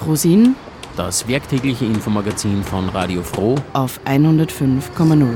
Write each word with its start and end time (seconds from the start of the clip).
Frosin, 0.00 0.56
das 0.96 1.28
werktägliche 1.28 1.84
Infomagazin 1.84 2.62
von 2.62 2.88
Radio 2.88 3.22
Froh 3.22 3.56
auf 3.74 4.00
105,0. 4.06 5.26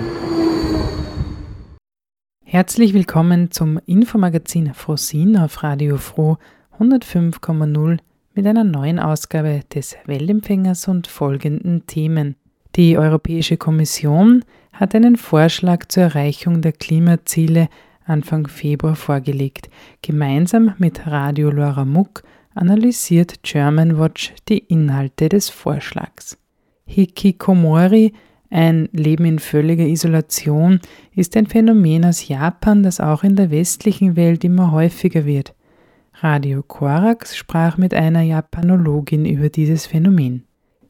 Herzlich 2.42 2.94
willkommen 2.94 3.50
zum 3.50 3.78
Infomagazin 3.84 4.72
Frosin 4.72 5.36
auf 5.36 5.62
Radio 5.62 5.98
Froh 5.98 6.38
105,0 6.80 7.98
mit 8.32 8.46
einer 8.46 8.64
neuen 8.64 8.98
Ausgabe 8.98 9.60
des 9.74 9.96
Weltempfängers 10.06 10.88
und 10.88 11.08
folgenden 11.08 11.86
Themen. 11.86 12.36
Die 12.74 12.96
Europäische 12.96 13.58
Kommission 13.58 14.46
hat 14.72 14.94
einen 14.94 15.16
Vorschlag 15.16 15.88
zur 15.88 16.04
Erreichung 16.04 16.62
der 16.62 16.72
Klimaziele 16.72 17.68
Anfang 18.06 18.46
Februar 18.46 18.96
vorgelegt. 18.96 19.68
Gemeinsam 20.00 20.72
mit 20.78 21.06
Radio 21.06 21.50
Laura 21.50 21.84
Muck 21.84 22.22
analysiert 22.54 23.42
Germanwatch 23.42 24.32
die 24.48 24.58
Inhalte 24.58 25.28
des 25.28 25.48
Vorschlags. 25.48 26.38
Hikikomori, 26.86 28.12
ein 28.50 28.88
Leben 28.92 29.24
in 29.24 29.38
völliger 29.38 29.86
Isolation, 29.86 30.80
ist 31.14 31.36
ein 31.36 31.46
Phänomen 31.46 32.04
aus 32.04 32.28
Japan, 32.28 32.82
das 32.82 33.00
auch 33.00 33.24
in 33.24 33.36
der 33.36 33.50
westlichen 33.50 34.16
Welt 34.16 34.44
immer 34.44 34.70
häufiger 34.70 35.24
wird. 35.24 35.54
Radio 36.20 36.62
Korax 36.62 37.36
sprach 37.36 37.76
mit 37.76 37.92
einer 37.92 38.22
Japanologin 38.22 39.26
über 39.26 39.48
dieses 39.48 39.86
Phänomen. 39.86 40.44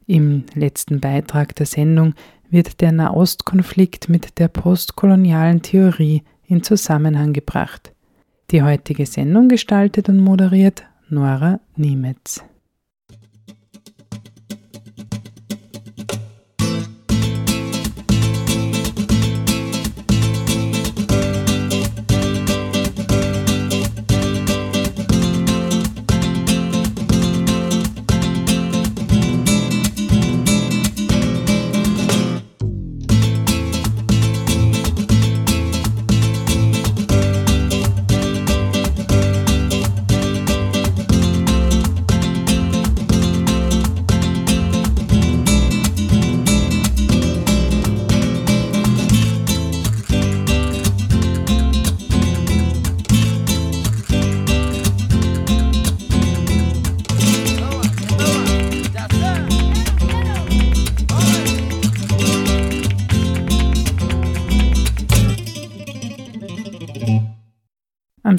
Im 0.05 0.43
letzten 0.53 0.99
Beitrag 0.99 1.55
der 1.55 1.65
Sendung 1.65 2.13
wird 2.49 2.79
der 2.81 2.91
Nahostkonflikt 2.91 4.07
mit 4.07 4.37
der 4.37 4.47
postkolonialen 4.47 5.63
Theorie 5.63 6.21
in 6.47 6.61
Zusammenhang 6.61 7.33
gebracht. 7.33 7.91
Die 8.51 8.61
heutige 8.61 9.07
Sendung 9.07 9.49
gestaltet 9.49 10.07
und 10.09 10.19
moderiert 10.19 10.83
Nora 11.09 11.59
Niemetz. 11.77 12.43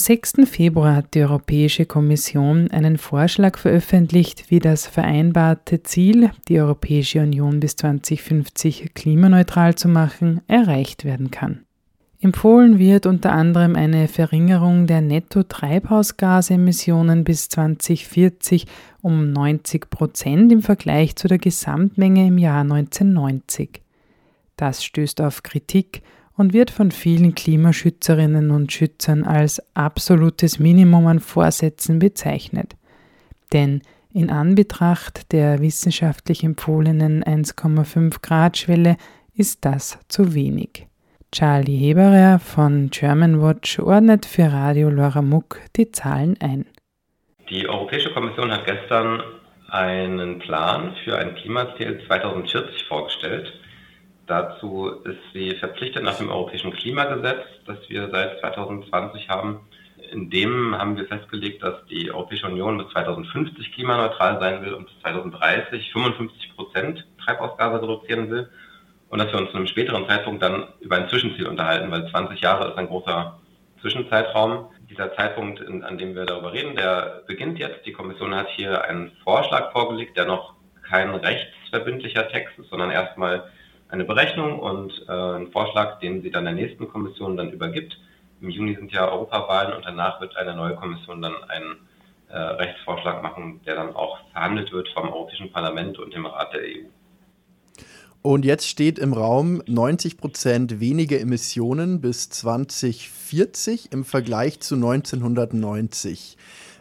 6. 0.07 0.35
Februar 0.45 0.95
hat 0.95 1.15
die 1.15 1.23
Europäische 1.23 1.85
Kommission 1.85 2.71
einen 2.71 2.97
Vorschlag 2.97 3.59
veröffentlicht, 3.59 4.53
wie 4.53 4.61
das 4.61 4.87
vereinbarte 4.87 5.83
Ziel, 5.83 6.31
die 6.47 6.61
Europäische 6.61 7.21
Union 7.21 7.59
bis 7.59 7.75
2050 7.75 8.95
klimaneutral 8.95 9.75
zu 9.75 9.89
machen, 9.89 10.43
erreicht 10.47 11.05
werden 11.05 11.33
kann. 11.33 11.65
Empfohlen 12.21 12.79
wird 12.79 13.07
unter 13.07 13.33
anderem 13.33 13.75
eine 13.75 14.07
Verringerung 14.07 14.87
der 14.87 15.01
Netto-Treibhausgasemissionen 15.01 17.25
bis 17.25 17.49
2040 17.49 18.67
um 19.03 19.33
90 19.33 19.91
Prozent 19.91 20.53
im 20.53 20.63
Vergleich 20.63 21.17
zu 21.17 21.27
der 21.27 21.39
Gesamtmenge 21.39 22.29
im 22.29 22.39
Jahr 22.39 22.61
1990. 22.61 23.83
Das 24.57 24.85
stößt 24.85 25.21
auf 25.21 25.43
Kritik 25.43 26.05
und 26.37 26.53
wird 26.53 26.71
von 26.71 26.91
vielen 26.91 27.35
Klimaschützerinnen 27.35 28.51
und 28.51 28.73
Schützern 28.73 29.25
als 29.25 29.63
absolutes 29.75 30.59
Minimum 30.59 31.07
an 31.07 31.21
Vorsätzen 31.21 31.99
bezeichnet. 31.99 32.77
Denn 33.53 33.83
in 34.13 34.31
Anbetracht 34.31 35.33
der 35.33 35.61
wissenschaftlich 35.61 36.43
empfohlenen 36.43 37.23
1,5 37.23 38.23
Grad 38.23 38.57
Schwelle 38.57 38.97
ist 39.35 39.65
das 39.65 39.99
zu 40.09 40.35
wenig. 40.35 40.87
Charlie 41.33 41.77
Heberer 41.77 42.39
von 42.39 42.89
Germanwatch 42.91 43.79
ordnet 43.79 44.25
für 44.25 44.51
Radio 44.51 44.89
Laura 44.89 45.23
Muck 45.23 45.61
die 45.77 45.91
Zahlen 45.91 46.37
ein. 46.41 46.67
Die 47.51 47.69
Europäische 47.69 48.11
Kommission 48.13 48.51
hat 48.51 48.65
gestern 48.65 49.23
einen 49.69 50.39
Plan 50.39 50.95
für 51.05 51.19
ein 51.19 51.35
Klimaziel 51.35 52.01
2040 52.07 52.85
vorgestellt. 52.85 53.53
Dazu 54.27 54.89
ist 55.05 55.21
sie 55.33 55.53
verpflichtet 55.53 56.03
nach 56.03 56.19
dem 56.19 56.31
Europäischen 56.31 56.73
Klimagesetz, 56.73 57.45
das 57.65 57.79
wir 57.89 58.11
seit 58.11 58.41
2020 58.41 59.29
haben. 59.29 59.61
In 60.11 60.31
dem 60.31 60.77
haben 60.77 60.97
wir 60.97 61.07
festgelegt, 61.07 61.63
dass 61.63 61.85
die 61.87 62.11
Europäische 62.11 62.47
Union 62.47 62.79
bis 62.79 62.89
2050 62.89 63.73
klimaneutral 63.73 64.41
sein 64.41 64.63
will 64.63 64.75
und 64.75 64.87
bis 64.87 65.01
2030 65.01 65.93
55 65.93 66.57
Prozent 66.57 67.07
Treibhausgase 67.25 67.83
reduzieren 67.83 68.31
will. 68.31 68.49
Und 69.09 69.21
dass 69.21 69.31
wir 69.33 69.39
uns 69.39 69.51
zu 69.51 69.57
einem 69.57 69.69
späteren 69.69 70.09
Zeitpunkt 70.09 70.43
dann 70.43 70.67
über 70.81 70.97
ein 70.97 71.09
Zwischenziel 71.09 71.47
unterhalten, 71.47 71.91
weil 71.93 72.09
20 72.11 72.41
Jahre 72.41 72.71
ist 72.71 72.79
ein 72.79 72.89
großer 72.89 73.39
Zwischenzeitraum. 73.81 74.71
Dieser 74.91 75.15
Zeitpunkt, 75.15 75.65
an 75.65 75.99
dem 75.99 76.17
wir 76.17 76.25
darüber 76.25 76.53
reden, 76.53 76.75
der 76.75 77.23
beginnt 77.29 77.59
jetzt. 77.61 77.87
Die 77.87 77.93
Kommission 77.93 78.35
hat 78.35 78.49
hier 78.51 78.83
einen 78.83 79.13
Vorschlag 79.23 79.71
vorgelegt, 79.71 80.17
der 80.17 80.27
noch 80.27 80.55
kein 80.89 81.15
rechtsverbindlicher 81.15 82.29
Text 82.29 82.59
ist, 82.59 82.71
sondern 82.71 82.91
erstmal 82.91 83.51
eine 83.89 84.05
Berechnung 84.05 84.59
und 84.59 85.05
äh, 85.09 85.13
einen 85.13 85.53
Vorschlag, 85.53 86.01
den 86.01 86.23
sie 86.23 86.31
dann 86.31 86.45
der 86.45 86.55
nächsten 86.55 86.89
Kommission 86.89 87.37
dann 87.37 87.51
übergibt. 87.51 87.99
Im 88.41 88.51
Juni 88.51 88.75
sind 88.75 88.93
ja 88.93 89.09
Europawahlen 89.09 89.75
und 89.75 89.85
danach 89.85 90.21
wird 90.21 90.37
eine 90.37 90.55
neue 90.55 90.75
Kommission 90.75 91.23
dann 91.23 91.35
einen 91.49 91.77
äh, 92.29 92.37
Rechtsvorschlag 92.39 93.23
machen, 93.23 93.61
der 93.65 93.77
dann 93.77 93.95
auch 93.95 94.19
verhandelt 94.33 94.73
wird 94.73 94.89
vom 94.89 95.09
Europäischen 95.09 95.53
Parlament 95.53 95.99
und 95.99 96.13
dem 96.13 96.27
Rat 96.27 96.53
der 96.53 96.63
EU. 96.63 96.89
Und 98.23 98.45
jetzt 98.45 98.67
steht 98.67 98.99
im 98.99 99.13
Raum 99.13 99.63
90 99.67 100.19
Prozent 100.19 100.81
weniger 100.81 101.21
Emissionen 101.21 102.01
bis 102.01 102.29
2040 102.31 103.93
im 103.93 104.05
Vergleich 104.05 104.59
zu 104.59 104.75
1990. 104.75 106.37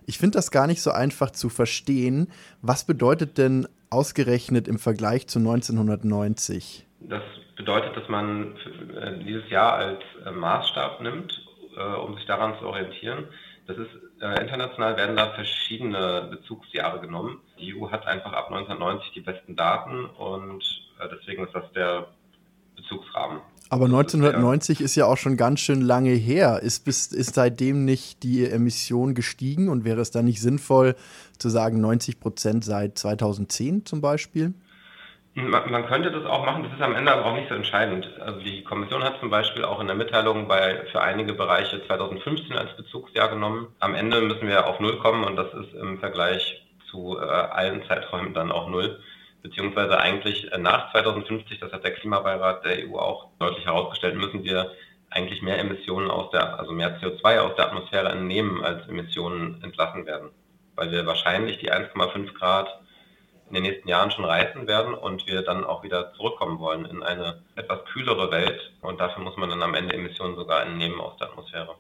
Ich 0.07 0.17
finde 0.17 0.37
das 0.39 0.49
gar 0.49 0.65
nicht 0.65 0.81
so 0.81 0.89
einfach 0.89 1.29
zu 1.29 1.49
verstehen. 1.49 2.29
Was 2.63 2.83
bedeutet 2.85 3.37
denn 3.37 3.67
ausgerechnet 3.91 4.67
im 4.67 4.79
Vergleich 4.79 5.27
zu 5.27 5.37
1990? 5.37 6.87
Das 7.09 7.23
bedeutet, 7.55 7.95
dass 7.95 8.07
man 8.09 8.55
äh, 8.99 9.23
dieses 9.23 9.49
Jahr 9.49 9.73
als 9.73 10.01
äh, 10.25 10.31
Maßstab 10.31 11.01
nimmt, 11.01 11.41
äh, 11.77 11.81
um 11.81 12.15
sich 12.15 12.25
daran 12.25 12.57
zu 12.59 12.65
orientieren. 12.65 13.25
Das 13.67 13.77
ist 13.77 13.89
international 14.21 14.95
werden 14.95 15.17
da 15.17 15.31
verschiedene 15.31 16.29
Bezugsjahre 16.29 17.01
genommen. 17.01 17.41
Die 17.59 17.75
EU 17.75 17.89
hat 17.89 18.05
einfach 18.05 18.31
ab 18.31 18.51
1990 18.51 19.11
die 19.13 19.21
besten 19.21 19.55
Daten 19.55 20.05
und 20.05 20.63
deswegen 21.11 21.45
ist 21.45 21.53
das 21.53 21.69
der 21.73 22.07
Bezugsrahmen. 22.75 23.41
Aber 23.69 23.85
1990 23.85 24.81
ist 24.81 24.95
ja 24.95 25.05
auch 25.05 25.17
schon 25.17 25.35
ganz 25.35 25.59
schön 25.59 25.81
lange 25.81 26.11
her. 26.11 26.61
Ist, 26.61 26.85
bis, 26.85 27.07
ist 27.07 27.33
seitdem 27.33 27.83
nicht 27.83 28.21
die 28.21 28.47
Emission 28.47 29.15
gestiegen 29.15 29.67
und 29.69 29.83
wäre 29.83 30.01
es 30.01 30.11
dann 30.11 30.25
nicht 30.25 30.41
sinnvoll 30.41 30.95
zu 31.39 31.49
sagen 31.49 31.81
90 31.81 32.19
Prozent 32.19 32.63
seit 32.63 32.97
2010 32.97 33.85
zum 33.85 34.01
Beispiel? 34.01 34.53
Man, 35.37 35.85
könnte 35.87 36.11
das 36.11 36.25
auch 36.25 36.45
machen, 36.45 36.63
das 36.63 36.71
ist 36.71 36.81
am 36.81 36.95
Ende 36.95 37.11
aber 37.11 37.25
auch 37.25 37.35
nicht 37.35 37.49
so 37.49 37.55
entscheidend. 37.55 38.09
Also 38.21 38.39
die 38.39 38.63
Kommission 38.63 39.03
hat 39.03 39.19
zum 39.19 39.29
Beispiel 39.29 39.65
auch 39.65 39.81
in 39.81 39.87
der 39.87 39.95
Mitteilung 39.97 40.47
bei, 40.47 40.85
für 40.93 41.01
einige 41.01 41.33
Bereiche 41.33 41.85
2015 41.85 42.57
als 42.57 42.73
Bezugsjahr 42.77 43.27
genommen. 43.27 43.67
Am 43.81 43.95
Ende 43.95 44.21
müssen 44.21 44.47
wir 44.47 44.65
auf 44.65 44.79
Null 44.79 44.97
kommen 44.99 45.25
und 45.25 45.35
das 45.35 45.53
ist 45.53 45.73
im 45.73 45.99
Vergleich 45.99 46.65
zu 46.89 47.17
äh, 47.19 47.25
allen 47.25 47.83
Zeiträumen 47.85 48.33
dann 48.33 48.49
auch 48.49 48.69
Null. 48.69 49.01
Beziehungsweise 49.43 49.99
eigentlich 49.99 50.53
äh, 50.53 50.57
nach 50.57 50.93
2050, 50.93 51.59
das 51.59 51.73
hat 51.73 51.83
der 51.83 51.95
Klimabeirat 51.95 52.63
der 52.63 52.87
EU 52.87 52.97
auch 52.97 53.27
deutlich 53.37 53.65
herausgestellt, 53.65 54.15
müssen 54.15 54.45
wir 54.45 54.71
eigentlich 55.09 55.41
mehr 55.41 55.59
Emissionen 55.59 56.11
aus 56.11 56.31
der, 56.31 56.57
also 56.57 56.71
mehr 56.71 56.97
CO2 57.01 57.39
aus 57.39 57.55
der 57.57 57.67
Atmosphäre 57.67 58.07
entnehmen, 58.07 58.63
als 58.63 58.87
Emissionen 58.87 59.61
entlassen 59.61 60.05
werden. 60.05 60.29
Weil 60.75 60.91
wir 60.91 61.05
wahrscheinlich 61.05 61.57
die 61.57 61.73
1,5 61.73 62.33
Grad 62.33 62.69
in 63.49 63.55
den 63.55 63.63
nächsten 63.63 63.87
Jahren 63.87 64.11
schon 64.11 64.25
reißen 64.25 64.67
werden 64.67 64.93
und 64.93 65.27
wir 65.27 65.41
dann 65.43 65.63
auch 65.63 65.83
wieder 65.83 66.13
zurückkommen 66.13 66.59
wollen 66.59 66.85
in 66.85 67.03
eine 67.03 67.41
etwas 67.55 67.85
kühlere 67.85 68.31
Welt. 68.31 68.73
Und 68.81 68.99
dafür 68.99 69.23
muss 69.23 69.37
man 69.37 69.49
dann 69.49 69.61
am 69.61 69.75
Ende 69.75 69.93
Emissionen 69.93 70.35
sogar 70.35 70.65
entnehmen 70.65 70.99
aus 70.99 71.17
der 71.17 71.29
Atmosphäre. 71.29 71.75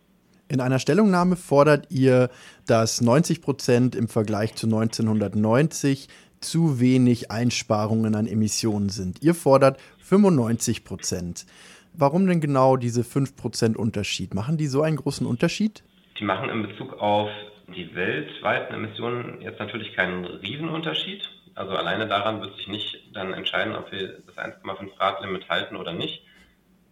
In 0.47 0.61
einer 0.61 0.77
Stellungnahme 0.77 1.35
fordert 1.35 1.87
ihr, 1.89 2.29
dass 2.67 3.01
90 3.01 3.41
Prozent 3.41 3.95
im 3.95 4.07
Vergleich 4.07 4.53
zu 4.55 4.67
1990 4.67 6.07
zu 6.39 6.79
wenig 6.79 7.31
Einsparungen 7.31 8.13
an 8.13 8.27
Emissionen 8.27 8.89
sind. 8.89 9.23
Ihr 9.23 9.33
fordert 9.33 9.79
95 10.03 10.85
Prozent. 10.85 11.47
Warum 11.93 12.27
denn 12.27 12.41
genau 12.41 12.77
diese 12.77 13.03
5 13.03 13.35
Prozent 13.35 13.77
Unterschied? 13.77 14.35
Machen 14.35 14.57
die 14.57 14.67
so 14.67 14.83
einen 14.83 14.97
großen 14.97 15.25
Unterschied? 15.25 15.83
Die 16.19 16.23
machen 16.23 16.49
in 16.49 16.61
Bezug 16.61 16.93
auf 16.93 17.29
die 17.67 17.95
weltweiten 17.95 18.75
Emissionen 18.75 19.41
jetzt 19.41 19.59
natürlich 19.59 19.93
keinen 19.93 20.25
Riesenunterschied. 20.25 21.27
Also 21.55 21.75
alleine 21.75 22.07
daran 22.07 22.41
wird 22.41 22.55
sich 22.57 22.67
nicht 22.67 23.15
dann 23.15 23.33
entscheiden, 23.33 23.75
ob 23.75 23.91
wir 23.91 24.19
das 24.27 24.37
1,5 24.37 24.97
Grad 24.97 25.21
Limit 25.21 25.49
halten 25.49 25.77
oder 25.77 25.93
nicht. 25.93 26.25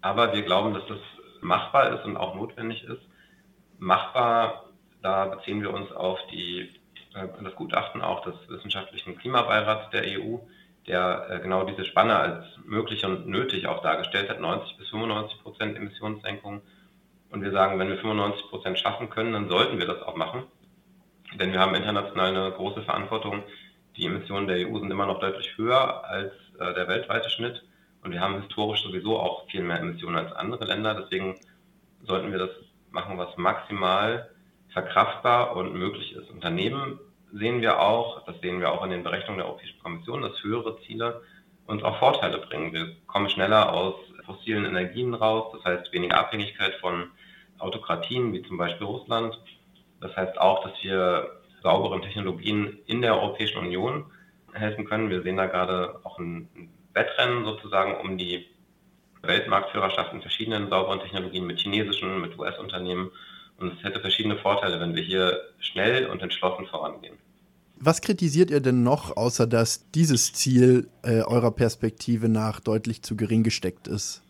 Aber 0.02 0.34
wir 0.34 0.42
glauben, 0.44 0.74
dass 0.74 0.86
das 0.88 1.00
machbar 1.42 1.94
ist 1.94 2.06
und 2.06 2.16
auch 2.16 2.34
notwendig 2.36 2.84
ist. 2.86 3.02
Machbar, 3.78 4.70
da 5.02 5.26
beziehen 5.26 5.62
wir 5.62 5.74
uns 5.74 5.92
auf 5.92 6.20
die, 6.32 6.72
äh, 7.14 7.28
das 7.44 7.56
Gutachten 7.56 8.02
auch 8.02 8.22
des 8.24 8.36
Wissenschaftlichen 8.48 9.18
Klimabeirats 9.18 9.90
der 9.92 10.04
EU, 10.04 10.38
der 10.88 11.28
äh, 11.30 11.40
genau 11.40 11.66
diese 11.66 11.84
Spanne 11.84 12.16
als 12.16 12.46
möglich 12.66 13.04
und 13.06 13.28
nötig 13.28 13.68
auch 13.68 13.82
dargestellt 13.82 14.30
hat, 14.30 14.40
90 14.40 14.78
bis 14.78 14.90
95 14.90 15.44
Prozent 15.44 15.78
Emissionssenkung. 15.78 16.62
Und 17.30 17.42
wir 17.42 17.52
sagen, 17.52 17.80
wenn 17.80 17.90
wir 17.90 17.98
95 17.98 18.50
Prozent 18.50 18.80
schaffen 18.80 19.10
können, 19.10 19.34
dann 19.34 19.50
sollten 19.50 19.80
wir 19.80 19.88
das 19.88 20.02
auch 20.04 20.16
machen. 20.16 20.44
Denn 21.36 21.52
wir 21.52 21.60
haben 21.60 21.76
international 21.76 22.30
eine 22.30 22.52
große 22.52 22.84
Verantwortung. 22.84 23.44
Die 23.96 24.06
Emissionen 24.06 24.48
der 24.48 24.68
EU 24.68 24.80
sind 24.80 24.92
immer 24.92 25.06
noch 25.06 25.20
deutlich 25.20 25.58
höher 25.58 26.04
als 26.06 26.34
äh, 26.60 26.74
der 26.74 26.88
weltweite 26.88 27.30
Schnitt. 27.30 27.64
Und 28.04 28.12
wir 28.12 28.22
haben 28.22 28.42
historisch 28.42 28.84
sowieso 28.84 29.20
auch 29.20 29.48
viel 29.50 29.62
mehr 29.62 29.80
Emissionen 29.80 30.18
als 30.18 30.34
andere 30.34 30.66
Länder. 30.66 30.96
Deswegen 30.96 31.40
sollten 32.04 32.32
wir 32.32 32.40
das 32.40 32.50
machen, 32.92 33.18
was 33.18 33.38
maximal 33.38 34.30
verkraftbar 34.70 35.56
und 35.56 35.74
möglich 35.76 36.14
ist. 36.14 36.30
Und 36.30 36.44
daneben 36.44 37.00
sehen 37.32 37.62
wir 37.62 37.80
auch, 37.80 38.26
das 38.26 38.40
sehen 38.42 38.60
wir 38.60 38.72
auch 38.72 38.84
in 38.84 38.92
den 38.92 39.04
Berechnungen 39.04 39.38
der 39.38 39.48
Europäischen 39.48 39.82
Kommission, 39.82 40.22
dass 40.22 40.44
höhere 40.44 40.80
Ziele 40.82 41.22
uns 41.66 41.84
auch 41.84 41.98
Vorteile 42.00 42.40
bringen. 42.40 42.74
Wir 42.74 42.96
kommen 43.08 43.30
schneller 43.30 43.72
aus 43.72 43.96
fossilen 44.26 44.66
Energien 44.66 45.14
raus, 45.14 45.54
das 45.54 45.66
heißt 45.66 45.94
weniger 45.94 46.20
Abhängigkeit 46.20 46.76
von 46.76 47.12
Autokratien 47.60 48.34
wie 48.34 48.44
zum 48.44 48.58
Beispiel 48.58 48.86
Russland. 48.86 49.40
Das 50.02 50.16
heißt 50.16 50.40
auch, 50.40 50.64
dass 50.64 50.74
wir 50.84 51.43
sauberen 51.64 52.02
Technologien 52.02 52.78
in 52.86 53.02
der 53.02 53.16
Europäischen 53.16 53.58
Union 53.58 54.06
helfen 54.54 54.86
können. 54.86 55.10
Wir 55.10 55.24
sehen 55.24 55.38
da 55.38 55.48
gerade 55.48 56.00
auch 56.04 56.20
ein 56.20 56.48
Wettrennen 56.94 57.46
sozusagen 57.46 57.96
um 58.02 58.18
die 58.18 58.46
Weltmarktführerschaft 59.24 60.14
in 60.14 60.22
verschiedenen 60.22 60.70
sauberen 60.70 61.00
Technologien 61.00 61.48
mit 61.48 61.60
chinesischen, 61.60 62.22
mit 62.22 62.38
US-Unternehmen. 62.38 63.10
Und 63.58 63.78
es 63.78 63.84
hätte 63.84 64.00
verschiedene 64.02 64.38
Vorteile, 64.38 64.80
wenn 64.80 64.96
wir 64.96 65.04
hier 65.04 65.40
schnell 65.60 66.08
und 66.08 66.22
entschlossen 66.22 66.68
vorangehen. 66.68 67.18
Was 67.78 68.02
kritisiert 68.02 68.52
ihr 68.52 68.62
denn 68.62 68.84
noch, 68.84 69.18
außer 69.18 69.48
dass 69.48 69.90
dieses 69.92 70.34
Ziel 70.34 70.90
äh, 71.04 71.22
eurer 71.22 71.52
Perspektive 71.52 72.30
nach 72.30 72.60
deutlich 72.60 73.02
zu 73.02 73.16
gering 73.16 73.44
gesteckt 73.44 73.88
ist? 73.88 74.22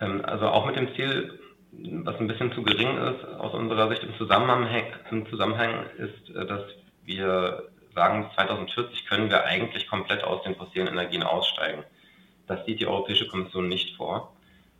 Ähm, 0.00 0.24
also 0.24 0.46
auch 0.46 0.66
mit 0.66 0.76
dem 0.76 0.94
Ziel, 0.94 1.38
was 1.72 2.16
ein 2.20 2.28
bisschen 2.28 2.52
zu 2.52 2.62
gering 2.62 2.98
ist 2.98 3.24
aus 3.38 3.54
unserer 3.54 3.88
Sicht 3.88 4.04
im 4.04 4.14
Zusammenhang, 4.16 4.84
im 5.10 5.26
Zusammenhang 5.28 5.86
ist, 5.96 6.34
äh, 6.36 6.46
dass 6.46 6.62
wir 7.04 7.68
sagen, 7.94 8.30
2040 8.34 9.06
können 9.06 9.30
wir 9.30 9.44
eigentlich 9.44 9.86
komplett 9.88 10.24
aus 10.24 10.42
den 10.42 10.54
fossilen 10.54 10.88
Energien 10.88 11.22
aussteigen. 11.22 11.82
Das 12.46 12.64
sieht 12.64 12.80
die 12.80 12.86
Europäische 12.86 13.28
Kommission 13.28 13.68
nicht 13.68 13.96
vor. 13.96 14.34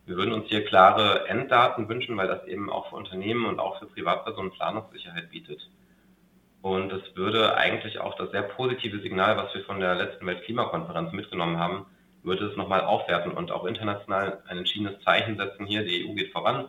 Wir 0.06 0.16
würden 0.16 0.32
uns 0.32 0.48
hier 0.48 0.64
klare 0.64 1.28
Enddaten 1.28 1.88
wünschen, 1.88 2.16
weil 2.16 2.26
das 2.26 2.46
eben 2.46 2.70
auch 2.70 2.88
für 2.88 2.96
Unternehmen 2.96 3.46
und 3.46 3.60
auch 3.60 3.78
für 3.78 3.86
Privatpersonen 3.86 4.50
Planungssicherheit 4.50 5.30
bietet. 5.30 5.68
Und 6.60 6.92
es 6.92 7.16
würde 7.16 7.56
eigentlich 7.56 8.00
auch 8.00 8.14
das 8.16 8.30
sehr 8.30 8.42
positive 8.42 9.00
Signal, 9.00 9.36
was 9.36 9.54
wir 9.54 9.64
von 9.64 9.80
der 9.80 9.94
letzten 9.94 10.26
Weltklimakonferenz 10.26 11.12
mitgenommen 11.12 11.58
haben, 11.58 11.86
würde 12.22 12.46
es 12.46 12.56
nochmal 12.56 12.82
aufwerten 12.82 13.32
und 13.32 13.50
auch 13.50 13.64
international 13.64 14.42
ein 14.46 14.58
entschiedenes 14.58 15.02
Zeichen 15.04 15.36
setzen 15.36 15.66
hier. 15.66 15.84
Die 15.84 16.08
EU 16.08 16.14
geht 16.14 16.32
voran. 16.32 16.68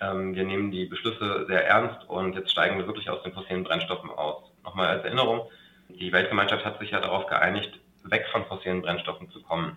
Ähm, 0.00 0.34
wir 0.34 0.44
nehmen 0.44 0.70
die 0.70 0.86
Beschlüsse 0.86 1.46
sehr 1.46 1.66
ernst 1.66 2.08
und 2.08 2.34
jetzt 2.34 2.50
steigen 2.50 2.78
wir 2.78 2.86
wirklich 2.86 3.10
aus 3.10 3.22
den 3.22 3.32
fossilen 3.32 3.64
Brennstoffen 3.64 4.10
aus. 4.10 4.50
Nochmal 4.64 4.88
als 4.88 5.04
Erinnerung, 5.04 5.48
die 5.88 6.12
Weltgemeinschaft 6.12 6.64
hat 6.64 6.78
sich 6.80 6.90
ja 6.90 7.00
darauf 7.00 7.26
geeinigt, 7.26 7.78
weg 8.04 8.26
von 8.32 8.44
fossilen 8.46 8.82
Brennstoffen 8.82 9.30
zu 9.30 9.42
kommen. 9.42 9.76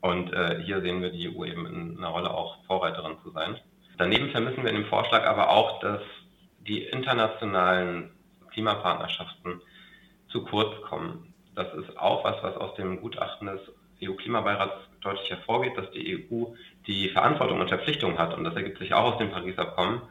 Und 0.00 0.32
äh, 0.32 0.60
hier 0.64 0.80
sehen 0.80 1.02
wir 1.02 1.10
die 1.10 1.28
EU 1.28 1.44
eben 1.44 1.66
in 1.66 1.98
einer 1.98 2.08
Rolle 2.08 2.30
auch 2.32 2.64
Vorreiterin 2.64 3.18
zu 3.22 3.30
sein. 3.30 3.58
Daneben 3.98 4.30
vermissen 4.30 4.62
wir 4.62 4.70
in 4.70 4.76
dem 4.76 4.86
Vorschlag 4.86 5.24
aber 5.26 5.50
auch, 5.50 5.78
dass 5.80 6.00
die 6.66 6.84
internationalen 6.84 8.10
Klimapartnerschaften 8.50 9.60
zu 10.28 10.44
kurz 10.44 10.80
kommen. 10.82 11.34
Das 11.54 11.72
ist 11.74 11.98
auch 11.98 12.24
was, 12.24 12.42
was 12.42 12.56
aus 12.56 12.74
dem 12.76 13.00
Gutachten 13.00 13.46
des 13.48 13.60
EU-Klimabeirats 14.02 14.74
deutlich 15.00 15.30
hervorgeht, 15.30 15.76
dass 15.76 15.90
die 15.92 16.26
EU 16.30 16.46
die 16.86 17.08
Verantwortung 17.08 17.60
und 17.60 17.68
Verpflichtung 17.68 18.18
hat, 18.18 18.36
und 18.36 18.44
das 18.44 18.54
ergibt 18.54 18.78
sich 18.78 18.94
auch 18.94 19.12
aus 19.12 19.18
dem 19.18 19.30
Pariser 19.30 19.62
Abkommen, 19.62 20.02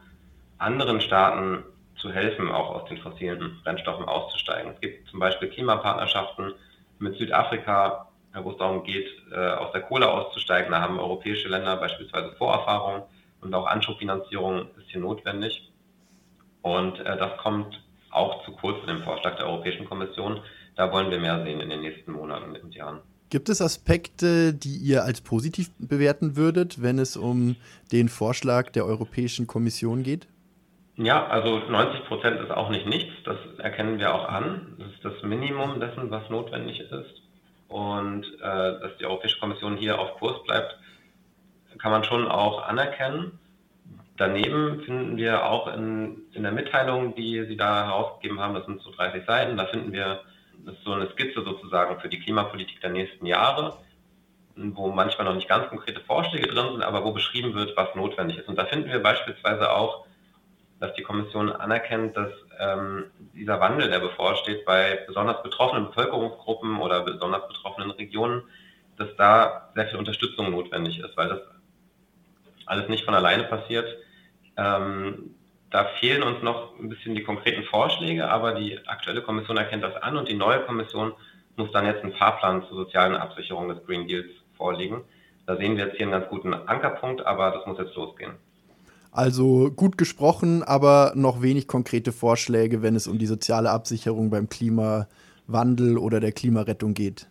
anderen 0.58 1.00
Staaten 1.00 1.64
zu 1.96 2.12
helfen, 2.12 2.50
auch 2.50 2.70
aus 2.70 2.88
den 2.88 2.98
fossilen 2.98 3.60
Brennstoffen 3.62 4.06
auszusteigen. 4.06 4.72
Es 4.72 4.80
gibt 4.80 5.08
zum 5.08 5.20
Beispiel 5.20 5.48
Klimapartnerschaften 5.48 6.54
mit 6.98 7.16
Südafrika, 7.16 8.08
wo 8.34 8.50
es 8.50 8.56
darum 8.58 8.84
geht, 8.84 9.08
äh, 9.32 9.36
aus 9.36 9.72
der 9.72 9.82
Kohle 9.82 10.08
auszusteigen. 10.10 10.70
Da 10.70 10.80
haben 10.80 10.98
europäische 10.98 11.48
Länder 11.48 11.76
beispielsweise 11.76 12.32
Vorerfahrung 12.36 13.02
und 13.40 13.54
auch 13.54 13.66
Anschubfinanzierung 13.66 14.68
ist 14.78 14.90
hier 14.90 15.00
notwendig. 15.00 15.70
Und 16.62 17.00
äh, 17.00 17.16
das 17.16 17.36
kommt 17.38 17.82
auch 18.10 18.44
zu 18.44 18.52
kurz 18.52 18.80
in 18.82 18.88
dem 18.88 19.02
Vorschlag 19.02 19.36
der 19.36 19.46
Europäischen 19.46 19.86
Kommission. 19.88 20.40
Da 20.76 20.92
wollen 20.92 21.10
wir 21.10 21.18
mehr 21.18 21.42
sehen 21.44 21.60
in 21.60 21.70
den 21.70 21.80
nächsten 21.80 22.12
Monaten 22.12 22.56
und 22.56 22.74
Jahren. 22.74 23.00
Gibt 23.30 23.48
es 23.48 23.62
Aspekte, 23.62 24.52
die 24.52 24.76
ihr 24.76 25.04
als 25.04 25.20
positiv 25.20 25.70
bewerten 25.78 26.36
würdet, 26.36 26.82
wenn 26.82 26.98
es 26.98 27.16
um 27.16 27.54
den 27.92 28.08
Vorschlag 28.08 28.70
der 28.70 28.84
Europäischen 28.84 29.46
Kommission 29.46 30.02
geht? 30.02 30.26
Ja, 30.96 31.28
also 31.28 31.60
90 31.60 32.04
Prozent 32.06 32.40
ist 32.40 32.50
auch 32.50 32.70
nicht 32.70 32.86
nichts. 32.86 33.12
Das 33.24 33.36
erkennen 33.58 34.00
wir 34.00 34.12
auch 34.12 34.28
an. 34.28 34.74
Das 34.78 34.88
ist 34.88 35.04
das 35.04 35.22
Minimum 35.22 35.78
dessen, 35.78 36.10
was 36.10 36.28
notwendig 36.28 36.80
ist. 36.80 37.22
Und 37.68 38.26
äh, 38.40 38.80
dass 38.80 38.96
die 38.98 39.06
Europäische 39.06 39.38
Kommission 39.38 39.76
hier 39.76 40.00
auf 40.00 40.18
Kurs 40.18 40.42
bleibt, 40.42 40.76
kann 41.78 41.92
man 41.92 42.02
schon 42.02 42.26
auch 42.26 42.66
anerkennen. 42.66 43.38
Daneben 44.16 44.82
finden 44.82 45.16
wir 45.16 45.46
auch 45.46 45.72
in, 45.72 46.22
in 46.32 46.42
der 46.42 46.52
Mitteilung, 46.52 47.14
die 47.14 47.46
Sie 47.46 47.56
da 47.56 47.86
herausgegeben 47.86 48.40
haben, 48.40 48.54
das 48.54 48.66
sind 48.66 48.82
so 48.82 48.90
30 48.90 49.24
Seiten, 49.24 49.56
da 49.56 49.66
finden 49.66 49.92
wir 49.92 50.20
das 50.64 50.74
ist 50.76 50.84
so 50.84 50.92
eine 50.92 51.10
Skizze 51.10 51.42
sozusagen 51.42 52.00
für 52.00 52.08
die 52.08 52.20
Klimapolitik 52.20 52.80
der 52.80 52.90
nächsten 52.90 53.26
Jahre, 53.26 53.78
wo 54.56 54.88
manchmal 54.88 55.26
noch 55.26 55.34
nicht 55.34 55.48
ganz 55.48 55.68
konkrete 55.68 56.00
Vorschläge 56.00 56.48
drin 56.48 56.72
sind, 56.72 56.82
aber 56.82 57.04
wo 57.04 57.12
beschrieben 57.12 57.54
wird, 57.54 57.76
was 57.76 57.94
notwendig 57.94 58.38
ist. 58.38 58.48
Und 58.48 58.56
da 58.56 58.66
finden 58.66 58.90
wir 58.90 59.02
beispielsweise 59.02 59.70
auch 59.72 60.06
dass 60.80 60.94
die 60.94 61.02
Kommission 61.02 61.52
anerkennt, 61.52 62.16
dass 62.16 62.32
ähm, 62.58 63.10
dieser 63.34 63.60
Wandel, 63.60 63.90
der 63.90 64.00
bevorsteht, 64.00 64.64
bei 64.64 65.04
besonders 65.06 65.42
betroffenen 65.42 65.86
Bevölkerungsgruppen 65.88 66.80
oder 66.80 67.02
besonders 67.02 67.46
betroffenen 67.46 67.90
Regionen, 67.90 68.42
dass 68.96 69.14
da 69.16 69.70
sehr 69.74 69.88
viel 69.88 69.98
Unterstützung 69.98 70.50
notwendig 70.50 70.98
ist, 70.98 71.16
weil 71.16 71.28
das 71.28 71.40
alles 72.64 72.88
nicht 72.88 73.04
von 73.04 73.14
alleine 73.14 73.44
passiert. 73.44 73.86
Ähm, 74.56 75.34
da 75.70 75.84
fehlen 76.00 76.22
uns 76.22 76.42
noch 76.42 76.78
ein 76.78 76.88
bisschen 76.88 77.14
die 77.14 77.22
konkreten 77.22 77.62
Vorschläge, 77.64 78.28
aber 78.28 78.52
die 78.52 78.78
aktuelle 78.86 79.22
Kommission 79.22 79.56
erkennt 79.56 79.84
das 79.84 79.96
an 80.02 80.16
und 80.16 80.28
die 80.28 80.34
neue 80.34 80.60
Kommission 80.60 81.12
muss 81.56 81.70
dann 81.72 81.86
jetzt 81.86 82.02
einen 82.02 82.12
Fahrplan 82.14 82.64
zur 82.68 82.76
sozialen 82.76 83.14
Absicherung 83.14 83.68
des 83.68 83.84
Green 83.86 84.08
Deals 84.08 84.30
vorlegen. 84.56 85.02
Da 85.46 85.56
sehen 85.56 85.76
wir 85.76 85.86
jetzt 85.86 85.96
hier 85.96 86.06
einen 86.06 86.12
ganz 86.12 86.28
guten 86.28 86.54
Ankerpunkt, 86.54 87.24
aber 87.24 87.50
das 87.50 87.66
muss 87.66 87.78
jetzt 87.78 87.94
losgehen. 87.94 88.32
Also 89.12 89.70
gut 89.70 89.98
gesprochen, 89.98 90.62
aber 90.62 91.12
noch 91.16 91.42
wenig 91.42 91.66
konkrete 91.66 92.12
Vorschläge, 92.12 92.82
wenn 92.82 92.94
es 92.94 93.08
um 93.08 93.18
die 93.18 93.26
soziale 93.26 93.70
Absicherung 93.70 94.30
beim 94.30 94.48
Klimawandel 94.48 95.98
oder 95.98 96.20
der 96.20 96.32
Klimarettung 96.32 96.94
geht. 96.94 97.26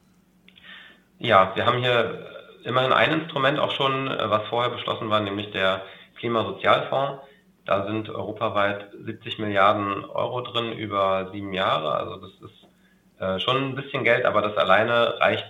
Ja, 1.20 1.54
wir 1.56 1.66
haben 1.66 1.80
hier 1.80 2.26
immerhin 2.64 2.92
ein 2.92 3.22
Instrument 3.22 3.60
auch 3.60 3.72
schon, 3.72 4.08
äh, 4.08 4.30
was 4.30 4.48
vorher 4.48 4.72
beschlossen 4.72 5.10
war, 5.10 5.22
nämlich 5.22 5.52
der 5.52 5.84
Klimasozialfonds. 6.18 7.22
Da 7.66 7.86
sind 7.86 8.10
europaweit 8.10 8.88
70 9.06 9.40
Milliarden 9.40 10.06
Euro 10.06 10.42
drin 10.42 10.74
über 10.74 11.30
sieben 11.32 11.54
Jahre. 11.54 11.94
Also 11.94 12.16
das 12.18 12.32
ist 12.50 12.68
äh, 13.20 13.40
schon 13.40 13.58
ein 13.58 13.76
bisschen 13.76 14.04
Geld, 14.04 14.26
aber 14.26 14.42
das 14.42 14.58
alleine 14.58 15.20
reicht 15.20 15.46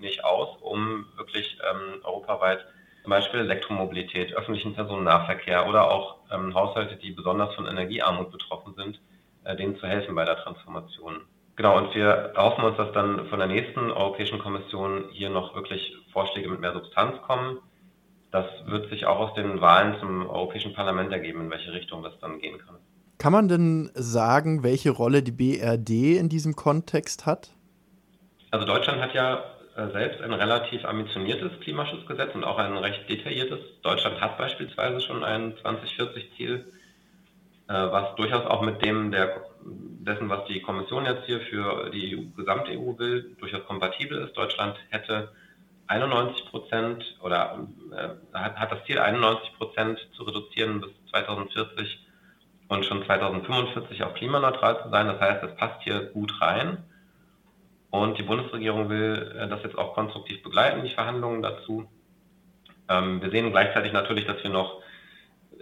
nicht 0.00 0.24
aus, 0.24 0.56
um 0.60 1.06
wirklich 1.16 1.58
ähm, 1.68 2.02
europaweit 2.04 2.64
zum 3.02 3.10
Beispiel 3.10 3.40
Elektromobilität, 3.40 4.34
öffentlichen 4.34 4.74
Personennahverkehr 4.74 5.68
oder 5.68 5.90
auch 5.90 6.16
ähm, 6.32 6.54
Haushalte, 6.54 6.96
die 6.96 7.10
besonders 7.10 7.54
von 7.54 7.66
Energiearmut 7.66 8.30
betroffen 8.30 8.74
sind, 8.74 9.00
äh, 9.44 9.54
denen 9.56 9.76
zu 9.76 9.86
helfen 9.86 10.14
bei 10.14 10.24
der 10.24 10.38
Transformation. 10.38 11.20
Genau, 11.56 11.76
und 11.76 11.94
wir 11.94 12.06
erhoffen 12.34 12.64
uns, 12.64 12.76
dass 12.76 12.92
dann 12.92 13.26
von 13.28 13.38
der 13.38 13.46
nächsten 13.48 13.90
Europäischen 13.90 14.38
Kommission 14.38 15.04
hier 15.12 15.30
noch 15.30 15.54
wirklich 15.54 15.94
Vorschläge 16.12 16.48
mit 16.48 16.60
mehr 16.60 16.72
Substanz 16.72 17.20
kommen. 17.22 17.58
Das 18.34 18.46
wird 18.66 18.90
sich 18.90 19.06
auch 19.06 19.20
aus 19.20 19.34
den 19.34 19.60
Wahlen 19.60 19.94
zum 20.00 20.28
Europäischen 20.28 20.74
Parlament 20.74 21.12
ergeben, 21.12 21.42
in 21.42 21.50
welche 21.52 21.72
Richtung 21.72 22.02
das 22.02 22.18
dann 22.18 22.40
gehen 22.40 22.58
kann. 22.58 22.74
Kann 23.16 23.32
man 23.32 23.46
denn 23.46 23.92
sagen, 23.94 24.64
welche 24.64 24.90
Rolle 24.90 25.22
die 25.22 25.30
BRD 25.30 26.18
in 26.18 26.28
diesem 26.28 26.56
Kontext 26.56 27.26
hat? 27.26 27.52
Also 28.50 28.66
Deutschland 28.66 29.00
hat 29.00 29.14
ja 29.14 29.44
äh, 29.76 29.86
selbst 29.92 30.20
ein 30.20 30.32
relativ 30.32 30.84
ambitioniertes 30.84 31.60
Klimaschutzgesetz 31.60 32.34
und 32.34 32.42
auch 32.42 32.58
ein 32.58 32.76
recht 32.76 33.08
detailliertes. 33.08 33.60
Deutschland 33.82 34.20
hat 34.20 34.36
beispielsweise 34.36 35.00
schon 35.00 35.22
ein 35.22 35.54
2040-Ziel, 35.58 36.64
äh, 37.68 37.72
was 37.72 38.16
durchaus 38.16 38.46
auch 38.46 38.62
mit 38.62 38.84
dem 38.84 39.12
der, 39.12 39.44
dessen, 39.64 40.28
was 40.28 40.44
die 40.46 40.60
Kommission 40.60 41.04
jetzt 41.04 41.26
hier 41.26 41.38
für 41.38 41.88
die 41.90 42.32
gesamte 42.36 42.72
EU 42.72 42.98
will, 42.98 43.36
durchaus 43.38 43.64
kompatibel 43.64 44.18
ist. 44.22 44.36
Deutschland 44.36 44.76
hätte 44.90 45.28
91 45.86 46.46
Prozent 46.46 47.16
oder 47.22 47.66
äh, 47.92 48.36
hat, 48.36 48.56
hat 48.56 48.72
das 48.72 48.84
Ziel, 48.86 48.98
91 48.98 49.56
Prozent 49.56 49.98
zu 50.16 50.22
reduzieren 50.24 50.80
bis 50.80 50.90
2040 51.10 52.06
und 52.68 52.84
schon 52.84 53.04
2045 53.04 54.02
auf 54.02 54.14
klimaneutral 54.14 54.82
zu 54.82 54.90
sein. 54.90 55.06
Das 55.06 55.20
heißt, 55.20 55.44
es 55.44 55.56
passt 55.56 55.82
hier 55.82 56.06
gut 56.06 56.40
rein. 56.40 56.84
Und 57.90 58.18
die 58.18 58.22
Bundesregierung 58.22 58.88
will 58.88 59.36
äh, 59.38 59.48
das 59.48 59.62
jetzt 59.62 59.78
auch 59.78 59.94
konstruktiv 59.94 60.42
begleiten, 60.42 60.82
die 60.84 60.90
Verhandlungen 60.90 61.42
dazu. 61.42 61.88
Ähm, 62.88 63.22
wir 63.22 63.30
sehen 63.30 63.50
gleichzeitig 63.50 63.92
natürlich, 63.92 64.26
dass 64.26 64.42
wir 64.42 64.50
noch 64.50 64.82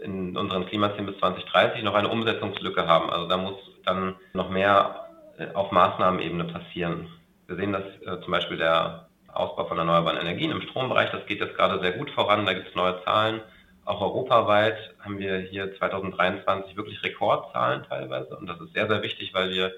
in 0.02 0.37
unseren 0.37 0.67
Klimazielen 0.67 1.07
bis 1.07 1.19
2030 1.19 1.83
noch 1.83 1.95
eine 1.95 2.09
Umsetzungslücke 2.09 2.87
haben. 2.87 3.11
Also 3.11 3.29
da 3.29 3.37
muss 3.37 3.57
dann 3.85 4.17
noch 4.33 4.49
mehr 4.49 5.09
äh, 5.38 5.52
auf 5.55 5.73
Maßnahmenebene 5.73 6.45
passieren. 6.45 7.09
Wir 7.47 7.57
sehen, 7.57 7.73
dass 7.73 7.85
äh, 8.07 8.21
zum 8.23 8.33
Beispiel 8.33 8.57
der 8.57 9.09
Ausbau 9.33 9.65
von 9.65 9.79
erneuerbaren 9.79 10.19
Energien 10.19 10.51
im 10.51 10.62
Strombereich, 10.62 11.11
das 11.11 11.27
geht 11.27 11.41
jetzt 11.41 11.57
gerade 11.57 11.81
sehr 11.81 11.93
gut 11.93 12.11
voran, 12.11 12.47
da 12.47 12.53
gibt 12.53 12.69
es 12.69 12.75
neue 12.75 13.03
Zahlen. 13.05 13.41
Auch 13.85 14.01
europaweit 14.01 14.95
haben 15.01 15.19
wir 15.19 15.39
hier 15.39 15.75
2023 15.77 16.77
wirklich 16.77 17.03
Rekordzahlen 17.03 17.85
teilweise 17.89 18.37
und 18.37 18.47
das 18.47 18.61
ist 18.61 18.73
sehr, 18.75 18.89
sehr 18.89 19.03
wichtig, 19.03 19.35
weil 19.35 19.51
wir 19.51 19.73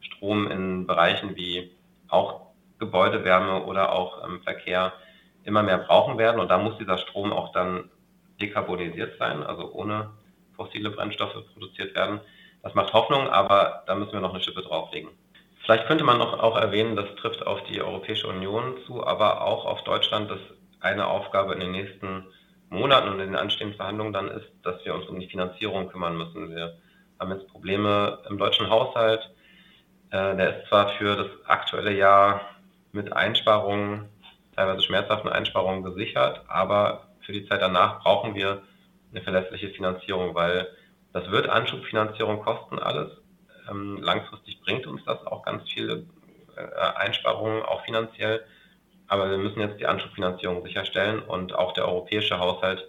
Strom 0.00 0.50
in 0.50 0.86
Bereichen 0.86 1.36
wie 1.36 1.70
auch 2.08 2.50
Gebäudewärme 2.78 3.64
oder 3.64 3.92
auch 3.92 4.24
ähm, 4.24 4.42
Verkehr 4.42 4.92
immer 5.44 5.62
mehr 5.62 5.78
brauchen 5.78 6.18
werden. 6.18 6.40
Und 6.40 6.48
da 6.48 6.58
muss 6.58 6.78
dieser 6.78 6.98
Strom 6.98 7.32
auch 7.32 7.52
dann 7.52 7.90
dekarbonisiert 8.40 9.18
sein, 9.18 9.42
also 9.42 9.72
ohne 9.72 10.10
fossile 10.56 10.90
Brennstoffe 10.90 11.36
produziert 11.52 11.94
werden. 11.94 12.20
Das 12.62 12.74
macht 12.74 12.92
Hoffnung, 12.92 13.28
aber 13.28 13.84
da 13.86 13.94
müssen 13.94 14.12
wir 14.12 14.20
noch 14.20 14.34
eine 14.34 14.42
Schippe 14.42 14.62
drauflegen. 14.62 15.10
Vielleicht 15.64 15.86
könnte 15.86 16.04
man 16.04 16.18
noch 16.18 16.38
auch 16.38 16.56
erwähnen, 16.56 16.96
das 16.96 17.14
trifft 17.16 17.46
auf 17.46 17.62
die 17.64 17.80
Europäische 17.80 18.26
Union 18.26 18.78
zu, 18.86 19.06
aber 19.06 19.42
auch 19.42 19.64
auf 19.64 19.84
Deutschland, 19.84 20.30
dass 20.30 20.40
eine 20.80 21.06
Aufgabe 21.06 21.54
in 21.54 21.60
den 21.60 21.72
nächsten 21.72 22.26
Monaten 22.70 23.08
und 23.08 23.20
in 23.20 23.28
den 23.28 23.36
anstehenden 23.36 23.76
Verhandlungen 23.76 24.12
dann 24.12 24.28
ist, 24.28 24.48
dass 24.62 24.84
wir 24.84 24.94
uns 24.94 25.06
um 25.06 25.20
die 25.20 25.28
Finanzierung 25.28 25.88
kümmern 25.88 26.16
müssen. 26.16 26.50
Wir 26.50 26.78
haben 27.18 27.32
jetzt 27.32 27.48
Probleme 27.48 28.18
im 28.28 28.38
deutschen 28.38 28.70
Haushalt 28.70 29.30
äh, 30.10 30.36
der 30.36 30.58
ist 30.58 30.68
zwar 30.68 30.90
für 30.90 31.16
das 31.16 31.28
aktuelle 31.44 31.92
Jahr 31.92 32.40
mit 32.92 33.12
Einsparungen, 33.12 34.08
teilweise 34.56 34.82
schmerzhaften 34.82 35.28
Einsparungen 35.30 35.84
gesichert, 35.84 36.42
aber 36.48 37.08
für 37.20 37.32
die 37.32 37.46
Zeit 37.46 37.62
danach 37.62 38.02
brauchen 38.02 38.34
wir 38.34 38.62
eine 39.12 39.22
verlässliche 39.22 39.68
Finanzierung, 39.70 40.34
weil 40.34 40.68
das 41.12 41.30
wird 41.30 41.48
Anschubfinanzierung 41.48 42.42
kosten 42.42 42.78
alles. 42.78 43.10
Ähm, 43.70 43.98
langfristig 44.02 44.60
bringt 44.62 44.86
uns 44.86 45.04
das 45.04 45.26
auch 45.26 45.44
ganz 45.44 45.62
viele 45.70 46.04
äh, 46.56 46.96
Einsparungen, 46.96 47.62
auch 47.62 47.84
finanziell. 47.84 48.44
Aber 49.06 49.30
wir 49.30 49.38
müssen 49.38 49.60
jetzt 49.60 49.80
die 49.80 49.86
Anschubfinanzierung 49.86 50.62
sicherstellen 50.62 51.20
und 51.20 51.54
auch 51.54 51.72
der 51.72 51.86
europäische 51.88 52.38
Haushalt 52.38 52.84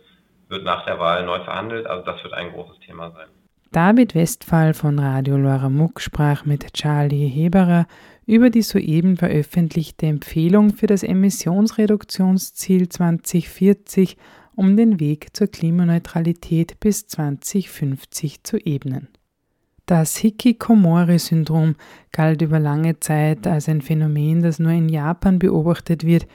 wird 0.49 0.63
nach 0.63 0.85
der 0.85 0.99
Wahl 0.99 1.25
neu 1.25 1.39
verhandelt. 1.39 1.87
Also 1.87 2.05
das 2.05 2.23
wird 2.23 2.33
ein 2.33 2.51
großes 2.51 2.79
Thema 2.85 3.11
sein. 3.11 3.27
David 3.71 4.15
Westphal 4.15 4.73
von 4.73 4.99
Radio 4.99 5.37
Loramuck 5.37 6.01
sprach 6.01 6.45
mit 6.45 6.73
Charlie 6.73 7.27
Heberer 7.27 7.87
über 8.25 8.49
die 8.49 8.61
soeben 8.61 9.17
veröffentlichte 9.17 10.07
Empfehlung 10.07 10.71
für 10.71 10.87
das 10.87 11.03
Emissionsreduktionsziel 11.03 12.89
2040, 12.89 14.17
um 14.55 14.75
den 14.75 14.99
Weg 14.99 15.35
zur 15.35 15.47
Klimaneutralität 15.47 16.79
bis 16.79 17.07
2050 17.07 18.43
zu 18.43 18.57
ebnen. 18.57 19.07
Das 19.91 20.15
Hikikomori-Syndrom 20.15 21.75
galt 22.13 22.41
über 22.41 22.61
lange 22.61 23.01
Zeit 23.01 23.45
als 23.45 23.67
ein 23.67 23.81
Phänomen, 23.81 24.41
das 24.41 24.57
nur 24.57 24.71
in 24.71 24.87
Japan 24.87 25.37
beobachtet 25.37 26.05
wird, 26.05 26.27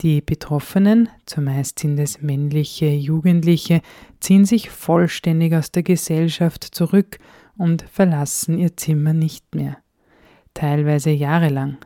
die 0.00 0.22
Betroffenen, 0.22 1.10
zumeist 1.26 1.78
sind 1.78 1.98
es 1.98 2.22
männliche 2.22 2.86
Jugendliche, 2.86 3.82
ziehen 4.20 4.46
sich 4.46 4.70
vollständig 4.70 5.54
aus 5.54 5.70
der 5.70 5.82
Gesellschaft 5.82 6.64
zurück 6.64 7.18
und 7.58 7.82
verlassen 7.82 8.56
ihr 8.56 8.78
Zimmer 8.78 9.12
nicht 9.12 9.54
mehr. 9.54 9.76
Teilweise 10.54 11.10
jahrelang. 11.10 11.76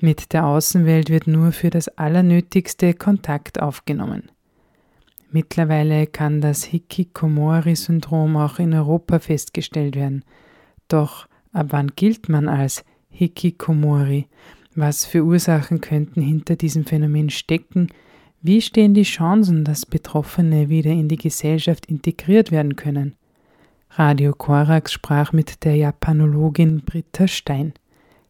Mit 0.00 0.32
der 0.32 0.44
Außenwelt 0.44 1.08
wird 1.08 1.28
nur 1.28 1.52
für 1.52 1.70
das 1.70 1.86
Allernötigste 1.86 2.94
Kontakt 2.94 3.62
aufgenommen. 3.62 4.32
Mittlerweile 5.30 6.08
kann 6.08 6.40
das 6.40 6.64
Hikikomori-Syndrom 6.64 8.36
auch 8.36 8.58
in 8.58 8.74
Europa 8.74 9.20
festgestellt 9.20 9.94
werden. 9.94 10.24
Doch 10.88 11.28
ab 11.52 11.68
wann 11.70 11.92
gilt 11.94 12.28
man 12.28 12.48
als 12.48 12.84
Hikikomori? 13.10 14.26
Was 14.74 15.04
für 15.04 15.24
Ursachen 15.24 15.80
könnten 15.80 16.20
hinter 16.20 16.56
diesem 16.56 16.84
Phänomen 16.84 17.30
stecken? 17.30 17.88
Wie 18.40 18.62
stehen 18.62 18.94
die 18.94 19.02
Chancen, 19.02 19.64
dass 19.64 19.86
Betroffene 19.86 20.68
wieder 20.68 20.92
in 20.92 21.08
die 21.08 21.16
Gesellschaft 21.16 21.86
integriert 21.86 22.50
werden 22.50 22.76
können? 22.76 23.14
Radio 23.90 24.32
Korax 24.32 24.92
sprach 24.92 25.32
mit 25.32 25.64
der 25.64 25.74
Japanologin 25.74 26.82
Britta 26.82 27.26
Stein. 27.26 27.72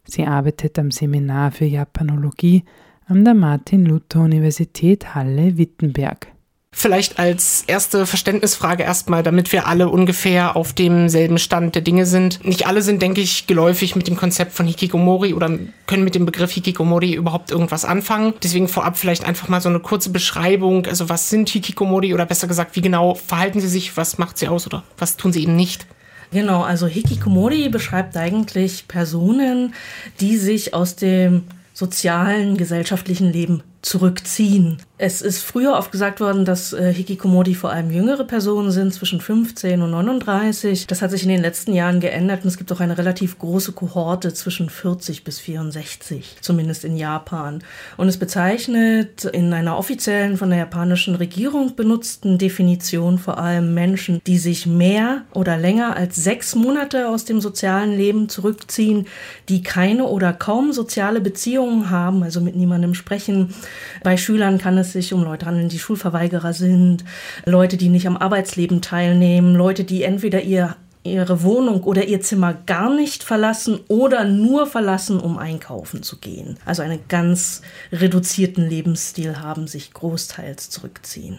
Sie 0.04 0.24
arbeitet 0.24 0.78
am 0.78 0.90
Seminar 0.90 1.50
für 1.50 1.66
Japanologie 1.66 2.64
an 3.06 3.24
der 3.24 3.34
Martin-Luther-Universität 3.34 5.14
Halle-Wittenberg. 5.14 6.28
Vielleicht 6.70 7.18
als 7.18 7.64
erste 7.66 8.06
Verständnisfrage 8.06 8.82
erstmal, 8.82 9.22
damit 9.22 9.52
wir 9.52 9.66
alle 9.66 9.88
ungefähr 9.88 10.54
auf 10.54 10.74
demselben 10.74 11.38
Stand 11.38 11.74
der 11.74 11.82
Dinge 11.82 12.04
sind. 12.04 12.44
Nicht 12.44 12.66
alle 12.66 12.82
sind, 12.82 13.00
denke 13.00 13.22
ich, 13.22 13.46
geläufig 13.46 13.96
mit 13.96 14.06
dem 14.06 14.16
Konzept 14.16 14.52
von 14.52 14.66
Hikikomori 14.66 15.32
oder 15.32 15.58
können 15.86 16.04
mit 16.04 16.14
dem 16.14 16.26
Begriff 16.26 16.52
Hikikomori 16.52 17.14
überhaupt 17.14 17.50
irgendwas 17.50 17.84
anfangen. 17.84 18.34
Deswegen 18.42 18.68
vorab 18.68 18.98
vielleicht 18.98 19.24
einfach 19.24 19.48
mal 19.48 19.62
so 19.62 19.70
eine 19.70 19.80
kurze 19.80 20.10
Beschreibung. 20.10 20.86
Also 20.86 21.08
was 21.08 21.30
sind 21.30 21.48
Hikikomori 21.48 22.12
oder 22.12 22.26
besser 22.26 22.46
gesagt, 22.46 22.76
wie 22.76 22.82
genau 22.82 23.14
verhalten 23.14 23.60
sie 23.60 23.68
sich, 23.68 23.96
was 23.96 24.18
macht 24.18 24.36
sie 24.36 24.48
aus 24.48 24.66
oder 24.66 24.84
was 24.98 25.16
tun 25.16 25.32
sie 25.32 25.42
eben 25.42 25.56
nicht? 25.56 25.86
Genau, 26.30 26.62
also 26.62 26.86
Hikikomori 26.86 27.70
beschreibt 27.70 28.14
eigentlich 28.16 28.86
Personen, 28.86 29.74
die 30.20 30.36
sich 30.36 30.74
aus 30.74 30.96
dem 30.96 31.44
sozialen, 31.72 32.58
gesellschaftlichen 32.58 33.32
Leben 33.32 33.62
zurückziehen. 33.80 34.82
Es 35.00 35.22
ist 35.22 35.42
früher 35.42 35.74
oft 35.74 35.92
gesagt 35.92 36.18
worden, 36.18 36.44
dass 36.44 36.72
äh, 36.72 36.92
Hikikomori 36.92 37.54
vor 37.54 37.70
allem 37.70 37.92
jüngere 37.92 38.24
Personen 38.24 38.72
sind, 38.72 38.92
zwischen 38.92 39.20
15 39.20 39.80
und 39.80 39.92
39. 39.92 40.88
Das 40.88 41.02
hat 41.02 41.12
sich 41.12 41.22
in 41.22 41.28
den 41.28 41.40
letzten 41.40 41.72
Jahren 41.72 42.00
geändert 42.00 42.42
und 42.42 42.48
es 42.48 42.58
gibt 42.58 42.72
auch 42.72 42.80
eine 42.80 42.98
relativ 42.98 43.38
große 43.38 43.70
Kohorte 43.70 44.34
zwischen 44.34 44.68
40 44.68 45.22
bis 45.22 45.38
64, 45.38 46.38
zumindest 46.40 46.84
in 46.84 46.96
Japan. 46.96 47.62
Und 47.96 48.08
es 48.08 48.16
bezeichnet 48.16 49.24
in 49.24 49.52
einer 49.52 49.78
offiziellen 49.78 50.36
von 50.36 50.50
der 50.50 50.58
japanischen 50.58 51.14
Regierung 51.14 51.76
benutzten 51.76 52.36
Definition 52.36 53.18
vor 53.18 53.38
allem 53.38 53.74
Menschen, 53.74 54.20
die 54.26 54.38
sich 54.38 54.66
mehr 54.66 55.22
oder 55.32 55.56
länger 55.56 55.96
als 55.96 56.16
sechs 56.16 56.56
Monate 56.56 57.08
aus 57.08 57.24
dem 57.24 57.40
sozialen 57.40 57.96
Leben 57.96 58.28
zurückziehen, 58.28 59.06
die 59.48 59.62
keine 59.62 60.06
oder 60.06 60.32
kaum 60.32 60.72
soziale 60.72 61.20
Beziehungen 61.20 61.90
haben, 61.90 62.24
also 62.24 62.40
mit 62.40 62.56
niemandem 62.56 62.94
sprechen, 62.94 63.54
bei 64.02 64.16
Schülern 64.16 64.58
kann 64.58 64.76
es 64.76 64.87
sich 64.92 65.12
um 65.12 65.22
Leute 65.24 65.46
handeln, 65.46 65.68
die 65.68 65.78
Schulverweigerer 65.78 66.52
sind, 66.52 67.04
Leute, 67.44 67.76
die 67.76 67.88
nicht 67.88 68.06
am 68.06 68.16
Arbeitsleben 68.16 68.82
teilnehmen, 68.82 69.54
Leute, 69.54 69.84
die 69.84 70.02
entweder 70.02 70.42
ihr 70.42 70.76
ihre 71.04 71.42
Wohnung 71.42 71.84
oder 71.84 72.04
ihr 72.04 72.20
Zimmer 72.20 72.54
gar 72.66 72.94
nicht 72.94 73.22
verlassen 73.22 73.80
oder 73.88 74.24
nur 74.24 74.66
verlassen, 74.66 75.20
um 75.20 75.38
einkaufen 75.38 76.02
zu 76.02 76.18
gehen. 76.18 76.58
Also 76.64 76.82
einen 76.82 77.00
ganz 77.08 77.62
reduzierten 77.92 78.68
Lebensstil 78.68 79.40
haben, 79.40 79.66
sich 79.66 79.92
großteils 79.94 80.70
zurückziehen. 80.70 81.38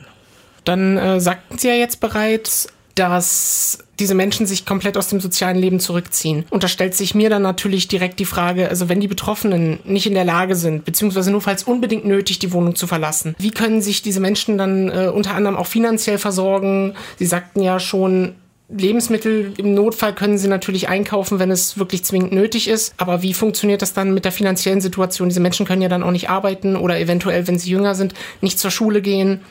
Dann 0.63 0.97
äh, 0.97 1.19
sagten 1.19 1.57
Sie 1.57 1.67
ja 1.67 1.75
jetzt 1.75 1.99
bereits, 1.99 2.67
dass 2.95 3.79
diese 3.99 4.15
Menschen 4.15 4.45
sich 4.45 4.65
komplett 4.65 4.97
aus 4.97 5.07
dem 5.07 5.19
sozialen 5.19 5.57
Leben 5.57 5.79
zurückziehen. 5.79 6.45
Und 6.49 6.63
da 6.63 6.67
stellt 6.67 6.95
sich 6.95 7.15
mir 7.15 7.29
dann 7.29 7.41
natürlich 7.41 7.87
direkt 7.87 8.19
die 8.19 8.25
Frage, 8.25 8.69
also 8.69 8.89
wenn 8.89 8.99
die 8.99 9.07
Betroffenen 9.07 9.79
nicht 9.83 10.07
in 10.07 10.13
der 10.13 10.25
Lage 10.25 10.55
sind, 10.55 10.85
beziehungsweise 10.85 11.31
nur 11.31 11.41
falls 11.41 11.63
unbedingt 11.63 12.05
nötig, 12.05 12.39
die 12.39 12.51
Wohnung 12.51 12.75
zu 12.75 12.87
verlassen, 12.87 13.35
wie 13.39 13.51
können 13.51 13.81
sich 13.81 14.01
diese 14.01 14.19
Menschen 14.19 14.57
dann 14.57 14.89
äh, 14.89 15.11
unter 15.13 15.33
anderem 15.33 15.57
auch 15.57 15.67
finanziell 15.67 16.17
versorgen? 16.17 16.95
Sie 17.17 17.25
sagten 17.25 17.61
ja 17.61 17.79
schon, 17.79 18.35
Lebensmittel 18.69 19.53
im 19.57 19.73
Notfall 19.73 20.13
können 20.13 20.37
sie 20.37 20.47
natürlich 20.47 20.89
einkaufen, 20.89 21.39
wenn 21.39 21.49
es 21.49 21.79
wirklich 21.79 22.03
zwingend 22.03 22.31
nötig 22.31 22.67
ist. 22.67 22.93
Aber 22.97 23.23
wie 23.23 23.33
funktioniert 23.33 23.81
das 23.81 23.93
dann 23.93 24.13
mit 24.13 24.25
der 24.25 24.31
finanziellen 24.31 24.79
Situation? 24.79 25.29
Diese 25.29 25.39
Menschen 25.39 25.65
können 25.65 25.81
ja 25.81 25.89
dann 25.89 26.03
auch 26.03 26.11
nicht 26.11 26.29
arbeiten 26.29 26.75
oder 26.75 26.99
eventuell, 26.99 27.47
wenn 27.47 27.57
sie 27.57 27.71
jünger 27.71 27.95
sind, 27.95 28.13
nicht 28.41 28.59
zur 28.59 28.69
Schule 28.69 29.01
gehen. 29.01 29.41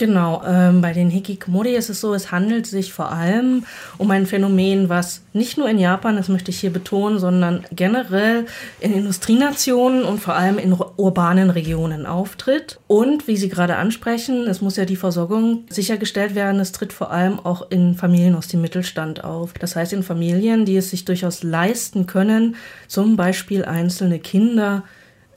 Genau, 0.00 0.42
ähm, 0.46 0.80
bei 0.80 0.94
den 0.94 1.10
Hikikomori 1.10 1.74
ist 1.74 1.90
es 1.90 2.00
so, 2.00 2.14
es 2.14 2.32
handelt 2.32 2.64
sich 2.64 2.90
vor 2.90 3.12
allem 3.12 3.66
um 3.98 4.10
ein 4.10 4.24
Phänomen, 4.24 4.88
was 4.88 5.20
nicht 5.34 5.58
nur 5.58 5.68
in 5.68 5.78
Japan, 5.78 6.16
das 6.16 6.30
möchte 6.30 6.50
ich 6.50 6.58
hier 6.58 6.72
betonen, 6.72 7.18
sondern 7.18 7.66
generell 7.70 8.46
in 8.80 8.94
Industrienationen 8.94 10.04
und 10.04 10.18
vor 10.18 10.34
allem 10.36 10.56
in 10.56 10.74
urbanen 10.96 11.50
Regionen 11.50 12.06
auftritt. 12.06 12.80
Und 12.86 13.28
wie 13.28 13.36
Sie 13.36 13.50
gerade 13.50 13.76
ansprechen, 13.76 14.46
es 14.46 14.62
muss 14.62 14.76
ja 14.76 14.86
die 14.86 14.96
Versorgung 14.96 15.64
sichergestellt 15.68 16.34
werden. 16.34 16.62
Es 16.62 16.72
tritt 16.72 16.94
vor 16.94 17.10
allem 17.10 17.38
auch 17.38 17.70
in 17.70 17.94
Familien 17.94 18.36
aus 18.36 18.48
dem 18.48 18.62
Mittelstand 18.62 19.22
auf. 19.22 19.52
Das 19.52 19.76
heißt 19.76 19.92
in 19.92 20.02
Familien, 20.02 20.64
die 20.64 20.78
es 20.78 20.88
sich 20.88 21.04
durchaus 21.04 21.42
leisten 21.42 22.06
können, 22.06 22.56
zum 22.88 23.18
Beispiel 23.18 23.66
einzelne 23.66 24.18
Kinder 24.18 24.82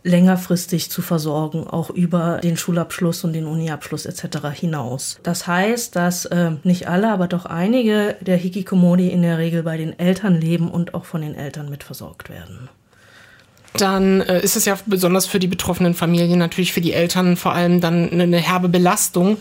längerfristig 0.04 0.92
zu 0.92 1.02
versorgen, 1.02 1.66
auch 1.66 1.90
über 1.90 2.40
den 2.44 2.58
Schulabschluss 2.58 3.24
und 3.24 3.34
den 3.34 3.46
Uniabschluss 3.46 4.06
etc. 4.06 4.50
hinaus. 4.54 5.18
Das 5.24 5.48
heißt, 5.48 5.96
dass 5.96 6.26
äh, 6.26 6.52
nicht 6.64 6.88
alle, 6.88 7.10
aber 7.10 7.28
doch 7.28 7.46
einige 7.46 8.18
der 8.22 8.38
Hikikomori 8.38 9.08
in 9.08 9.22
der 9.22 9.38
Regel 9.38 9.64
bei 9.64 9.78
den 9.78 9.98
Eltern 9.98 10.40
leben 10.40 10.70
und 10.70 10.94
auch 10.94 11.06
von 11.06 11.22
den 11.22 11.36
Eltern 11.36 11.70
mitversorgt 11.70 12.30
werden 12.30 12.70
dann 13.76 14.22
äh, 14.22 14.40
ist 14.42 14.56
es 14.56 14.66
ja 14.66 14.78
besonders 14.86 15.26
für 15.26 15.40
die 15.40 15.48
betroffenen 15.48 15.94
Familien, 15.94 16.40
natürlich 16.40 16.74
für 16.74 16.82
die 16.82 16.94
Eltern 16.94 17.36
vor 17.36 17.54
allem 17.54 17.82
dann 17.82 18.10
eine, 18.12 18.24
eine 18.24 18.38
herbe 18.38 18.70
Belastung. 18.70 19.38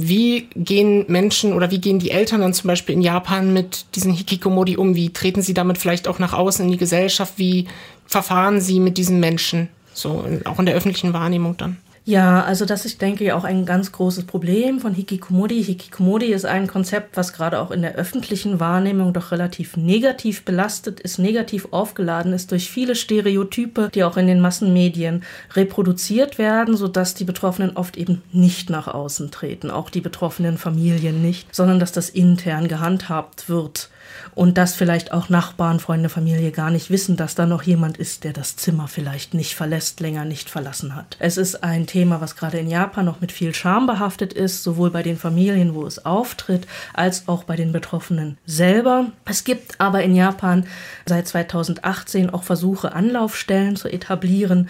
Wie 0.00 0.48
gehen 0.56 1.04
Menschen 1.08 1.52
oder 1.52 1.70
wie 1.70 1.80
gehen 1.80 1.98
die 1.98 2.10
Eltern 2.10 2.40
dann 2.40 2.54
zum 2.54 2.68
Beispiel 2.68 2.94
in 2.94 3.02
Japan 3.02 3.52
mit 3.52 3.84
diesen 3.94 4.12
Hikikomori 4.12 4.76
um? 4.76 4.94
Wie 4.94 5.12
treten 5.12 5.42
sie 5.42 5.54
damit 5.54 5.78
vielleicht 5.78 6.08
auch 6.08 6.18
nach 6.18 6.32
außen 6.32 6.64
in 6.64 6.70
die 6.70 6.78
Gesellschaft? 6.78 7.34
Wie 7.36 7.66
verfahren 8.06 8.60
sie 8.60 8.80
mit 8.80 8.96
diesen 8.98 9.20
Menschen? 9.20 9.68
So 10.00 10.24
auch 10.44 10.58
in 10.58 10.66
der 10.66 10.74
öffentlichen 10.74 11.12
Wahrnehmung 11.12 11.56
dann. 11.56 11.76
Ja, 12.06 12.42
also 12.42 12.64
das 12.64 12.86
ist, 12.86 13.02
denke 13.02 13.24
ich, 13.24 13.32
auch 13.32 13.44
ein 13.44 13.66
ganz 13.66 13.92
großes 13.92 14.24
Problem 14.24 14.80
von 14.80 14.94
Hikikomori. 14.94 15.62
Hikikomori 15.62 16.32
ist 16.32 16.46
ein 16.46 16.66
Konzept, 16.66 17.16
was 17.16 17.34
gerade 17.34 17.60
auch 17.60 17.70
in 17.70 17.82
der 17.82 17.94
öffentlichen 17.94 18.58
Wahrnehmung 18.58 19.12
doch 19.12 19.32
relativ 19.32 19.76
negativ 19.76 20.44
belastet 20.44 20.98
ist, 21.00 21.18
negativ 21.18 21.68
aufgeladen 21.72 22.32
ist 22.32 22.50
durch 22.52 22.70
viele 22.70 22.94
Stereotype, 22.94 23.90
die 23.94 24.02
auch 24.02 24.16
in 24.16 24.26
den 24.26 24.40
Massenmedien 24.40 25.24
reproduziert 25.52 26.38
werden, 26.38 26.74
sodass 26.74 27.14
die 27.14 27.24
Betroffenen 27.24 27.76
oft 27.76 27.98
eben 27.98 28.22
nicht 28.32 28.70
nach 28.70 28.88
außen 28.88 29.30
treten, 29.30 29.70
auch 29.70 29.90
die 29.90 30.00
betroffenen 30.00 30.56
Familien 30.56 31.20
nicht, 31.20 31.54
sondern 31.54 31.78
dass 31.78 31.92
das 31.92 32.08
intern 32.08 32.66
gehandhabt 32.66 33.48
wird 33.50 33.90
und 34.34 34.58
dass 34.58 34.74
vielleicht 34.74 35.12
auch 35.12 35.28
Nachbarn, 35.28 35.80
Freunde, 35.80 36.08
Familie 36.08 36.50
gar 36.50 36.70
nicht 36.70 36.90
wissen, 36.90 37.16
dass 37.16 37.34
da 37.34 37.46
noch 37.46 37.62
jemand 37.62 37.96
ist, 37.96 38.24
der 38.24 38.32
das 38.32 38.56
Zimmer 38.56 38.88
vielleicht 38.88 39.34
nicht 39.34 39.54
verlässt, 39.54 40.00
länger 40.00 40.24
nicht 40.24 40.50
verlassen 40.50 40.94
hat. 40.94 41.16
Es 41.18 41.36
ist 41.36 41.62
ein 41.62 41.86
Thema, 41.86 42.20
was 42.20 42.36
gerade 42.36 42.58
in 42.58 42.68
Japan 42.68 43.04
noch 43.04 43.20
mit 43.20 43.32
viel 43.32 43.54
Scham 43.54 43.86
behaftet 43.86 44.32
ist, 44.32 44.62
sowohl 44.62 44.90
bei 44.90 45.02
den 45.02 45.16
Familien, 45.16 45.74
wo 45.74 45.86
es 45.86 46.04
auftritt, 46.04 46.66
als 46.94 47.28
auch 47.28 47.44
bei 47.44 47.56
den 47.56 47.72
Betroffenen 47.72 48.38
selber. 48.46 49.06
Es 49.24 49.44
gibt 49.44 49.80
aber 49.80 50.02
in 50.02 50.14
Japan 50.14 50.66
seit 51.06 51.28
2018 51.28 52.30
auch 52.30 52.42
Versuche, 52.42 52.92
Anlaufstellen 52.92 53.76
zu 53.76 53.88
etablieren, 53.88 54.68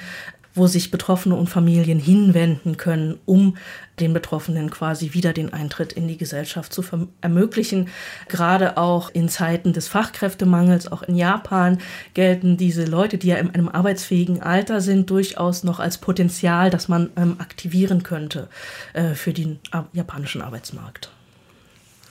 wo 0.54 0.66
sich 0.66 0.90
Betroffene 0.90 1.35
und 1.35 1.49
Familien 1.49 1.99
hinwenden 1.99 2.76
können, 2.76 3.19
um 3.26 3.57
den 4.00 4.12
Betroffenen 4.12 4.71
quasi 4.71 5.12
wieder 5.12 5.33
den 5.33 5.52
Eintritt 5.52 5.92
in 5.92 6.09
die 6.09 6.16
Gesellschaft 6.16 6.73
zu 6.73 6.83
ermöglichen. 7.21 7.88
Gerade 8.28 8.76
auch 8.76 9.11
in 9.11 9.28
Zeiten 9.28 9.73
des 9.73 9.88
Fachkräftemangels, 9.88 10.90
auch 10.90 11.02
in 11.02 11.16
Japan, 11.16 11.78
gelten 12.14 12.57
diese 12.57 12.85
Leute, 12.85 13.19
die 13.19 13.28
ja 13.28 13.37
in 13.37 13.50
einem 13.50 13.69
arbeitsfähigen 13.69 14.42
Alter 14.42 14.80
sind, 14.80 15.11
durchaus 15.11 15.64
noch 15.64 15.80
als 15.80 15.99
Potenzial, 15.99 16.71
das 16.71 16.88
man 16.88 17.11
ähm, 17.16 17.37
aktivieren 17.38 18.02
könnte 18.02 18.49
äh, 18.95 19.14
für 19.14 19.33
den 19.33 19.61
äh, 19.73 19.83
japanischen 19.92 20.42
Arbeitsmarkt. 20.42 21.11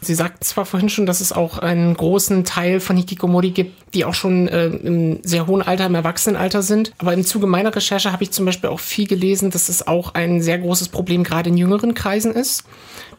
Sie 0.01 0.15
sagten 0.15 0.43
zwar 0.43 0.65
vorhin 0.65 0.89
schon, 0.89 1.05
dass 1.05 1.19
es 1.19 1.31
auch 1.31 1.57
einen 1.57 1.93
großen 1.93 2.45
Teil 2.45 2.79
von 2.79 2.95
Hikikomori 2.95 3.51
gibt, 3.51 3.93
die 3.93 4.05
auch 4.05 4.13
schon 4.13 4.47
äh, 4.47 4.67
im 4.67 5.19
sehr 5.23 5.47
hohen 5.47 5.61
Alter, 5.61 5.85
im 5.85 5.95
Erwachsenenalter 5.95 6.61
sind. 6.61 6.93
Aber 6.99 7.13
im 7.13 7.25
Zuge 7.25 7.47
meiner 7.47 7.75
Recherche 7.75 8.11
habe 8.11 8.23
ich 8.23 8.31
zum 8.31 8.45
Beispiel 8.45 8.69
auch 8.69 8.79
viel 8.79 9.07
gelesen, 9.07 9.51
dass 9.51 9.67
es 9.67 9.87
auch 9.87 10.13
ein 10.13 10.41
sehr 10.41 10.57
großes 10.57 10.89
Problem 10.89 11.23
gerade 11.23 11.49
in 11.49 11.57
jüngeren 11.57 11.93
Kreisen 11.93 12.33
ist. 12.33 12.63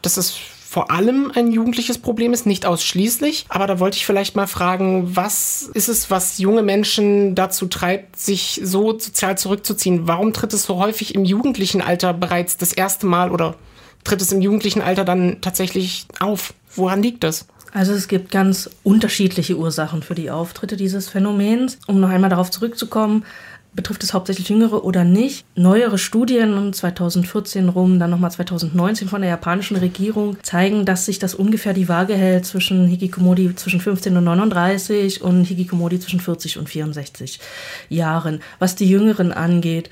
Dass 0.01 0.17
es 0.17 0.39
vor 0.71 0.89
allem 0.89 1.33
ein 1.35 1.51
jugendliches 1.51 1.97
Problem 1.97 2.31
ist, 2.31 2.45
nicht 2.45 2.65
ausschließlich. 2.65 3.45
Aber 3.49 3.67
da 3.67 3.79
wollte 3.79 3.97
ich 3.97 4.05
vielleicht 4.05 4.37
mal 4.37 4.47
fragen, 4.47 5.15
was 5.17 5.69
ist 5.73 5.89
es, 5.89 6.09
was 6.09 6.37
junge 6.37 6.63
Menschen 6.63 7.35
dazu 7.35 7.67
treibt, 7.67 8.17
sich 8.17 8.61
so 8.63 8.97
sozial 8.97 9.37
zurückzuziehen? 9.37 10.07
Warum 10.07 10.31
tritt 10.31 10.53
es 10.53 10.63
so 10.63 10.77
häufig 10.77 11.13
im 11.13 11.25
jugendlichen 11.25 11.81
Alter 11.81 12.13
bereits 12.13 12.55
das 12.55 12.71
erste 12.71 13.05
Mal 13.05 13.31
oder 13.31 13.55
tritt 14.03 14.21
es 14.21 14.31
im 14.31 14.41
jugendlichen 14.41 14.81
Alter 14.81 15.05
dann 15.05 15.41
tatsächlich 15.41 16.05
auf? 16.19 16.53
Woran 16.75 17.03
liegt 17.03 17.23
das? 17.23 17.45
Also 17.73 17.93
es 17.93 18.07
gibt 18.07 18.31
ganz 18.31 18.69
unterschiedliche 18.83 19.57
Ursachen 19.57 20.03
für 20.03 20.15
die 20.15 20.29
Auftritte 20.29 20.75
dieses 20.75 21.07
Phänomens. 21.07 21.77
Um 21.87 21.99
noch 21.99 22.09
einmal 22.09 22.29
darauf 22.29 22.51
zurückzukommen, 22.51 23.23
betrifft 23.73 24.03
es 24.03 24.13
hauptsächlich 24.13 24.49
Jüngere 24.49 24.83
oder 24.83 25.03
nicht. 25.03 25.45
Neuere 25.55 25.97
Studien 25.97 26.73
2014 26.73 27.69
rum, 27.69 27.99
dann 27.99 28.09
nochmal 28.09 28.31
2019 28.31 29.07
von 29.07 29.21
der 29.21 29.29
japanischen 29.29 29.77
Regierung 29.77 30.35
zeigen, 30.43 30.85
dass 30.85 31.05
sich 31.05 31.19
das 31.19 31.33
ungefähr 31.33 31.73
die 31.73 31.87
Waage 31.87 32.15
hält 32.15 32.45
zwischen 32.45 32.87
Hikikomori 32.87 33.55
zwischen 33.55 33.79
15 33.79 34.17
und 34.17 34.25
39 34.25 35.21
und 35.21 35.45
Hikikomori 35.45 35.99
zwischen 35.99 36.19
40 36.19 36.57
und 36.57 36.69
64 36.69 37.39
Jahren. 37.87 38.41
Was 38.59 38.75
die 38.75 38.89
Jüngeren 38.89 39.31
angeht, 39.31 39.89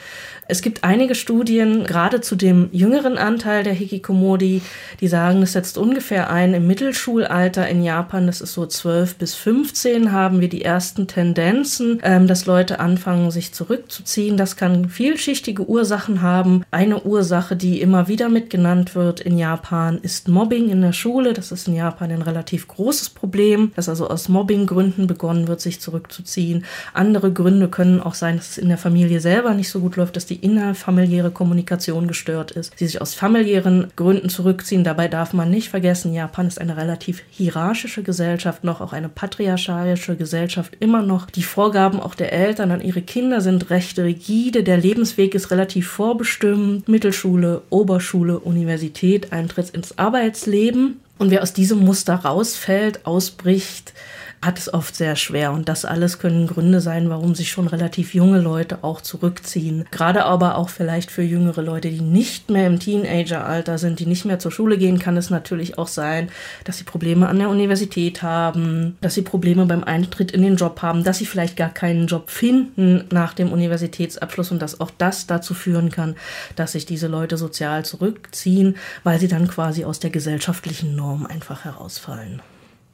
es 0.50 0.64
gibt 0.64 0.84
einige 0.84 1.14
Studien, 1.14 1.84
gerade 1.84 2.22
zu 2.22 2.36
dem 2.36 2.70
jüngeren 2.72 3.20
Anteil 3.20 3.64
der 3.64 3.74
Hikikomori, 3.74 4.64
die 5.00 5.08
sagen, 5.08 5.44
es 5.44 5.54
setzt 5.54 5.78
ungefähr 5.78 6.32
ein 6.32 6.56
im 6.56 6.66
Mittelschulalter 6.66 7.68
in 7.68 7.84
Japan, 7.84 8.26
das 8.26 8.42
ist 8.42 8.54
so 8.54 8.66
12 8.66 9.16
bis 9.16 9.36
15, 9.36 10.12
haben 10.12 10.42
wir 10.42 10.50
die 10.50 10.64
ersten 10.64 11.06
Tendenzen, 11.08 12.00
ähm, 12.04 12.26
dass 12.26 12.48
Leute 12.48 12.80
anfangen, 12.80 13.30
sich 13.30 13.54
zurückzuziehen. 13.54 14.38
Das 14.38 14.56
kann 14.56 14.90
vielschichtige 14.90 15.70
Ursachen 15.70 16.24
haben. 16.24 16.64
Eine 16.72 17.04
Ursache, 17.04 17.56
die 17.56 17.80
immer 17.80 18.08
wieder 18.08 18.28
mitgenannt 18.28 18.96
wird 18.96 19.20
in 19.20 19.38
Japan, 19.38 20.00
ist 20.02 20.28
Mobbing 20.28 20.70
in 20.70 20.82
der 20.82 20.94
Schule. 20.94 21.34
Das 21.34 21.52
ist 21.52 21.68
in 21.68 21.76
Japan 21.76 22.10
ein 22.12 22.24
relativ 22.24 22.68
großes 22.68 23.12
Problem, 23.12 23.72
dass 23.76 23.88
also 23.88 24.10
aus 24.10 24.30
Mobbinggründen 24.30 25.06
begonnen 25.06 25.48
wird, 25.48 25.62
sich 25.62 25.80
zurückzuziehen. 25.80 26.66
Andere 26.94 27.32
Gründe 27.32 27.68
können 27.68 28.02
auch 28.02 28.16
sein, 28.16 28.38
dass 28.38 28.52
es 28.52 28.58
in 28.58 28.70
der 28.70 28.80
Familie 28.80 29.20
selber 29.20 29.54
nicht 29.54 29.70
so 29.70 29.80
gut 29.80 29.96
läuft, 29.96 30.16
dass 30.16 30.26
die 30.26 30.39
innerfamiliäre 30.44 31.32
Kommunikation 31.32 32.08
gestört 32.08 32.52
ist, 32.52 32.80
die 32.80 32.86
sich 32.86 33.02
aus 33.02 33.14
familiären 33.14 33.92
Gründen 33.96 34.30
zurückziehen. 34.30 34.84
Dabei 34.84 35.08
darf 35.08 35.34
man 35.34 35.50
nicht 35.50 35.70
vergessen, 35.70 36.14
Japan 36.14 36.48
ist 36.48 36.60
eine 36.60 36.78
relativ 36.78 37.24
hierarchische 37.30 38.04
Gesellschaft, 38.04 38.64
noch 38.64 38.82
auch 38.82 38.94
eine 38.94 39.10
patriarchalische 39.10 40.16
Gesellschaft, 40.16 40.76
immer 40.80 41.02
noch. 41.02 41.30
Die 41.30 41.44
Vorgaben 41.44 42.00
auch 42.00 42.16
der 42.16 42.34
Eltern 42.34 42.72
an 42.72 42.82
ihre 42.82 43.02
Kinder 43.02 43.42
sind 43.42 43.70
recht 43.70 44.00
rigide, 44.00 44.64
der 44.64 44.78
Lebensweg 44.78 45.36
ist 45.36 45.52
relativ 45.52 45.88
vorbestimmt, 45.88 46.88
Mittelschule, 46.88 47.62
Oberschule, 47.70 48.40
Universität, 48.40 49.32
Eintritt 49.32 49.70
ins 49.72 49.98
Arbeitsleben. 49.98 51.00
Und 51.18 51.32
wer 51.32 51.44
aus 51.44 51.54
diesem 51.54 51.80
Muster 51.80 52.16
rausfällt, 52.16 53.06
ausbricht, 53.06 53.94
hat 54.42 54.58
es 54.58 54.74
oft 54.74 54.96
sehr 54.96 55.16
schwer. 55.16 55.52
Und 55.52 55.68
das 55.68 55.86
alles 55.86 56.20
können 56.20 56.48
Gründe 56.48 56.82
sein, 56.82 57.10
warum 57.10 57.36
sich 57.36 57.52
schon 57.52 57.68
relativ 57.68 58.14
junge 58.14 58.40
Leute 58.40 58.84
auch 58.84 59.02
zurückziehen. 59.02 59.86
Gerade 59.92 60.26
aber 60.26 60.56
auch 60.56 60.70
vielleicht 60.70 61.12
für 61.12 61.24
jüngere 61.24 61.62
Leute, 61.62 61.90
die 61.90 62.02
nicht 62.02 62.50
mehr 62.50 62.68
im 62.68 62.80
Teenageralter 62.80 63.78
sind, 63.78 64.00
die 64.00 64.06
nicht 64.06 64.26
mehr 64.26 64.40
zur 64.40 64.52
Schule 64.52 64.78
gehen, 64.78 65.00
kann 65.00 65.18
es 65.18 65.30
natürlich 65.30 65.78
auch 65.78 65.88
sein, 65.88 66.30
dass 66.64 66.78
sie 66.78 66.84
Probleme 66.84 67.28
an 67.28 67.40
der 67.40 67.50
Universität 67.50 68.22
haben, 68.22 68.98
dass 69.02 69.16
sie 69.16 69.22
Probleme 69.24 69.66
beim 69.66 69.84
Eintritt 69.84 70.32
in 70.32 70.42
den 70.42 70.56
Job 70.56 70.82
haben, 70.82 71.04
dass 71.04 71.18
sie 71.18 71.26
vielleicht 71.26 71.58
gar 71.58 71.70
keinen 71.70 72.08
Job 72.08 72.30
finden 72.30 73.06
nach 73.12 73.34
dem 73.34 73.52
Universitätsabschluss 73.52 74.52
und 74.52 74.62
dass 74.62 74.80
auch 74.80 74.92
das 74.98 75.28
dazu 75.28 75.54
führen 75.54 75.92
kann, 75.92 76.16
dass 76.56 76.74
sich 76.74 76.86
diese 76.86 77.08
Leute 77.08 77.38
sozial 77.38 77.84
zurückziehen, 77.84 78.78
weil 79.04 79.20
sie 79.20 79.28
dann 79.28 79.48
quasi 79.48 79.84
aus 79.84 80.00
der 80.00 80.10
gesellschaftlichen 80.10 80.96
Norm 80.96 81.26
einfach 81.26 81.66
herausfallen. 81.66 82.42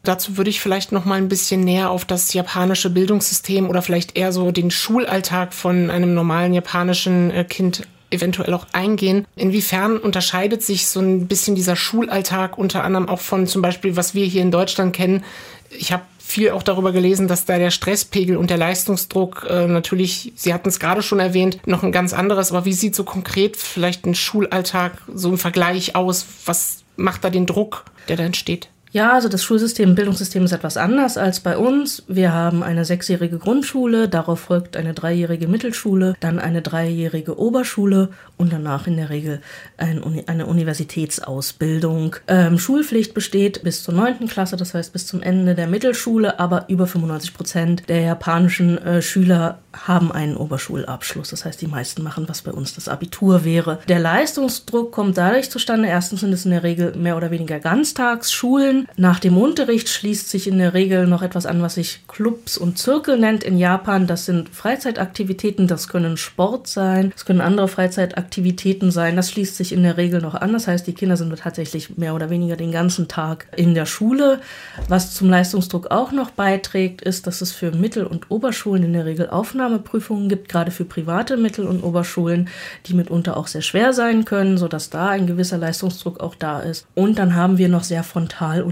Dazu 0.05 0.37
würde 0.37 0.49
ich 0.49 0.61
vielleicht 0.61 0.91
noch 0.91 1.05
mal 1.05 1.15
ein 1.15 1.27
bisschen 1.27 1.61
näher 1.61 1.89
auf 1.89 2.05
das 2.05 2.33
japanische 2.33 2.89
Bildungssystem 2.89 3.69
oder 3.69 3.81
vielleicht 3.81 4.17
eher 4.17 4.31
so 4.31 4.51
den 4.51 4.71
Schulalltag 4.71 5.53
von 5.53 5.89
einem 5.89 6.13
normalen 6.13 6.53
japanischen 6.53 7.31
äh, 7.31 7.43
Kind 7.43 7.83
eventuell 8.11 8.53
auch 8.53 8.67
eingehen. 8.71 9.25
Inwiefern 9.35 9.97
unterscheidet 9.97 10.63
sich 10.63 10.87
so 10.87 10.99
ein 10.99 11.27
bisschen 11.27 11.55
dieser 11.55 11.75
Schulalltag 11.75 12.57
unter 12.57 12.83
anderem 12.83 13.09
auch 13.09 13.19
von 13.19 13.47
zum 13.47 13.61
Beispiel, 13.61 13.95
was 13.95 14.15
wir 14.15 14.25
hier 14.25 14.41
in 14.41 14.51
Deutschland 14.51 14.95
kennen? 14.95 15.23
Ich 15.69 15.91
habe 15.91 16.03
viel 16.19 16.51
auch 16.51 16.63
darüber 16.63 16.91
gelesen, 16.91 17.27
dass 17.27 17.45
da 17.45 17.57
der 17.57 17.71
Stresspegel 17.71 18.37
und 18.37 18.49
der 18.49 18.57
Leistungsdruck 18.57 19.45
äh, 19.49 19.67
natürlich, 19.67 20.33
Sie 20.35 20.53
hatten 20.53 20.69
es 20.69 20.79
gerade 20.79 21.03
schon 21.03 21.19
erwähnt, 21.19 21.59
noch 21.67 21.83
ein 21.83 21.91
ganz 21.91 22.13
anderes. 22.13 22.51
Aber 22.51 22.65
wie 22.65 22.73
sieht 22.73 22.95
so 22.95 23.03
konkret 23.03 23.57
vielleicht 23.57 24.05
ein 24.05 24.15
Schulalltag 24.15 24.93
so 25.13 25.29
im 25.29 25.37
Vergleich 25.37 25.95
aus? 25.95 26.25
Was 26.45 26.83
macht 26.95 27.23
da 27.23 27.29
den 27.29 27.45
Druck, 27.45 27.85
der 28.07 28.17
da 28.17 28.23
entsteht? 28.23 28.69
Ja, 28.95 29.11
also 29.11 29.27
das 29.27 29.43
Schulsystem, 29.43 29.93
Bildungssystem 29.93 30.45
ist 30.45 30.53
etwas 30.53 30.77
anders 30.77 31.17
als 31.17 31.41
bei 31.41 31.57
uns. 31.57 32.03
Wir 32.07 32.31
haben 32.31 32.63
eine 32.63 32.85
sechsjährige 32.85 33.39
Grundschule, 33.39 34.07
darauf 34.07 34.39
folgt 34.39 34.77
eine 34.77 34.93
dreijährige 34.93 35.49
Mittelschule, 35.49 36.15
dann 36.21 36.39
eine 36.39 36.61
dreijährige 36.61 37.37
Oberschule 37.37 38.11
und 38.37 38.53
danach 38.53 38.87
in 38.87 38.95
der 38.95 39.09
Regel 39.09 39.41
ein 39.75 40.01
eine 40.27 40.45
Universitätsausbildung. 40.45 42.15
Ähm, 42.29 42.57
Schulpflicht 42.57 43.13
besteht 43.13 43.63
bis 43.63 43.83
zur 43.83 43.93
neunten 43.93 44.27
Klasse, 44.29 44.55
das 44.55 44.73
heißt 44.73 44.93
bis 44.93 45.07
zum 45.07 45.21
Ende 45.21 45.55
der 45.55 45.67
Mittelschule, 45.67 46.39
aber 46.39 46.69
über 46.69 46.87
95 46.87 47.33
Prozent 47.33 47.89
der 47.89 47.99
japanischen 47.99 48.77
äh, 48.77 49.01
Schüler 49.01 49.59
haben 49.73 50.11
einen 50.13 50.37
Oberschulabschluss. 50.37 51.31
Das 51.31 51.43
heißt, 51.43 51.61
die 51.61 51.67
meisten 51.67 52.01
machen, 52.01 52.29
was 52.29 52.43
bei 52.43 52.51
uns 52.51 52.75
das 52.75 52.87
Abitur 52.87 53.43
wäre. 53.43 53.79
Der 53.89 53.99
Leistungsdruck 53.99 54.93
kommt 54.93 55.17
dadurch 55.17 55.51
zustande. 55.51 55.89
Erstens 55.89 56.21
sind 56.21 56.31
es 56.31 56.45
in 56.45 56.51
der 56.51 56.63
Regel 56.63 56.95
mehr 56.95 57.17
oder 57.17 57.31
weniger 57.31 57.59
Ganztagsschulen. 57.59 58.84
Nach 58.97 59.19
dem 59.19 59.37
Unterricht 59.37 59.89
schließt 59.89 60.29
sich 60.29 60.47
in 60.47 60.57
der 60.57 60.73
Regel 60.73 61.07
noch 61.07 61.21
etwas 61.21 61.45
an, 61.45 61.61
was 61.61 61.75
sich 61.75 62.01
Clubs 62.07 62.57
und 62.57 62.77
Zirkel 62.77 63.17
nennt 63.17 63.43
in 63.43 63.57
Japan. 63.57 64.07
Das 64.07 64.25
sind 64.25 64.49
Freizeitaktivitäten. 64.49 65.67
Das 65.67 65.87
können 65.87 66.17
Sport 66.17 66.67
sein. 66.67 67.11
Das 67.11 67.25
können 67.25 67.41
andere 67.41 67.67
Freizeitaktivitäten 67.67 68.91
sein. 68.91 69.15
Das 69.15 69.31
schließt 69.31 69.57
sich 69.57 69.71
in 69.71 69.83
der 69.83 69.97
Regel 69.97 70.21
noch 70.21 70.35
an. 70.35 70.53
Das 70.53 70.67
heißt, 70.67 70.87
die 70.87 70.93
Kinder 70.93 71.17
sind 71.17 71.35
tatsächlich 71.37 71.97
mehr 71.97 72.15
oder 72.15 72.29
weniger 72.29 72.55
den 72.55 72.71
ganzen 72.71 73.07
Tag 73.07 73.47
in 73.55 73.73
der 73.73 73.85
Schule. 73.85 74.39
Was 74.87 75.13
zum 75.13 75.29
Leistungsdruck 75.29 75.91
auch 75.91 76.11
noch 76.11 76.31
beiträgt, 76.31 77.01
ist, 77.01 77.27
dass 77.27 77.41
es 77.41 77.51
für 77.51 77.71
Mittel- 77.71 78.05
und 78.05 78.31
Oberschulen 78.31 78.83
in 78.83 78.93
der 78.93 79.05
Regel 79.05 79.29
Aufnahmeprüfungen 79.29 80.29
gibt, 80.29 80.49
gerade 80.49 80.71
für 80.71 80.85
private 80.85 81.37
Mittel- 81.37 81.67
und 81.67 81.83
Oberschulen, 81.83 82.49
die 82.85 82.93
mitunter 82.93 83.37
auch 83.37 83.47
sehr 83.47 83.61
schwer 83.61 83.93
sein 83.93 84.25
können, 84.25 84.57
sodass 84.57 84.89
da 84.89 85.09
ein 85.09 85.27
gewisser 85.27 85.57
Leistungsdruck 85.57 86.19
auch 86.19 86.35
da 86.35 86.59
ist. 86.59 86.87
Und 86.95 87.19
dann 87.19 87.35
haben 87.35 87.57
wir 87.57 87.69
noch 87.69 87.83
sehr 87.83 88.03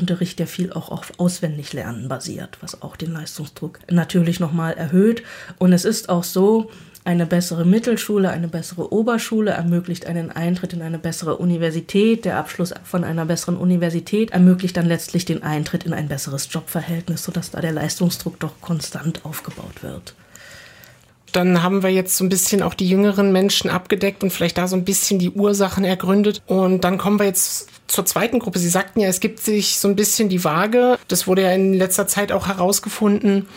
Frontalunterricht, 0.03 0.39
der 0.39 0.47
viel 0.47 0.73
auch 0.73 0.89
auf 0.89 1.13
Auswendiglernen 1.17 2.07
basiert, 2.07 2.57
was 2.61 2.81
auch 2.81 2.95
den 2.95 3.13
Leistungsdruck 3.13 3.79
natürlich 3.89 4.39
nochmal 4.39 4.73
erhöht. 4.73 5.23
Und 5.59 5.73
es 5.73 5.85
ist 5.85 6.09
auch 6.09 6.23
so, 6.23 6.69
eine 7.05 7.25
bessere 7.25 7.65
Mittelschule, 7.65 8.29
eine 8.29 8.47
bessere 8.47 8.93
Oberschule 8.93 9.51
ermöglicht 9.51 10.05
einen 10.05 10.31
Eintritt 10.31 10.71
in 10.71 10.81
eine 10.81 10.99
bessere 10.99 11.35
Universität. 11.35 12.23
Der 12.23 12.37
Abschluss 12.37 12.73
von 12.85 13.03
einer 13.03 13.25
besseren 13.25 13.57
Universität 13.57 14.31
ermöglicht 14.31 14.77
dann 14.77 14.85
letztlich 14.85 15.25
den 15.25 15.43
Eintritt 15.43 15.83
in 15.83 15.93
ein 15.93 16.07
besseres 16.07 16.47
Jobverhältnis, 16.49 17.23
sodass 17.23 17.51
da 17.51 17.59
der 17.59 17.73
Leistungsdruck 17.73 18.39
doch 18.39 18.61
konstant 18.61 19.25
aufgebaut 19.25 19.83
wird 19.83 20.15
dann 21.35 21.63
haben 21.63 21.83
wir 21.83 21.89
jetzt 21.89 22.17
so 22.17 22.23
ein 22.23 22.29
bisschen 22.29 22.61
auch 22.61 22.73
die 22.73 22.87
jüngeren 22.87 23.31
Menschen 23.31 23.69
abgedeckt 23.69 24.23
und 24.23 24.31
vielleicht 24.31 24.57
da 24.57 24.67
so 24.67 24.75
ein 24.75 24.85
bisschen 24.85 25.19
die 25.19 25.31
Ursachen 25.31 25.83
ergründet. 25.83 26.41
Und 26.47 26.83
dann 26.83 26.97
kommen 26.97 27.19
wir 27.19 27.25
jetzt 27.25 27.69
zur 27.87 28.05
zweiten 28.05 28.39
Gruppe. 28.39 28.59
Sie 28.59 28.69
sagten 28.69 28.99
ja, 28.99 29.07
es 29.07 29.19
gibt 29.19 29.39
sich 29.39 29.79
so 29.79 29.87
ein 29.87 29.95
bisschen 29.95 30.29
die 30.29 30.43
Waage. 30.43 30.97
Das 31.07 31.27
wurde 31.27 31.43
ja 31.43 31.51
in 31.51 31.73
letzter 31.73 32.07
Zeit 32.07 32.31
auch 32.31 32.47
herausgefunden. 32.47 33.47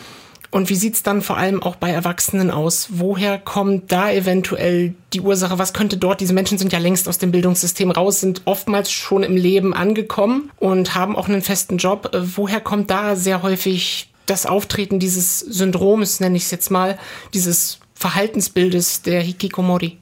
Und 0.49 0.69
wie 0.69 0.75
sieht's 0.75 1.03
dann 1.03 1.21
vor 1.21 1.37
allem 1.37 1.61
auch 1.61 1.75
bei 1.75 1.91
Erwachsenen 1.91 2.51
aus? 2.51 2.87
Woher 2.91 3.37
kommt 3.37 3.91
da 3.91 4.11
eventuell 4.11 4.93
die 5.13 5.21
Ursache? 5.21 5.59
Was 5.59 5.73
könnte 5.73 5.97
dort? 5.97 6.21
Diese 6.21 6.33
Menschen 6.33 6.57
sind 6.57 6.71
ja 6.71 6.79
längst 6.79 7.09
aus 7.09 7.17
dem 7.17 7.31
Bildungssystem 7.31 7.91
raus, 7.91 8.21
sind 8.21 8.43
oftmals 8.45 8.91
schon 8.91 9.23
im 9.23 9.35
Leben 9.35 9.73
angekommen 9.73 10.51
und 10.57 10.95
haben 10.95 11.15
auch 11.17 11.27
einen 11.27 11.41
festen 11.41 11.77
Job. 11.77 12.11
Woher 12.35 12.61
kommt 12.61 12.89
da 12.89 13.15
sehr 13.15 13.43
häufig 13.43 14.09
das 14.27 14.45
Auftreten 14.45 14.99
dieses 14.99 15.39
Syndroms, 15.39 16.19
nenne 16.19 16.37
ich 16.37 16.43
es 16.43 16.51
jetzt 16.51 16.69
mal, 16.69 16.99
dieses 17.33 17.79
Verhaltensbildes 17.95 19.01
der 19.01 19.21
Hikikomori? 19.21 19.97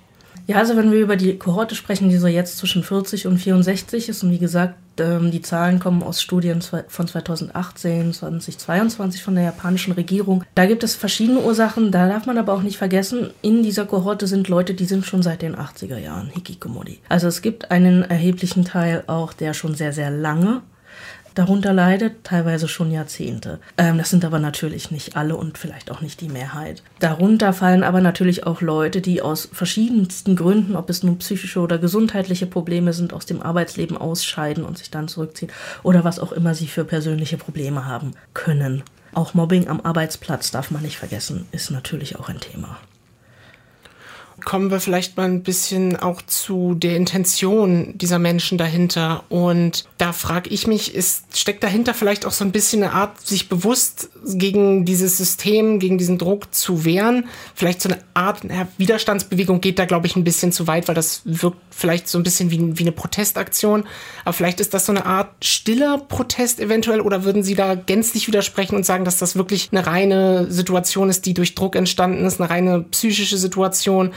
Ja, 0.47 0.57
also 0.57 0.77
wenn 0.77 0.91
wir 0.91 0.99
über 0.99 1.15
die 1.15 1.37
Kohorte 1.39 1.73
sprechen, 1.73 2.09
die 2.09 2.17
so 2.17 2.27
jetzt 2.27 2.57
zwischen 2.57 2.83
40 2.83 3.25
und 3.25 3.39
64 3.39 4.09
ist, 4.09 4.21
und 4.23 4.31
wie 4.31 4.37
gesagt, 4.37 4.75
ähm, 4.99 5.31
die 5.31 5.41
Zahlen 5.41 5.79
kommen 5.79 6.03
aus 6.03 6.21
Studien 6.21 6.61
von 6.61 7.07
2018, 7.07 8.13
2022 8.13 9.23
von 9.23 9.33
der 9.33 9.45
japanischen 9.45 9.93
Regierung. 9.93 10.43
Da 10.53 10.67
gibt 10.67 10.83
es 10.83 10.95
verschiedene 10.95 11.39
Ursachen, 11.39 11.91
da 11.91 12.07
darf 12.07 12.27
man 12.27 12.37
aber 12.37 12.53
auch 12.53 12.61
nicht 12.61 12.77
vergessen, 12.77 13.31
in 13.41 13.63
dieser 13.63 13.85
Kohorte 13.85 14.27
sind 14.27 14.47
Leute, 14.47 14.75
die 14.75 14.85
sind 14.85 15.05
schon 15.05 15.23
seit 15.23 15.41
den 15.41 15.55
80er 15.55 15.97
Jahren 15.97 16.29
Hikikomori. 16.29 16.99
Also 17.09 17.27
es 17.27 17.41
gibt 17.41 17.71
einen 17.71 18.03
erheblichen 18.03 18.65
Teil 18.65 19.03
auch, 19.07 19.33
der 19.33 19.55
schon 19.55 19.73
sehr, 19.73 19.93
sehr 19.93 20.11
lange 20.11 20.61
darunter 21.35 21.73
leidet, 21.73 22.23
teilweise 22.23 22.67
schon 22.67 22.91
Jahrzehnte. 22.91 23.59
Ähm, 23.77 23.97
das 23.97 24.09
sind 24.09 24.25
aber 24.25 24.39
natürlich 24.39 24.89
nicht 24.89 25.15
alle 25.15 25.35
und 25.35 25.57
vielleicht 25.57 25.91
auch 25.91 26.01
nicht 26.01 26.21
die 26.21 26.29
Mehrheit. 26.29 26.81
Darunter 26.99 27.53
fallen 27.53 27.83
aber 27.83 28.01
natürlich 28.01 28.47
auch 28.47 28.61
Leute, 28.61 29.01
die 29.01 29.21
aus 29.21 29.47
verschiedensten 29.51 30.35
Gründen, 30.35 30.75
ob 30.75 30.89
es 30.89 31.03
nun 31.03 31.19
psychische 31.19 31.59
oder 31.59 31.77
gesundheitliche 31.77 32.47
Probleme 32.47 32.93
sind, 32.93 33.13
aus 33.13 33.25
dem 33.25 33.41
Arbeitsleben 33.41 33.97
ausscheiden 33.97 34.63
und 34.63 34.77
sich 34.77 34.89
dann 34.89 35.07
zurückziehen 35.07 35.51
oder 35.83 36.03
was 36.03 36.19
auch 36.19 36.31
immer 36.31 36.55
sie 36.55 36.67
für 36.67 36.85
persönliche 36.85 37.37
Probleme 37.37 37.85
haben 37.85 38.13
können. 38.33 38.83
Auch 39.13 39.33
Mobbing 39.33 39.67
am 39.67 39.81
Arbeitsplatz 39.81 40.51
darf 40.51 40.71
man 40.71 40.81
nicht 40.81 40.97
vergessen, 40.97 41.45
ist 41.51 41.71
natürlich 41.71 42.17
auch 42.17 42.29
ein 42.29 42.39
Thema 42.39 42.77
kommen 44.45 44.69
wir 44.69 44.79
vielleicht 44.79 45.17
mal 45.17 45.25
ein 45.25 45.41
bisschen 45.43 45.97
auch 45.97 46.21
zu 46.21 46.75
der 46.75 46.95
Intention 46.95 47.97
dieser 47.97 48.19
Menschen 48.19 48.57
dahinter. 48.57 49.23
Und 49.29 49.85
da 49.97 50.13
frage 50.13 50.51
ich 50.51 50.67
mich, 50.67 50.93
ist, 50.93 51.37
steckt 51.37 51.63
dahinter 51.63 51.93
vielleicht 51.93 52.25
auch 52.25 52.31
so 52.31 52.45
ein 52.45 52.51
bisschen 52.51 52.83
eine 52.83 52.93
Art, 52.93 53.19
sich 53.25 53.49
bewusst 53.49 54.09
gegen 54.23 54.85
dieses 54.85 55.17
System, 55.17 55.79
gegen 55.79 55.97
diesen 55.97 56.17
Druck 56.19 56.53
zu 56.53 56.85
wehren? 56.85 57.27
Vielleicht 57.55 57.81
so 57.81 57.89
eine 57.89 57.99
Art 58.13 58.43
ja, 58.43 58.67
Widerstandsbewegung 58.77 59.61
geht 59.61 59.79
da, 59.79 59.85
glaube 59.85 60.07
ich, 60.07 60.15
ein 60.15 60.23
bisschen 60.23 60.51
zu 60.51 60.67
weit, 60.67 60.87
weil 60.87 60.95
das 60.95 61.21
wirkt 61.25 61.57
vielleicht 61.71 62.07
so 62.07 62.19
ein 62.19 62.23
bisschen 62.23 62.51
wie, 62.51 62.77
wie 62.77 62.83
eine 62.83 62.91
Protestaktion. 62.91 63.83
Aber 64.23 64.33
vielleicht 64.33 64.59
ist 64.59 64.73
das 64.73 64.85
so 64.85 64.91
eine 64.91 65.05
Art 65.05 65.31
stiller 65.43 65.97
Protest 65.97 66.59
eventuell 66.59 67.01
oder 67.01 67.23
würden 67.23 67.43
Sie 67.43 67.55
da 67.55 67.75
gänzlich 67.75 68.27
widersprechen 68.27 68.75
und 68.75 68.85
sagen, 68.85 69.05
dass 69.05 69.17
das 69.17 69.35
wirklich 69.35 69.69
eine 69.71 69.87
reine 69.87 70.51
Situation 70.51 71.09
ist, 71.09 71.25
die 71.25 71.33
durch 71.33 71.55
Druck 71.55 71.75
entstanden 71.75 72.25
ist, 72.25 72.39
eine 72.39 72.49
reine 72.49 72.81
psychische 72.81 73.37
Situation? 73.37 74.13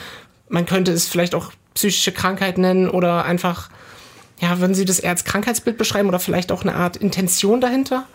Man 0.48 0.66
könnte 0.66 0.92
es 0.92 1.08
vielleicht 1.08 1.34
auch 1.34 1.52
psychische 1.74 2.12
Krankheit 2.12 2.58
nennen 2.58 2.88
oder 2.88 3.24
einfach, 3.24 3.70
ja, 4.40 4.58
würden 4.60 4.74
Sie 4.74 4.84
das 4.84 4.98
eher 4.98 5.10
als 5.10 5.24
Krankheitsbild 5.24 5.78
beschreiben 5.78 6.08
oder 6.08 6.18
vielleicht 6.18 6.52
auch 6.52 6.62
eine 6.62 6.74
Art 6.74 6.96
Intention 6.96 7.60
dahinter? 7.60 8.06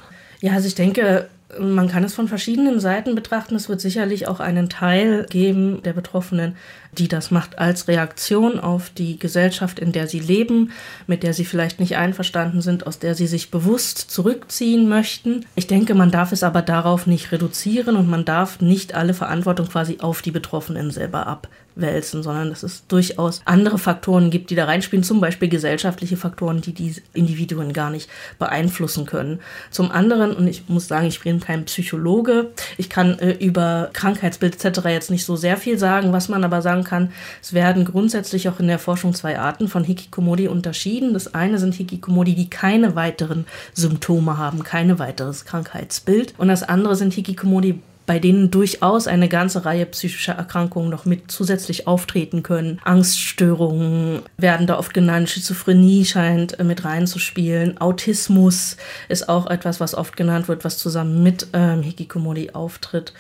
Ja, 0.42 0.54
also 0.54 0.68
ich 0.68 0.76
denke, 0.76 1.30
man 1.60 1.88
kann 1.88 2.04
es 2.04 2.14
von 2.14 2.28
verschiedenen 2.28 2.80
Seiten 2.80 3.16
betrachten. 3.16 3.56
Es 3.56 3.70
wird 3.70 3.82
sicherlich 3.82 4.28
auch 4.28 4.40
einen 4.40 4.70
Teil 4.70 5.26
geben 5.30 5.82
der 5.84 5.94
Betroffenen, 5.94 6.56
die 6.98 7.08
das 7.08 7.32
macht 7.32 7.60
als 7.60 7.88
Reaktion 7.88 8.60
auf 8.60 8.90
die 8.90 9.18
Gesellschaft, 9.18 9.80
in 9.80 9.92
der 9.92 10.08
sie 10.08 10.20
leben, 10.20 10.72
mit 11.08 11.24
der 11.24 11.34
sie 11.34 11.46
vielleicht 11.46 11.80
nicht 11.80 11.98
einverstanden 11.98 12.62
sind, 12.62 12.88
aus 12.88 13.00
der 13.00 13.16
sie 13.16 13.28
sich 13.28 13.52
bewusst 13.52 13.98
zurückziehen 13.98 14.88
möchten. 14.88 15.46
Ich 15.56 15.68
denke, 15.68 15.96
man 15.96 16.12
darf 16.12 16.32
es 16.32 16.44
aber 16.44 16.62
darauf 16.62 17.08
nicht 17.08 17.32
reduzieren 17.32 17.96
und 17.96 18.10
man 18.10 18.26
darf 18.26 18.62
nicht 18.62 18.96
alle 18.96 19.14
Verantwortung 19.14 19.68
quasi 19.68 19.98
auf 20.00 20.22
die 20.22 20.32
Betroffenen 20.32 20.92
selber 20.92 21.28
abwälzen, 21.76 22.24
sondern 22.24 22.50
dass 22.50 22.64
es 22.64 22.88
durchaus 22.88 23.42
andere 23.46 23.78
Faktoren 23.78 24.30
gibt, 24.30 24.50
die 24.50 24.56
da 24.56 24.66
reinspielen, 24.66 25.04
zum 25.04 25.20
Beispiel 25.22 25.50
gesellschaftliche 25.50 26.18
Faktoren, 26.18 26.62
die 26.62 26.74
die 26.74 26.96
Individuen 27.14 27.74
gar 27.74 27.90
nicht 27.90 28.10
beeinflussen 28.40 29.06
können. 29.06 29.40
Zum 29.72 29.92
anderen, 29.92 30.34
und 30.36 30.48
ich 30.48 30.68
muss 30.68 30.88
sagen, 30.88 31.08
ich 31.08 31.22
bin 31.22 31.40
kein 31.40 31.66
Psychologe, 31.66 32.52
ich 32.78 32.90
kann 32.90 33.18
äh, 33.20 33.32
über 33.32 33.90
Krankheitsbild 33.94 34.64
etc. 34.64 34.86
jetzt 34.86 35.12
nicht 35.12 35.26
so 35.26 35.36
sehr 35.36 35.58
viel 35.58 35.78
sagen, 35.78 36.14
was 36.14 36.30
man 36.30 36.44
aber 36.44 36.62
sagen 36.62 36.84
kann, 36.84 37.12
es 37.42 37.54
werden 37.54 37.86
grundsätzlich 37.86 38.50
auch 38.50 38.60
in 38.60 38.68
der 38.68 38.80
Forschung 38.80 39.14
zwei 39.14 39.40
Arten 39.40 39.68
von 39.68 39.84
Hikikomori 39.84 40.48
unterschieden. 40.48 41.14
Das 41.14 41.34
eine 41.34 41.58
sind 41.58 41.76
Hikikomori, 41.76 42.36
die 42.36 42.50
keine 42.50 42.96
weiteren 42.96 43.46
Symptome 43.74 44.38
haben, 44.38 44.64
kein 44.64 45.00
weiteres 45.00 45.46
Krankheitsbild. 45.46 46.36
Und 46.38 46.48
das 46.48 46.64
andere 46.64 46.96
sind 46.96 47.14
Hikikomori, 47.14 47.80
bei 48.06 48.20
denen 48.20 48.52
durchaus 48.52 49.08
eine 49.08 49.30
ganze 49.30 49.66
Reihe 49.66 49.86
psychischer 49.86 50.34
Erkrankungen 50.34 50.90
noch 50.90 51.06
mit 51.06 51.32
zusätzlich 51.32 51.88
auftreten 51.88 52.44
können. 52.44 52.80
Angststörungen 52.84 54.22
werden 54.38 54.68
da 54.68 54.78
oft 54.78 54.94
genannt, 54.94 55.30
Schizophrenie 55.30 56.06
scheint 56.06 56.60
äh, 56.60 56.64
mit 56.64 56.84
reinzuspielen, 56.84 57.80
Autismus 57.80 58.78
ist 59.10 59.30
auch 59.30 59.48
etwas, 59.48 59.80
was 59.80 59.96
oft 59.96 60.18
genannt 60.18 60.48
wird, 60.48 60.66
was 60.66 60.78
zusammen 60.78 61.24
mit 61.24 61.48
ähm, 61.54 61.82
Hikikomori 61.82 62.52
auftritt, 62.52 63.14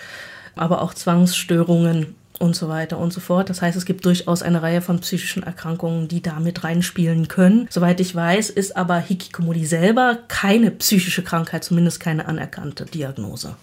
aber 0.55 0.81
auch 0.81 0.93
Zwangsstörungen 0.93 2.15
und 2.39 2.55
so 2.55 2.67
weiter 2.67 2.97
und 2.97 3.13
so 3.13 3.21
fort. 3.21 3.49
Das 3.49 3.61
heißt, 3.61 3.77
es 3.77 3.85
gibt 3.85 4.05
durchaus 4.05 4.41
eine 4.41 4.61
Reihe 4.61 4.81
von 4.81 4.99
psychischen 4.99 5.43
Erkrankungen, 5.43 6.07
die 6.07 6.21
da 6.21 6.39
mit 6.39 6.63
reinspielen 6.63 7.27
können. 7.27 7.67
Soweit 7.69 7.99
ich 7.99 8.13
weiß, 8.13 8.49
ist 8.49 8.75
aber 8.75 8.99
Hikikomori 8.99 9.65
selber 9.65 10.17
keine 10.27 10.71
psychische 10.71 11.23
Krankheit, 11.23 11.63
zumindest 11.63 11.99
keine 11.99 12.27
anerkannte 12.27 12.85
Diagnose. 12.85 13.55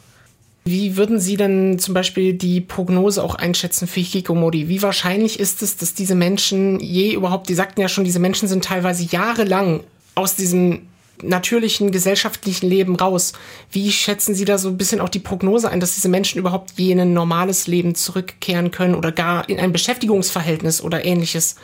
Wie 0.71 0.97
würden 0.97 1.19
Sie 1.19 1.37
denn 1.37 1.81
zum 1.81 1.95
Beispiel 1.95 2.33
die 2.33 2.61
Prognose 2.61 3.25
auch 3.25 3.35
einschätzen 3.35 3.89
für 3.89 3.99
Hikikomori? 3.99 4.69
Wie 4.69 4.83
wahrscheinlich 4.83 5.41
ist 5.41 5.63
es, 5.63 5.77
dass 5.77 5.95
diese 5.95 6.15
Menschen 6.15 6.79
je 6.79 7.13
überhaupt, 7.13 7.49
die 7.49 7.55
sagten 7.55 7.81
ja 7.81 7.89
schon, 7.89 8.05
diese 8.05 8.21
Menschen 8.21 8.47
sind 8.47 8.65
teilweise 8.65 9.03
jahrelang 9.03 9.81
aus 10.15 10.37
diesem 10.37 10.83
natürlichen 11.23 11.91
gesellschaftlichen 11.91 12.69
Leben 12.69 12.95
raus. 12.95 13.33
Wie 13.73 13.91
schätzen 13.91 14.35
Sie 14.35 14.45
da 14.45 14.59
so 14.59 14.69
ein 14.69 14.79
bisschen 14.79 15.01
auch 15.01 15.09
die 15.09 15.19
Prognose 15.19 15.69
ein, 15.69 15.81
dass 15.81 15.97
diese 15.97 16.09
Menschen 16.09 16.39
überhaupt 16.39 16.73
je 16.77 16.93
in 16.93 17.01
ein 17.01 17.15
normales 17.15 17.67
Leben 17.67 17.97
zurückkehren 17.97 18.71
können 18.71 18.95
oder 18.95 19.11
gar 19.11 19.49
in 19.49 19.59
ein 19.59 19.73
Beschäftigungsverhältnis 19.73 20.83
oder 20.83 21.05
ähnliches? 21.05 21.57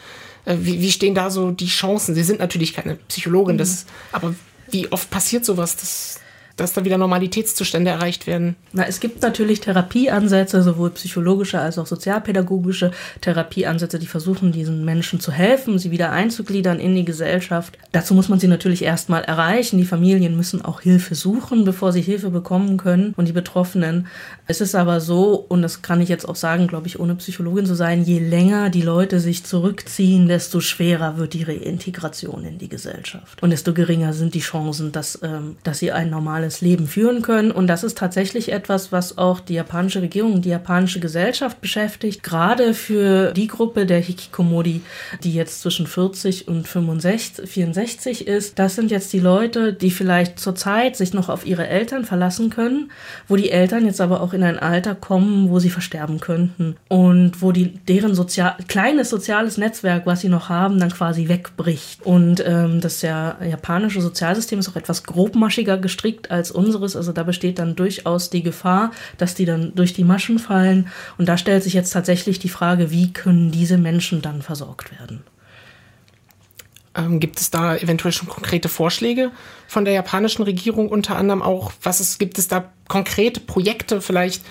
Äh, 0.47 0.57
wie, 0.61 0.81
wie 0.81 0.91
stehen 0.91 1.15
da 1.15 1.31
so 1.31 1.53
die 1.53 1.69
Chancen? 1.69 2.17
Sie 2.17 2.25
sind 2.25 2.41
natürlich 2.41 2.75
keine 2.75 2.97
Psychologin, 3.09 3.57
das, 3.57 3.87
aber 4.11 4.35
wie 4.71 4.91
oft 4.91 5.11
passiert 5.11 5.45
sowas, 5.45 5.77
dass, 5.77 6.19
dass 6.57 6.73
da 6.73 6.85
wieder 6.85 6.99
Normalitätszustände 6.99 7.91
erreicht 7.91 8.27
werden? 8.27 8.57
Na, 8.73 8.87
es 8.87 9.01
gibt 9.01 9.23
natürlich 9.23 9.61
Therapieansätze, 9.61 10.63
sowohl 10.63 10.91
psychologische 10.91 11.61
als 11.61 11.79
auch 11.79 11.87
sozialpädagogische 11.87 12.93
Therapieansätze, 13.21 13.99
die 13.99 14.07
versuchen, 14.07 14.53
diesen 14.53 14.85
Menschen 14.85 15.21
zu 15.21 15.33
helfen, 15.33 15.79
sie 15.79 15.91
wieder 15.91 16.13
einzugliedern 16.13 16.81
in 16.81 16.95
die 16.95 17.05
Gesellschaft. 17.05 17.79
Dazu 17.93 18.15
muss 18.15 18.29
man 18.29 18.41
sie 18.41 18.49
natürlich 18.49 18.83
erstmal 18.83 19.25
erreichen. 19.25 19.79
Die 19.79 19.85
Familien 19.85 20.37
müssen 20.37 20.65
auch 20.65 20.81
Hilfe 20.81 21.15
suchen, 21.15 21.65
bevor 21.65 21.93
sie 21.93 22.01
Hilfe 22.01 22.31
bekommen 22.31 22.79
können 22.79 23.13
und 23.17 23.29
die 23.29 23.33
Betroffenen. 23.33 24.07
Es 24.47 24.61
ist 24.61 24.75
aber 24.75 25.01
so, 25.01 25.35
und 25.35 25.61
das 25.63 25.83
kann 25.83 26.01
ich 26.01 26.09
jetzt 26.09 26.27
auch 26.27 26.37
sagen, 26.37 26.67
glaube 26.67 26.87
ich, 26.87 26.99
ohne 26.99 27.17
Psychologin 27.17 27.67
zu 27.67 27.75
sein, 27.75 28.03
je 28.03 28.19
länger 28.19 28.71
die 28.71 28.83
Leute 28.83 29.21
sich 29.21 29.45
zurückziehen, 29.45 30.29
desto 30.29 30.61
schwerer 30.61 31.19
wird 31.19 31.35
die 31.35 31.43
Reintegration 31.43 32.45
in 32.45 32.59
die 32.59 32.69
Gesellschaft. 32.69 33.43
Und 33.43 33.51
desto 33.51 33.75
geringer 33.75 34.13
sind 34.15 34.35
die 34.35 34.41
Chancen, 34.41 34.93
dass, 34.93 35.19
ähm, 35.23 35.57
dass 35.63 35.79
sie 35.81 35.93
ein 35.93 36.11
normales 36.11 36.46
Leben 36.61 36.87
führen 36.87 37.23
können. 37.23 37.51
Und 37.51 37.67
das 37.67 37.85
ist 37.85 37.99
tatsächlich 37.99 38.53
etwas, 38.53 38.93
was 38.93 39.19
auch 39.19 39.41
die 39.41 39.55
japanische 39.55 40.03
Regierung, 40.03 40.43
die 40.43 40.51
japanische 40.51 41.01
Gesellschaft 41.01 41.61
beschäftigt. 41.61 42.23
Gerade 42.23 42.75
für 42.75 43.33
die 43.33 43.47
Gruppe 43.47 43.87
der 43.87 44.01
Hikikomori, 44.01 44.81
die 45.23 45.35
jetzt 45.35 45.61
zwischen 45.61 45.87
40 45.87 46.49
und 46.49 46.69
65, 46.69 47.49
64 47.49 48.27
ist. 48.27 48.59
Das 48.59 48.75
sind 48.75 48.91
jetzt 48.91 49.13
die 49.13 49.21
Leute, 49.21 49.73
die 49.73 49.91
vielleicht 49.91 50.39
zurzeit 50.39 50.97
sich 50.97 51.13
noch 51.13 51.29
auf 51.29 51.47
ihre 51.47 51.67
Eltern 51.67 52.05
verlassen 52.05 52.51
können, 52.51 52.91
wo 53.29 53.37
die 53.37 53.51
Eltern 53.51 53.87
jetzt 53.87 54.01
aber 54.01 54.21
auch 54.21 54.33
in 54.33 54.43
ein 54.43 54.59
Alter 54.59 54.95
kommen, 54.95 55.51
wo 55.51 55.59
sie 55.59 55.71
versterben 55.71 56.21
könnten 56.21 56.77
und 56.89 57.43
wo 57.43 57.53
die 57.53 57.69
deren 57.69 58.15
sozial 58.15 58.57
kleines 58.69 59.11
soziales 59.11 59.59
Netzwerk, 59.59 60.07
was 60.07 60.21
sie 60.21 60.29
noch 60.29 60.49
haben, 60.49 60.79
dann 60.79 60.91
quasi 60.91 61.29
wegbricht. 61.29 62.05
Und 62.05 62.43
ähm, 62.47 62.81
das 62.81 63.03
ja, 63.03 63.37
japanische 63.45 64.01
Sozialsystem 64.01 64.59
ist 64.59 64.69
auch 64.69 64.77
etwas 64.77 65.05
grobmaschiger 65.05 65.79
gestrickt 65.79 66.31
als 66.37 66.51
unseres. 66.51 66.97
Also 66.97 67.13
da 67.13 67.23
besteht 67.23 67.59
dann 67.59 67.77
durchaus 67.77 68.31
die 68.31 68.43
Gefahr, 68.43 68.93
dass 69.19 69.35
die 69.35 69.45
dann 69.45 69.75
durch 69.75 69.93
die 69.93 70.05
Maschen 70.05 70.39
fallen. 70.39 70.89
Und 71.19 71.29
da 71.29 71.37
stellt 71.37 71.63
sich 71.63 71.75
jetzt 71.75 71.91
tatsächlich 71.91 72.39
die 72.39 72.49
Frage, 72.49 72.91
wie 72.91 73.13
können 73.13 73.51
diese 73.51 73.79
Menschen 73.79 74.23
dann 74.23 74.43
versorgt 74.43 74.93
werden? 74.99 75.25
Ähm, 76.97 77.21
gibt 77.21 77.41
es 77.41 77.51
da 77.51 77.77
eventuell 77.77 78.13
schon 78.13 78.29
konkrete 78.29 78.69
Vorschläge 78.69 79.31
von 79.69 79.85
der 79.85 79.95
japanischen 79.95 80.43
Regierung 80.43 80.89
unter 80.89 81.17
anderem 81.17 81.43
auch? 81.43 81.73
Was 81.83 82.01
es, 82.01 82.19
gibt 82.19 82.39
es 82.39 82.49
da 82.49 82.73
konkrete 82.89 83.41
Projekte 83.41 84.01
vielleicht, 84.01 84.43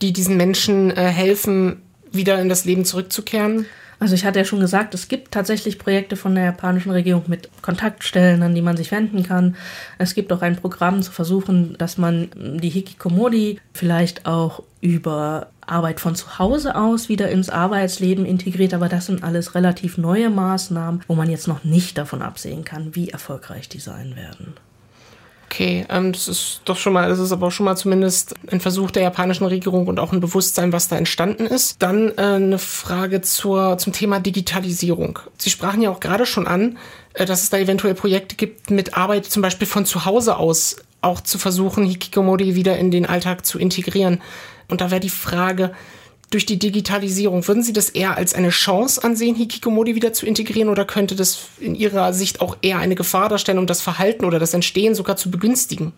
die 0.00 0.12
diesen 0.12 0.36
Menschen 0.36 0.90
äh, 0.90 1.08
helfen, 1.08 1.82
wieder 2.10 2.40
in 2.40 2.48
das 2.48 2.64
Leben 2.64 2.84
zurückzukehren? 2.84 3.66
Also 4.02 4.16
ich 4.16 4.24
hatte 4.24 4.40
ja 4.40 4.44
schon 4.44 4.58
gesagt, 4.58 4.94
es 4.94 5.06
gibt 5.06 5.30
tatsächlich 5.30 5.78
Projekte 5.78 6.16
von 6.16 6.34
der 6.34 6.42
japanischen 6.42 6.90
Regierung 6.90 7.22
mit 7.28 7.48
Kontaktstellen, 7.62 8.42
an 8.42 8.52
die 8.52 8.60
man 8.60 8.76
sich 8.76 8.90
wenden 8.90 9.22
kann. 9.22 9.54
Es 9.96 10.14
gibt 10.14 10.32
auch 10.32 10.42
ein 10.42 10.56
Programm 10.56 11.02
zu 11.02 11.12
versuchen, 11.12 11.76
dass 11.78 11.98
man 11.98 12.28
die 12.34 12.68
Hikikomori 12.68 13.60
vielleicht 13.72 14.26
auch 14.26 14.64
über 14.80 15.50
Arbeit 15.60 16.00
von 16.00 16.16
zu 16.16 16.40
Hause 16.40 16.74
aus 16.74 17.08
wieder 17.08 17.30
ins 17.30 17.48
Arbeitsleben 17.48 18.26
integriert, 18.26 18.74
aber 18.74 18.88
das 18.88 19.06
sind 19.06 19.22
alles 19.22 19.54
relativ 19.54 19.98
neue 19.98 20.30
Maßnahmen, 20.30 21.02
wo 21.06 21.14
man 21.14 21.30
jetzt 21.30 21.46
noch 21.46 21.62
nicht 21.62 21.96
davon 21.96 22.22
absehen 22.22 22.64
kann, 22.64 22.96
wie 22.96 23.10
erfolgreich 23.10 23.68
die 23.68 23.78
sein 23.78 24.16
werden. 24.16 24.54
Okay, 25.52 25.84
ähm, 25.90 26.12
das 26.12 26.28
ist 26.28 26.62
doch 26.64 26.78
schon 26.78 26.94
mal, 26.94 27.10
das 27.10 27.18
ist 27.18 27.30
aber 27.30 27.48
auch 27.48 27.50
schon 27.50 27.66
mal 27.66 27.76
zumindest 27.76 28.34
ein 28.50 28.58
Versuch 28.58 28.90
der 28.90 29.02
japanischen 29.02 29.44
Regierung 29.44 29.86
und 29.86 30.00
auch 30.00 30.10
ein 30.10 30.20
Bewusstsein, 30.20 30.72
was 30.72 30.88
da 30.88 30.96
entstanden 30.96 31.44
ist. 31.44 31.82
Dann 31.82 32.08
äh, 32.16 32.22
eine 32.22 32.58
Frage 32.58 33.20
zur, 33.20 33.76
zum 33.76 33.92
Thema 33.92 34.18
Digitalisierung. 34.18 35.18
Sie 35.36 35.50
sprachen 35.50 35.82
ja 35.82 35.90
auch 35.90 36.00
gerade 36.00 36.24
schon 36.24 36.46
an, 36.46 36.78
äh, 37.12 37.26
dass 37.26 37.42
es 37.42 37.50
da 37.50 37.58
eventuell 37.58 37.92
Projekte 37.92 38.34
gibt, 38.34 38.70
mit 38.70 38.96
Arbeit 38.96 39.26
zum 39.26 39.42
Beispiel 39.42 39.66
von 39.66 39.84
zu 39.84 40.06
Hause 40.06 40.38
aus 40.38 40.76
auch 41.02 41.20
zu 41.20 41.36
versuchen, 41.36 41.84
Hikikomori 41.84 42.54
wieder 42.54 42.78
in 42.78 42.90
den 42.90 43.04
Alltag 43.04 43.44
zu 43.44 43.58
integrieren. 43.58 44.22
Und 44.68 44.80
da 44.80 44.90
wäre 44.90 45.00
die 45.00 45.10
Frage, 45.10 45.72
durch 46.32 46.46
die 46.46 46.58
Digitalisierung, 46.58 47.46
würden 47.46 47.62
Sie 47.62 47.72
das 47.72 47.90
eher 47.90 48.16
als 48.16 48.34
eine 48.34 48.48
Chance 48.48 49.04
ansehen, 49.04 49.36
Hikikomori 49.36 49.94
wieder 49.94 50.12
zu 50.12 50.26
integrieren 50.26 50.68
oder 50.68 50.84
könnte 50.84 51.14
das 51.14 51.48
in 51.60 51.74
Ihrer 51.74 52.12
Sicht 52.12 52.40
auch 52.40 52.56
eher 52.62 52.78
eine 52.78 52.94
Gefahr 52.94 53.28
darstellen, 53.28 53.58
um 53.58 53.66
das 53.66 53.82
Verhalten 53.82 54.24
oder 54.24 54.38
das 54.38 54.54
Entstehen 54.54 54.94
sogar 54.94 55.16
zu 55.16 55.30
begünstigen? 55.30 55.92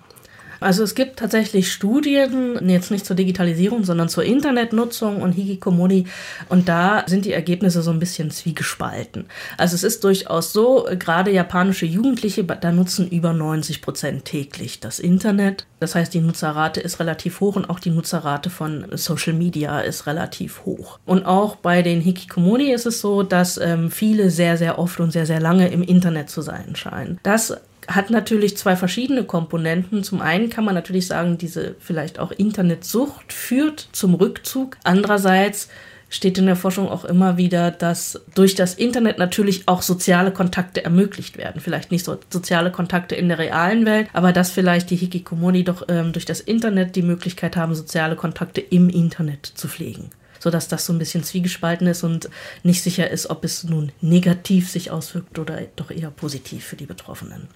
Also 0.61 0.83
es 0.83 0.95
gibt 0.95 1.19
tatsächlich 1.19 1.73
Studien, 1.73 2.69
jetzt 2.69 2.91
nicht 2.91 3.07
zur 3.07 3.17
Digitalisierung, 3.17 3.85
sondern 3.85 4.09
zur 4.09 4.25
Internetnutzung 4.25 5.23
und 5.23 5.33
Hikikomori. 5.33 6.07
Und 6.49 6.69
da 6.69 7.05
sind 7.07 7.25
die 7.25 7.33
Ergebnisse 7.33 7.83
so 7.83 7.91
ein 7.91 7.99
bisschen 7.99 8.31
zwiegespalten. 8.31 9.27
Also 9.59 9.75
es 9.75 9.85
ist 9.85 10.05
durchaus 10.05 10.53
so, 10.53 10.89
gerade 10.99 11.31
japanische 11.31 11.87
Jugendliche, 11.87 12.45
da 12.45 12.73
nutzen 12.73 13.09
über 13.09 13.33
90 13.33 13.83
Prozent 13.83 14.25
täglich 14.25 14.81
das 14.81 14.99
Internet. 14.99 15.67
Das 15.81 15.95
heißt, 15.95 16.15
die 16.15 16.21
Nutzerrate 16.21 16.81
ist 16.81 17.01
relativ 17.01 17.41
hoch 17.41 17.57
und 17.57 17.69
auch 17.69 17.79
die 17.79 17.91
Nutzerrate 17.91 18.51
von 18.51 18.87
Social 18.93 19.35
Media 19.35 19.81
ist 19.81 20.07
relativ 20.07 20.65
hoch. 20.65 20.99
Und 21.05 21.27
auch 21.27 21.57
bei 21.57 21.83
den 21.83 22.01
Hikikomori 22.01 22.73
ist 22.73 22.87
es 22.87 23.01
so, 23.01 23.23
dass 23.23 23.59
ähm, 23.59 23.91
viele 23.91 24.31
sehr, 24.31 24.57
sehr 24.57 24.79
oft 24.79 25.01
und 25.01 25.11
sehr, 25.11 25.27
sehr 25.27 25.41
lange 25.41 25.69
im 25.69 25.83
Internet 25.83 26.31
zu 26.31 26.43
sein 26.43 26.75
scheinen. 26.75 27.19
Das 27.23 27.57
hat 27.89 28.11
natürlich 28.11 28.57
zwei 28.57 28.77
verschiedene 28.77 29.25
Komponenten. 29.25 30.03
Zum 30.03 30.21
einen 30.21 30.51
kann 30.51 30.65
man 30.65 30.75
natürlich 30.75 31.07
sagen, 31.07 31.39
diese 31.39 31.77
vielleicht 31.79 32.19
auch 32.19 32.31
Internetsucht 32.33 33.33
führt 33.33 33.89
zum 33.93 34.15
Rückzug. 34.15 34.77
Andererseits 34.85 35.69
steht 36.11 36.39
in 36.39 36.47
der 36.47 36.57
Forschung 36.57 36.89
auch 36.89 37.05
immer 37.05 37.37
wieder, 37.37 37.71
dass 37.71 38.23
durch 38.35 38.55
das 38.55 38.75
Internet 38.75 39.19
natürlich 39.19 39.67
auch 39.67 39.83
soziale 39.83 40.31
Kontakte 40.31 40.85
ermöglicht 40.85 41.37
werden. 41.37 41.61
Vielleicht 41.61 41.91
nicht 41.91 42.05
so 42.05 42.19
soziale 42.31 42.71
Kontakte 42.71 43.15
in 43.15 43.29
der 43.29 43.39
realen 43.39 43.85
Welt, 43.85 44.09
aber 44.13 44.33
dass 44.33 44.51
vielleicht 44.51 44.91
die 44.91 44.97
Hikikomori 44.97 45.65
doch 45.65 45.83
ähm, 45.89 46.13
durch 46.13 46.25
das 46.25 46.41
Internet 46.41 46.95
die 46.97 47.03
Möglichkeit 47.03 47.57
haben, 47.57 47.75
soziale 47.75 48.17
Kontakte 48.17 48.61
im 48.61 48.89
Internet 48.89 49.47
zu 49.47 49.69
pflegen 49.69 50.11
sodass 50.41 50.69
das 50.69 50.85
so 50.85 50.93
ein 50.93 50.99
bisschen 50.99 51.25
zwiegespalten 51.25 51.87
ist 51.87 52.03
und 52.03 52.29
nicht 52.63 52.83
sicher 52.83 53.11
ist, 53.11 53.31
ob 53.31 53.45
es 53.45 53.65
nun 53.65 53.93
negativ 54.03 54.71
sich 54.71 54.91
auswirkt 54.91 55.39
oder 55.39 55.63
doch 55.75 55.91
eher 55.91 56.11
positiv 56.11 56.67
für 56.67 56.77
die 56.77 56.85
Betroffenen. 56.85 57.49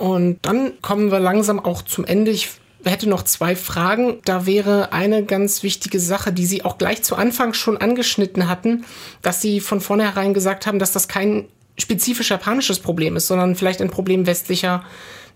Und 0.00 0.38
dann 0.40 0.80
kommen 0.80 1.12
wir 1.12 1.20
langsam 1.20 1.60
auch 1.60 1.82
zum 1.82 2.06
Ende. 2.06 2.30
Ich 2.30 2.48
hätte 2.86 3.06
noch 3.06 3.22
zwei 3.22 3.54
Fragen. 3.54 4.20
Da 4.24 4.46
wäre 4.46 4.94
eine 4.94 5.26
ganz 5.26 5.62
wichtige 5.62 6.00
Sache, 6.00 6.32
die 6.32 6.46
Sie 6.46 6.64
auch 6.64 6.78
gleich 6.78 7.02
zu 7.02 7.16
Anfang 7.16 7.52
schon 7.52 7.76
angeschnitten 7.76 8.48
hatten, 8.48 8.86
dass 9.20 9.42
Sie 9.42 9.60
von 9.60 9.82
vornherein 9.82 10.32
gesagt 10.32 10.66
haben, 10.66 10.78
dass 10.78 10.92
das 10.92 11.06
kein 11.06 11.48
spezifisch 11.78 12.30
japanisches 12.30 12.78
Problem 12.78 13.14
ist, 13.14 13.26
sondern 13.26 13.56
vielleicht 13.56 13.82
ein 13.82 13.90
Problem 13.90 14.26
westlicher 14.26 14.84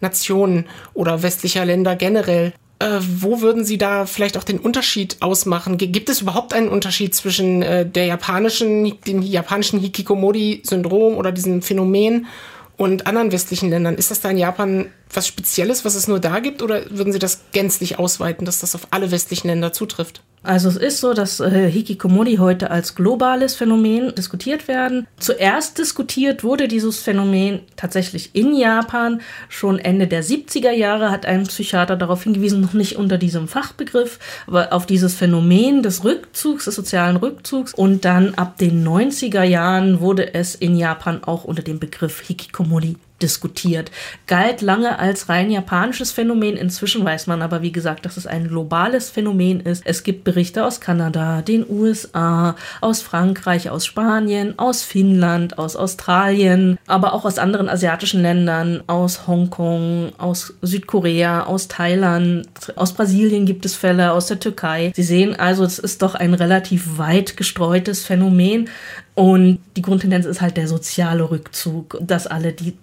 Nationen 0.01 0.65
oder 0.95 1.23
westlicher 1.23 1.67
Länder 1.67 1.95
generell. 1.95 2.55
Äh, 2.79 3.01
wo 3.01 3.43
würden 3.43 3.67
Sie 3.67 3.77
da 3.77 4.07
vielleicht 4.07 4.39
auch 4.39 4.45
den 4.45 4.59
Unterschied 4.59 5.19
ausmachen? 5.21 5.77
Gibt 5.77 6.09
es 6.09 6.23
überhaupt 6.23 6.55
einen 6.55 6.69
Unterschied 6.69 7.15
zwischen 7.15 7.61
äh, 7.61 7.85
der 7.85 8.07
japanischen, 8.07 8.99
dem 9.07 9.21
japanischen 9.21 9.79
Hikikomori-Syndrom 9.81 11.19
oder 11.19 11.33
diesem 11.33 11.61
Phänomen 11.61 12.27
und 12.77 13.07
anderen 13.07 13.33
westlichen 13.33 13.71
Ländern. 13.71 13.95
Ist 13.95 14.11
das 14.11 14.21
da 14.21 14.31
in 14.31 14.39
Japan 14.39 14.91
was 15.13 15.27
Spezielles, 15.27 15.85
was 15.85 15.95
es 15.95 16.09
nur 16.09 16.21
da 16.21 16.41
gibt, 16.41 16.63
oder 16.63 16.91
würden 16.91 17.13
Sie 17.13 17.19
das 17.19 17.43
gänzlich 17.53 17.99
ausweiten, 17.99 18.45
dass 18.45 18.61
das 18.61 18.75
auf 18.75 18.89
alle 18.91 19.11
westlichen 19.11 19.49
Länder 19.49 19.73
zutrifft? 19.73 20.23
Also 20.45 20.69
es 20.69 20.77
ist 20.77 21.01
so, 21.01 21.15
dass 21.15 21.41
äh, 21.41 21.71
Hikikomori 21.71 22.37
heute 22.37 22.71
als 22.71 22.95
globales 22.95 23.55
Phänomen 23.55 24.15
diskutiert 24.15 24.69
werden. 24.69 25.07
Zuerst 25.19 25.79
diskutiert 25.79 26.45
wurde 26.45 26.69
dieses 26.69 26.99
Phänomen 26.99 27.61
tatsächlich 27.77 28.35
in 28.35 28.55
Japan. 28.55 29.23
Schon 29.49 29.79
Ende 29.79 30.07
der 30.07 30.23
70er 30.23 30.71
Jahre 30.71 31.11
hat 31.11 31.25
ein 31.25 31.45
Psychiater 31.45 31.97
darauf 31.97 32.25
hingewiesen, 32.25 32.61
noch 32.61 32.75
nicht 32.75 32.97
unter 32.97 33.17
diesem 33.17 33.49
Fachbegriff, 33.49 34.19
aber 34.47 34.75
auf 34.75 34.85
dieses 34.85 35.15
Phänomen 35.15 35.83
des 35.83 36.05
Rückzugs, 36.05 36.67
des 36.67 36.75
sozialen 36.75 37.17
Rückzugs. 37.17 37.73
Und 37.73 38.05
dann 38.05 38.35
ab 38.35 38.59
den 38.59 38.87
90er 38.87 39.45
Jahren 39.45 40.01
wurde 40.01 40.35
es 40.35 40.55
in 40.55 40.77
Japan 40.77 41.25
auch 41.25 41.45
unter 41.45 41.63
dem 41.63 41.79
Begriff 41.79 42.21
Hikikomori 42.21 42.97
diskutiert. 43.23 43.91
Galt 44.27 44.61
lange 44.61 44.99
als 44.99 45.29
rein 45.29 45.51
japanisches 45.51 46.13
Phänomen. 46.13 46.57
Inzwischen 46.57 47.05
weiß 47.05 47.27
man 47.27 47.43
aber, 47.43 47.63
wie 47.63 47.73
gesagt, 47.73 48.05
dass 48.05 48.17
es 48.17 48.27
ein 48.27 48.49
globales 48.49 49.09
Phänomen 49.09 49.61
ist. 49.61 49.83
Es 49.87 50.03
gibt 50.03 50.25
Berichte 50.25 50.65
aus 50.65 50.81
Kanada, 50.81 51.41
den 51.43 51.65
USA, 51.69 52.57
aus 52.81 53.03
Frankreich, 53.03 53.71
aus 53.71 53.87
Spanien, 53.87 54.59
aus 54.59 54.83
Finnland, 54.83 55.59
aus 55.59 55.77
Australien, 55.77 56.79
aber 56.87 57.15
auch 57.15 57.25
aus 57.25 57.39
anderen 57.39 57.69
asiatischen 57.69 58.21
Ländern, 58.21 58.83
aus 58.89 59.27
Hongkong, 59.27 60.13
aus 60.19 60.55
Südkorea, 60.61 61.45
aus 61.45 61.69
Thailand, 61.69 62.49
aus 62.77 62.93
Brasilien 62.93 63.47
gibt 63.47 63.65
es 63.65 63.75
Fälle, 63.75 64.13
aus 64.13 64.27
der 64.27 64.41
Türkei. 64.41 64.93
Sie 64.95 65.03
sehen 65.03 65.39
also, 65.39 65.65
es 65.65 65.79
ist 65.79 66.03
doch 66.03 66.15
ein 66.15 66.35
relativ 66.35 66.99
weit 66.99 67.37
gestreutes 67.37 68.05
Phänomen. 68.05 68.69
Und 69.15 69.61
die 69.77 69.83
Grundtendenz 69.83 70.27
ist 70.27 70.41
halt 70.41 70.57
der 70.57 70.67
soziale 70.67 71.31
Rückzug, 71.31 71.97
dass 72.01 72.27
alle, 72.27 72.53
die 72.53 72.75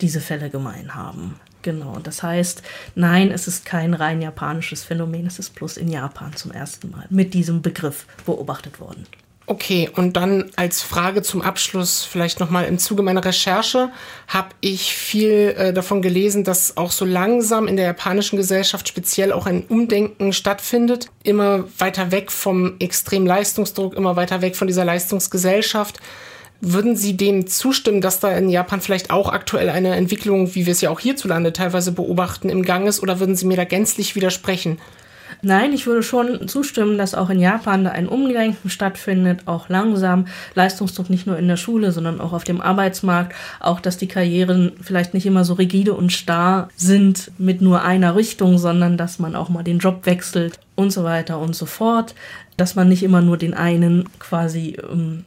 diese 0.00 0.20
Fälle 0.20 0.50
gemein 0.50 0.94
haben. 0.94 1.40
Genau, 1.62 1.98
das 1.98 2.22
heißt, 2.22 2.62
nein, 2.94 3.32
es 3.32 3.48
ist 3.48 3.64
kein 3.64 3.92
rein 3.92 4.22
japanisches 4.22 4.84
Phänomen, 4.84 5.26
es 5.26 5.38
ist 5.38 5.54
bloß 5.56 5.78
in 5.78 5.88
Japan 5.88 6.34
zum 6.36 6.52
ersten 6.52 6.90
Mal 6.90 7.06
mit 7.10 7.34
diesem 7.34 7.60
Begriff 7.60 8.06
beobachtet 8.24 8.78
worden. 8.78 9.04
Okay, 9.48 9.88
und 9.94 10.16
dann 10.16 10.50
als 10.56 10.82
Frage 10.82 11.22
zum 11.22 11.40
Abschluss, 11.40 12.02
vielleicht 12.02 12.40
nochmal 12.40 12.64
im 12.64 12.78
Zuge 12.78 13.04
meiner 13.04 13.24
Recherche, 13.24 13.92
habe 14.26 14.48
ich 14.60 14.92
viel 14.92 15.54
äh, 15.56 15.72
davon 15.72 16.02
gelesen, 16.02 16.42
dass 16.42 16.76
auch 16.76 16.90
so 16.90 17.04
langsam 17.04 17.68
in 17.68 17.76
der 17.76 17.86
japanischen 17.86 18.36
Gesellschaft 18.36 18.88
speziell 18.88 19.30
auch 19.30 19.46
ein 19.46 19.64
Umdenken 19.68 20.32
stattfindet, 20.32 21.10
immer 21.22 21.64
weiter 21.78 22.10
weg 22.10 22.32
vom 22.32 22.74
extremen 22.80 23.26
Leistungsdruck, 23.26 23.94
immer 23.94 24.16
weiter 24.16 24.40
weg 24.40 24.56
von 24.56 24.66
dieser 24.66 24.84
Leistungsgesellschaft. 24.84 26.00
Würden 26.60 26.96
Sie 26.96 27.16
dem 27.16 27.46
zustimmen, 27.46 28.00
dass 28.00 28.20
da 28.20 28.36
in 28.36 28.48
Japan 28.48 28.80
vielleicht 28.80 29.10
auch 29.10 29.28
aktuell 29.28 29.68
eine 29.68 29.94
Entwicklung, 29.94 30.54
wie 30.54 30.66
wir 30.66 30.72
es 30.72 30.80
ja 30.80 30.90
auch 30.90 31.00
hierzulande 31.00 31.52
teilweise 31.52 31.92
beobachten, 31.92 32.48
im 32.48 32.62
Gang 32.62 32.88
ist, 32.88 33.02
oder 33.02 33.20
würden 33.20 33.36
Sie 33.36 33.46
mir 33.46 33.56
da 33.56 33.64
gänzlich 33.64 34.16
widersprechen? 34.16 34.78
Nein, 35.42 35.72
ich 35.72 35.86
würde 35.86 36.02
schon 36.02 36.48
zustimmen, 36.48 36.98
dass 36.98 37.14
auch 37.14 37.30
in 37.30 37.40
Japan 37.40 37.84
da 37.84 37.90
ein 37.90 38.08
Umdenken 38.08 38.70
stattfindet, 38.70 39.42
auch 39.46 39.68
langsam. 39.68 40.26
Leistungsdruck 40.54 41.10
nicht 41.10 41.26
nur 41.26 41.38
in 41.38 41.48
der 41.48 41.56
Schule, 41.56 41.92
sondern 41.92 42.20
auch 42.20 42.32
auf 42.32 42.44
dem 42.44 42.60
Arbeitsmarkt. 42.60 43.34
Auch, 43.60 43.80
dass 43.80 43.98
die 43.98 44.08
Karrieren 44.08 44.72
vielleicht 44.80 45.14
nicht 45.14 45.26
immer 45.26 45.44
so 45.44 45.54
rigide 45.54 45.94
und 45.94 46.12
starr 46.12 46.68
sind 46.76 47.32
mit 47.38 47.60
nur 47.60 47.82
einer 47.82 48.16
Richtung, 48.16 48.58
sondern 48.58 48.96
dass 48.96 49.18
man 49.18 49.36
auch 49.36 49.48
mal 49.48 49.62
den 49.62 49.78
Job 49.78 50.06
wechselt 50.06 50.58
und 50.74 50.90
so 50.90 51.04
weiter 51.04 51.38
und 51.38 51.54
so 51.54 51.66
fort. 51.66 52.14
Dass 52.56 52.74
man 52.74 52.88
nicht 52.88 53.02
immer 53.02 53.20
nur 53.20 53.36
den 53.36 53.52
einen 53.52 54.08
quasi 54.18 54.78
ähm, 54.90 55.24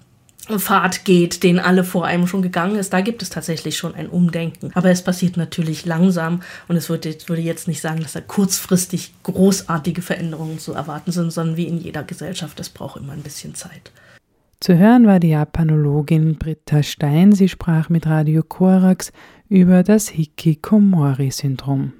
Pfad 0.58 1.06
geht, 1.06 1.44
den 1.44 1.60
alle 1.60 1.84
vor 1.84 2.06
einem 2.06 2.26
schon 2.26 2.42
gegangen 2.42 2.76
ist, 2.76 2.94
da 2.94 3.02
gibt 3.02 3.22
es 3.22 3.30
tatsächlich 3.30 3.78
schon 3.78 3.94
ein 3.94 4.08
Umdenken. 4.08 4.72
Aber 4.74 4.90
es 4.90 5.04
passiert 5.04 5.38
natürlich 5.38 5.86
langsam 5.86 6.42
und 6.68 6.76
es 6.76 6.90
würde, 6.90 7.16
würde 7.28 7.42
jetzt 7.42 7.68
nicht 7.68 7.82
sagen, 7.82 8.02
dass 8.02 8.14
da 8.14 8.22
kurzfristig 8.22 9.14
großartige 9.24 10.02
Veränderungen 10.02 10.58
zu 10.58 10.74
erwarten 10.74 11.12
sind, 11.12 11.32
sondern 11.32 11.58
wie 11.58 11.68
in 11.68 11.78
jeder 11.78 12.04
Gesellschaft, 12.04 12.60
es 12.60 12.70
braucht 12.70 13.00
immer 13.00 13.14
ein 13.14 13.22
bisschen 13.22 13.54
Zeit. 13.54 13.92
Zu 14.62 14.78
hören 14.78 15.06
war 15.08 15.20
die 15.20 15.30
Japanologin 15.30 16.36
Britta 16.36 16.84
Stein. 16.84 17.32
Sie 17.32 17.48
sprach 17.48 17.88
mit 17.88 18.08
Radio 18.08 18.44
Korax 18.44 19.14
über 19.48 19.84
das 19.84 20.10
Hikikomori-Syndrom. 20.10 21.94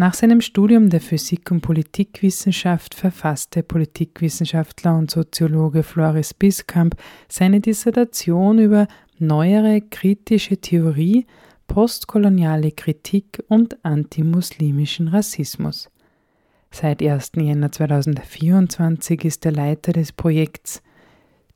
Nach 0.00 0.14
seinem 0.14 0.40
Studium 0.40 0.90
der 0.90 1.00
Physik 1.00 1.50
und 1.50 1.60
Politikwissenschaft 1.60 2.94
verfasste 2.94 3.64
Politikwissenschaftler 3.64 4.96
und 4.96 5.10
Soziologe 5.10 5.82
Floris 5.82 6.34
Biskamp 6.34 6.94
seine 7.28 7.58
Dissertation 7.58 8.60
über 8.60 8.86
neuere 9.18 9.80
kritische 9.80 10.58
Theorie, 10.58 11.26
postkoloniale 11.66 12.70
Kritik 12.70 13.42
und 13.48 13.84
antimuslimischen 13.84 15.08
Rassismus. 15.08 15.90
Seit 16.70 17.02
1. 17.02 17.32
Jänner 17.34 17.72
2024 17.72 19.24
ist 19.24 19.44
er 19.46 19.50
Leiter 19.50 19.92
des 19.92 20.12
Projekts 20.12 20.80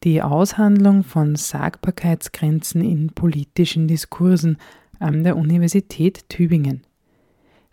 Die 0.03 0.21
Aushandlung 0.21 1.05
von 1.05 1.37
Sagbarkeitsgrenzen 1.37 2.81
in 2.81 3.11
politischen 3.11 3.87
Diskursen 3.87 4.57
an 4.99 5.23
der 5.23 5.37
Universität 5.37 6.29
Tübingen. 6.29 6.83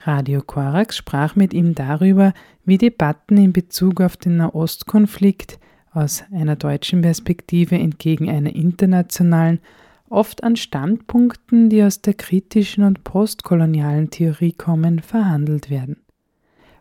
Radio 0.01 0.41
Korax 0.41 0.97
sprach 0.97 1.35
mit 1.35 1.53
ihm 1.53 1.75
darüber, 1.75 2.33
wie 2.65 2.77
Debatten 2.77 3.38
in 3.38 3.53
Bezug 3.53 4.01
auf 4.01 4.15
den 4.17 4.38
Nahostkonflikt 4.38 5.59
aus 5.91 6.23
einer 6.31 6.55
deutschen 6.55 7.01
Perspektive 7.01 7.75
entgegen 7.75 8.29
einer 8.29 8.55
internationalen 8.55 9.59
oft 10.09 10.43
an 10.43 10.55
Standpunkten, 10.55 11.69
die 11.69 11.83
aus 11.83 12.01
der 12.01 12.13
kritischen 12.13 12.83
und 12.83 13.03
postkolonialen 13.03 14.09
Theorie 14.09 14.53
kommen, 14.53 14.99
verhandelt 14.99 15.69
werden. 15.69 15.97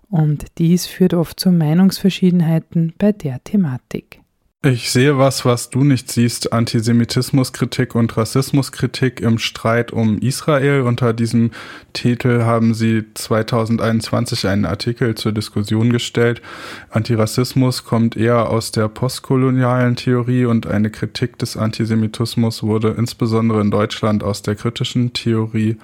Und 0.09 0.47
dies 0.59 0.87
führt 0.87 1.13
oft 1.13 1.39
zu 1.39 1.51
Meinungsverschiedenheiten 1.51 2.95
bei 2.97 3.13
der 3.13 3.43
Thematik. 3.45 4.23
Ich 4.65 4.91
sehe 4.91 5.17
was, 5.17 5.45
was 5.45 5.71
du 5.71 5.85
nicht 5.85 6.11
siehst, 6.11 6.53
Antisemitismuskritik 6.53 7.95
und 7.95 8.17
Rassismuskritik 8.17 9.21
im 9.21 9.39
Streit 9.39 9.93
um 9.93 10.19
Israel. 10.19 10.81
Unter 10.81 11.13
diesem 11.13 11.53
Titel 11.93 12.43
haben 12.43 12.75
sie 12.75 13.05
2021 13.15 14.49
einen 14.49 14.65
Artikel 14.65 15.15
zur 15.15 15.31
Diskussion 15.31 15.93
gestellt. 15.93 16.43
Antirassismus 16.91 17.85
kommt 17.85 18.17
eher 18.17 18.51
aus 18.51 18.73
der 18.73 18.89
postkolonialen 18.89 19.95
Theorie 19.95 20.47
und 20.47 20.67
eine 20.67 20.91
Kritik 20.91 21.39
des 21.39 21.57
Antisemitismus 21.57 22.65
wurde 22.65 22.97
insbesondere 22.99 23.61
in 23.61 23.71
Deutschland 23.71 24.25
aus 24.25 24.43
der 24.43 24.57
kritischen 24.57 25.13
Theorie 25.13 25.77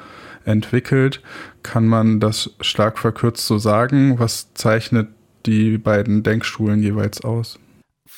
entwickelt. 0.45 1.23
Kann 1.63 1.87
man 1.87 2.19
das 2.19 2.51
stark 2.61 2.99
verkürzt 2.99 3.47
so 3.47 3.57
sagen? 3.57 4.19
Was 4.19 4.53
zeichnet 4.55 5.11
die 5.47 5.79
beiden 5.79 6.25
Denkschulen 6.25 6.83
jeweils 6.83 7.23
aus? 7.23 7.61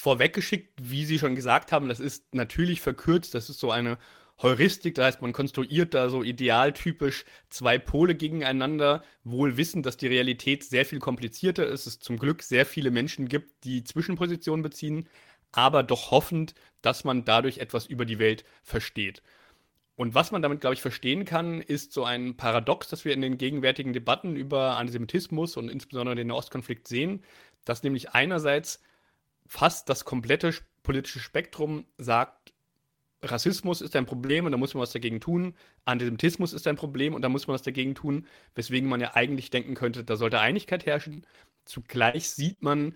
Vorweggeschickt, 0.06 0.72
wie 0.80 1.04
Sie 1.04 1.18
schon 1.18 1.34
gesagt 1.34 1.72
haben, 1.72 1.88
das 1.88 1.98
ist 1.98 2.32
natürlich 2.32 2.80
verkürzt, 2.80 3.34
das 3.34 3.50
ist 3.50 3.58
so 3.58 3.72
eine 3.72 3.98
Heuristik, 4.40 4.94
das 4.94 5.04
heißt, 5.06 5.20
man 5.20 5.32
konstruiert 5.32 5.94
da 5.94 6.10
so 6.10 6.22
idealtypisch 6.22 7.24
zwei 7.50 7.76
Pole 7.76 8.14
gegeneinander, 8.14 9.02
wohl 9.24 9.56
wissend, 9.56 9.84
dass 9.84 9.96
die 9.96 10.06
Realität 10.06 10.62
sehr 10.62 10.86
viel 10.86 11.00
komplizierter 11.00 11.66
ist, 11.66 11.86
es 11.86 11.98
zum 11.98 12.20
Glück 12.20 12.44
sehr 12.44 12.66
viele 12.66 12.92
Menschen 12.92 13.26
gibt, 13.26 13.64
die 13.64 13.82
Zwischenpositionen 13.82 14.62
beziehen, 14.62 15.08
aber 15.50 15.82
doch 15.82 16.12
hoffend, 16.12 16.54
dass 16.82 17.02
man 17.02 17.24
dadurch 17.24 17.58
etwas 17.58 17.86
über 17.86 18.04
die 18.04 18.20
Welt 18.20 18.44
versteht. 18.62 19.24
Und 19.96 20.14
was 20.14 20.30
man 20.30 20.40
damit, 20.40 20.60
glaube 20.60 20.74
ich, 20.74 20.82
verstehen 20.82 21.24
kann, 21.24 21.60
ist 21.60 21.92
so 21.92 22.04
ein 22.04 22.36
Paradox, 22.36 22.86
das 22.86 23.04
wir 23.04 23.12
in 23.12 23.22
den 23.22 23.38
gegenwärtigen 23.38 23.92
Debatten 23.92 24.36
über 24.36 24.76
Antisemitismus 24.76 25.56
und 25.56 25.68
insbesondere 25.68 26.14
den 26.14 26.30
Ostkonflikt 26.30 26.86
sehen, 26.86 27.24
dass 27.64 27.82
nämlich 27.82 28.10
einerseits 28.10 28.80
fast 29.46 29.88
das 29.88 30.04
komplette 30.04 30.54
politische 30.82 31.20
Spektrum 31.20 31.86
sagt, 31.98 32.52
Rassismus 33.22 33.80
ist 33.80 33.96
ein 33.96 34.06
Problem 34.06 34.44
und 34.44 34.52
da 34.52 34.58
muss 34.58 34.74
man 34.74 34.82
was 34.82 34.92
dagegen 34.92 35.20
tun. 35.20 35.54
Antisemitismus 35.84 36.52
ist 36.52 36.66
ein 36.66 36.76
Problem 36.76 37.14
und 37.14 37.22
da 37.22 37.28
muss 37.28 37.46
man 37.46 37.54
was 37.54 37.62
dagegen 37.62 37.94
tun, 37.94 38.26
weswegen 38.54 38.88
man 38.88 39.00
ja 39.00 39.14
eigentlich 39.14 39.50
denken 39.50 39.74
könnte, 39.74 40.04
da 40.04 40.16
sollte 40.16 40.40
Einigkeit 40.40 40.86
herrschen. 40.86 41.26
Zugleich 41.64 42.30
sieht 42.30 42.62
man 42.62 42.94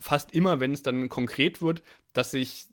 fast 0.00 0.32
immer, 0.32 0.60
wenn 0.60 0.72
es 0.72 0.82
dann 0.82 1.08
konkret 1.08 1.60
wird, 1.60 1.82
dass 2.12 2.30
sich 2.30 2.68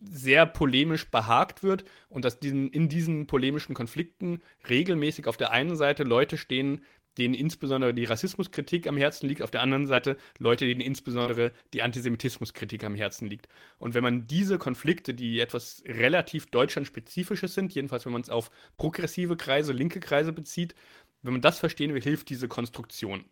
sehr 0.00 0.46
polemisch 0.46 1.10
behagt 1.10 1.62
wird 1.62 1.84
und 2.08 2.24
dass 2.24 2.38
diesen, 2.38 2.70
in 2.70 2.88
diesen 2.88 3.26
polemischen 3.26 3.74
Konflikten 3.74 4.42
regelmäßig 4.68 5.26
auf 5.26 5.36
der 5.36 5.52
einen 5.52 5.76
Seite 5.76 6.04
Leute 6.04 6.36
stehen, 6.36 6.84
denen 7.18 7.34
insbesondere 7.34 7.94
die 7.94 8.04
Rassismuskritik 8.04 8.86
am 8.86 8.96
Herzen 8.96 9.28
liegt, 9.28 9.42
auf 9.42 9.50
der 9.50 9.62
anderen 9.62 9.86
Seite 9.86 10.16
Leute, 10.38 10.66
denen 10.66 10.80
insbesondere 10.80 11.52
die 11.72 11.82
Antisemitismuskritik 11.82 12.84
am 12.84 12.94
Herzen 12.94 13.28
liegt. 13.28 13.48
Und 13.78 13.94
wenn 13.94 14.02
man 14.02 14.26
diese 14.26 14.58
Konflikte, 14.58 15.14
die 15.14 15.40
etwas 15.40 15.82
relativ 15.86 16.46
deutschlandspezifisches 16.46 17.54
sind, 17.54 17.74
jedenfalls 17.74 18.04
wenn 18.06 18.12
man 18.12 18.22
es 18.22 18.30
auf 18.30 18.50
progressive 18.76 19.36
Kreise, 19.36 19.72
linke 19.72 20.00
Kreise 20.00 20.32
bezieht, 20.32 20.74
wenn 21.22 21.32
man 21.32 21.42
das 21.42 21.58
verstehen 21.58 21.94
will, 21.94 22.02
hilft 22.02 22.28
diese 22.28 22.48
Konstruktion. 22.48 23.24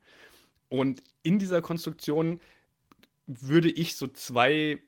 Und 0.69 1.03
in 1.23 1.39
dieser 1.39 1.63
Konstruktion 1.63 2.41
würde 3.27 3.71
ich 3.71 3.97
so 3.97 4.07
zwei, 4.09 4.81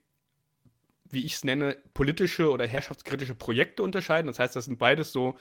wie 1.09 1.25
ich 1.25 1.35
es 1.35 1.45
nenne, 1.45 1.77
politische 1.95 2.51
oder 2.51 2.67
herrschaftskritische 2.67 3.35
Projekte 3.35 3.83
unterscheiden. 3.83 4.27
Das 4.27 4.39
heißt, 4.39 4.57
das 4.57 4.65
sind 4.65 4.79
beides 4.79 5.13
so 5.13 5.37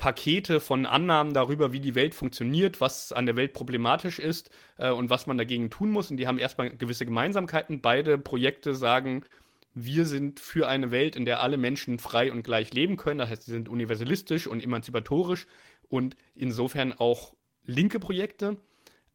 Pakete 0.00 0.60
von 0.60 0.86
Annahmen 0.86 1.34
darüber, 1.34 1.72
wie 1.72 1.78
die 1.78 1.94
Welt 1.94 2.14
funktioniert, 2.14 2.80
was 2.80 3.12
an 3.12 3.26
der 3.26 3.36
Welt 3.36 3.52
problematisch 3.52 4.18
ist 4.18 4.50
äh, 4.78 4.90
und 4.90 5.10
was 5.10 5.26
man 5.26 5.36
dagegen 5.36 5.68
tun 5.68 5.90
muss. 5.90 6.10
Und 6.10 6.16
die 6.16 6.26
haben 6.26 6.38
erstmal 6.38 6.70
gewisse 6.70 7.04
Gemeinsamkeiten. 7.04 7.82
Beide 7.82 8.16
Projekte 8.16 8.74
sagen, 8.74 9.24
wir 9.74 10.06
sind 10.06 10.40
für 10.40 10.68
eine 10.68 10.90
Welt, 10.90 11.16
in 11.16 11.26
der 11.26 11.42
alle 11.42 11.58
Menschen 11.58 11.98
frei 11.98 12.32
und 12.32 12.44
gleich 12.44 12.72
leben 12.72 12.96
können. 12.96 13.18
Das 13.18 13.28
heißt, 13.28 13.44
sie 13.44 13.52
sind 13.52 13.68
universalistisch 13.68 14.46
und 14.46 14.64
emanzipatorisch 14.64 15.46
und 15.90 16.16
insofern 16.34 16.94
auch 16.94 17.34
linke 17.66 18.00
Projekte. 18.00 18.56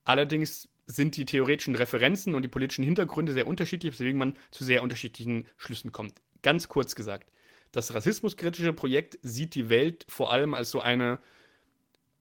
Allerdings 0.04 0.70
sind 0.86 1.18
die 1.18 1.26
theoretischen 1.26 1.76
Referenzen 1.76 2.36
und 2.36 2.44
die 2.44 2.48
politischen 2.48 2.86
Hintergründe 2.86 3.34
sehr 3.34 3.48
unterschiedlich, 3.48 3.94
weswegen 3.94 4.20
man 4.20 4.36
zu 4.52 4.64
sehr 4.64 4.84
unterschiedlichen 4.84 5.48
Schlüssen 5.58 5.92
kommt. 5.92 6.22
Ganz 6.44 6.70
kurz 6.70 6.94
gesagt. 6.94 7.32
Das 7.76 7.94
rassismuskritische 7.94 8.72
Projekt 8.72 9.20
sieht 9.22 9.54
die 9.54 9.68
Welt 9.68 10.06
vor 10.08 10.32
allem 10.32 10.54
als 10.54 10.72
so 10.72 10.80
eine 10.80 11.20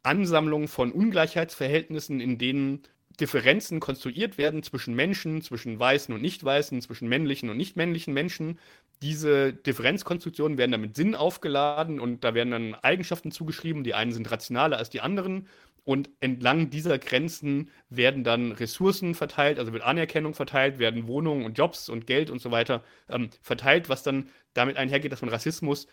Ansammlung 0.03 0.67
von 0.67 0.91
Ungleichheitsverhältnissen, 0.91 2.19
in 2.19 2.39
denen 2.39 2.83
Differenzen 3.21 3.79
konstruiert 3.79 4.37
werden 4.37 4.65
zwischen 4.65 4.95
Menschen, 4.95 5.43
zwischen 5.43 5.79
weißen 5.79 6.13
und 6.13 6.21
nicht 6.21 6.43
weißen, 6.43 6.83
zwischen 6.83 7.09
männlichen 7.09 7.51
und 7.51 7.57
nicht 7.57 7.77
männlichen 7.77 8.13
Menschen. 8.13 8.59
Diese 9.01 9.53
Differenzkonstruktionen 9.53 10.59
werden 10.59 10.73
damit 10.73 10.97
Sinn 10.97 11.15
aufgeladen 11.15 12.01
und 12.01 12.25
da 12.25 12.35
werden 12.35 12.51
dann 12.51 12.75
Eigenschaften 12.75 13.31
zugeschrieben. 13.31 13.85
Die 13.85 13.95
einen 13.95 14.13
sind 14.13 14.29
rationaler 14.33 14.79
als 14.79 14.91
die 14.91 15.03
anderen 15.03 15.47
und 15.85 16.11
entlang 16.21 16.71
dieser 16.71 16.99
Grenzen 16.99 17.71
werden 17.91 18.25
dann 18.25 18.53
Ressourcen 18.53 19.15
verteilt, 19.15 19.59
also 19.59 19.73
wird 19.73 19.83
Anerkennung 19.83 20.35
verteilt, 20.35 20.79
werden 20.79 21.07
Wohnungen 21.07 21.45
und 21.45 21.59
Jobs 21.59 21.89
und 21.89 22.07
Geld 22.07 22.31
und 22.31 22.41
so 22.41 22.51
weiter 22.51 22.83
ähm, 23.09 23.29
verteilt, 23.43 23.89
was 23.89 24.03
dann 24.03 24.31
damit 24.55 24.77
einhergeht, 24.77 25.13
dass 25.13 25.21
man 25.21 25.31
Rassismus 25.31 25.87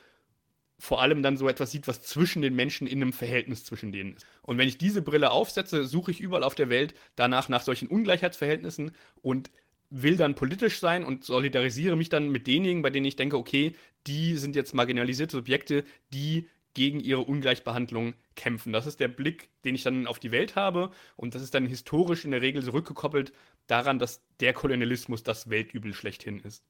vor 0.80 1.02
allem 1.02 1.22
dann 1.22 1.38
so 1.38 1.48
etwas 1.48 1.72
sieht, 1.72 1.88
was 1.88 2.02
zwischen 2.02 2.42
den 2.42 2.56
Menschen 2.56 2.88
in 2.88 3.02
einem 3.02 3.14
Verhältnis 3.14 3.64
zwischen 3.64 3.92
denen 3.92 4.16
ist. 4.16 4.26
Und 4.42 4.58
wenn 4.58 4.68
ich 4.68 4.80
diese 4.80 5.04
Brille 5.04 5.30
aufsetze, 5.30 5.86
suche 5.86 6.10
ich 6.10 6.22
überall 6.22 6.44
auf 6.44 6.56
der 6.56 6.70
Welt 6.70 6.96
danach 7.16 7.50
nach 7.50 7.62
solchen 7.62 7.88
Ungleichheitsverhältnissen 7.88 8.92
und 9.22 9.52
will 9.92 10.16
dann 10.16 10.34
politisch 10.34 10.80
sein 10.80 11.04
und 11.04 11.24
solidarisiere 11.24 11.96
mich 11.96 12.10
dann 12.10 12.30
mit 12.30 12.48
denjenigen, 12.48 12.82
bei 12.82 12.90
denen 12.90 13.06
ich 13.06 13.18
denke, 13.18 13.38
okay, 13.38 13.76
die 14.08 14.38
sind 14.38 14.56
jetzt 14.56 14.74
marginalisierte 14.74 15.38
Subjekte, 15.38 15.84
die 16.14 16.48
gegen 16.74 17.00
ihre 17.00 17.22
Ungleichbehandlung 17.22 18.14
kämpfen. 18.36 18.74
Das 18.74 18.88
ist 18.88 19.00
der 19.00 19.08
Blick, 19.08 19.50
den 19.64 19.76
ich 19.76 19.84
dann 19.84 20.08
auf 20.08 20.20
die 20.20 20.32
Welt 20.32 20.56
habe 20.56 20.92
und 21.16 21.36
das 21.36 21.42
ist 21.42 21.54
dann 21.54 21.66
historisch 21.66 22.26
in 22.26 22.32
der 22.32 22.42
Regel 22.42 22.64
zurückgekoppelt 22.64 23.34
daran, 23.68 24.00
dass 24.00 24.22
der 24.40 24.54
Kolonialismus 24.54 25.24
das 25.24 25.50
Weltübel 25.50 25.94
schlechthin 25.94 26.40
ist. 26.40 26.66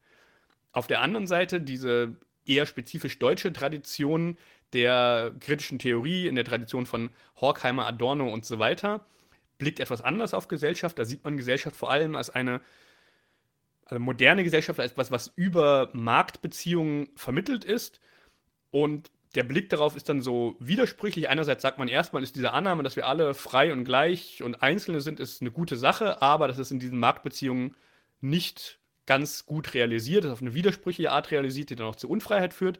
Auf 0.72 0.88
der 0.88 1.02
anderen 1.02 1.28
Seite 1.28 1.62
diese 1.62 2.16
eher 2.45 2.66
spezifisch 2.66 3.20
deutsche 3.20 3.54
Tradition 3.54 4.38
der 4.74 5.34
kritischen 5.39 5.80
Theorie, 5.80 6.28
in 6.28 6.36
der 6.36 6.45
Tradition 6.45 6.86
von 6.86 7.10
Horkheimer, 7.39 7.86
Adorno 7.86 8.32
und 8.32 8.45
so 8.45 8.58
weiter, 8.58 9.06
blickt 9.58 9.80
etwas 9.80 10.02
anders 10.02 10.34
auf 10.34 10.47
Gesellschaft. 10.47 10.97
Da 10.97 11.06
sieht 11.06 11.24
man 11.24 11.38
Gesellschaft 11.38 11.76
vor 11.76 11.91
allem 11.91 12.16
als 12.16 12.30
eine 12.30 12.62
also 13.86 13.99
moderne 13.99 14.43
Gesellschaft 14.43 14.80
als 14.80 14.93
etwas, 14.93 15.12
was 15.12 15.34
über 15.36 15.89
Marktbeziehungen 15.93 17.10
vermittelt 17.16 17.66
ist. 17.66 17.99
Und 18.72 19.12
der 19.36 19.43
Blick 19.43 19.69
darauf 19.69 19.95
ist 19.95 20.09
dann 20.09 20.21
so 20.21 20.55
widersprüchlich. 20.59 21.29
Einerseits 21.29 21.61
sagt 21.61 21.77
man 21.77 21.88
erstmal, 21.88 22.23
ist 22.23 22.36
diese 22.36 22.51
Annahme, 22.51 22.84
dass 22.84 22.95
wir 22.95 23.07
alle 23.07 23.34
frei 23.34 23.71
und 23.71 23.86
gleich 23.86 24.43
und 24.43 24.61
Einzelne 24.61 25.01
sind, 25.01 25.19
ist 25.19 25.41
eine 25.41 25.51
gute 25.51 25.77
Sache, 25.77 26.21
aber 26.21 26.47
das 26.47 26.59
ist 26.59 26.71
in 26.71 26.79
diesen 26.79 26.99
Marktbeziehungen 26.99 27.75
nicht 28.19 28.79
ganz 29.05 29.45
gut 29.45 29.73
realisiert, 29.73 30.25
ist 30.25 30.32
auf 30.32 30.41
eine 30.41 30.53
widersprüchliche 30.53 31.11
Art 31.11 31.32
realisiert, 31.32 31.69
die 31.69 31.75
dann 31.75 31.88
auch 31.88 31.95
zur 31.95 32.09
Unfreiheit 32.09 32.53
führt. 32.53 32.79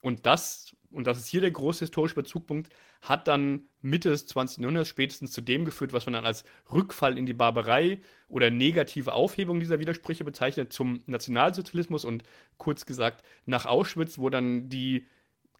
Und 0.00 0.26
das, 0.26 0.76
und 0.90 1.06
das 1.06 1.18
ist 1.18 1.28
hier 1.28 1.40
der 1.40 1.52
große 1.52 1.80
historische 1.80 2.16
Bezugpunkt, 2.16 2.72
hat 3.00 3.28
dann 3.28 3.62
Mitte 3.80 4.10
des 4.10 4.26
20. 4.26 4.58
Jahrhunderts 4.58 4.88
spätestens 4.88 5.32
zu 5.32 5.40
dem 5.40 5.64
geführt, 5.64 5.92
was 5.92 6.06
man 6.06 6.14
dann 6.14 6.26
als 6.26 6.44
Rückfall 6.72 7.16
in 7.16 7.26
die 7.26 7.32
Barbarei 7.32 8.00
oder 8.28 8.50
negative 8.50 9.12
Aufhebung 9.12 9.60
dieser 9.60 9.78
Widersprüche 9.78 10.24
bezeichnet, 10.24 10.72
zum 10.72 11.02
Nationalsozialismus 11.06 12.04
und 12.04 12.24
kurz 12.58 12.86
gesagt 12.86 13.24
nach 13.46 13.66
Auschwitz, 13.66 14.18
wo 14.18 14.28
dann 14.28 14.68
die 14.68 15.06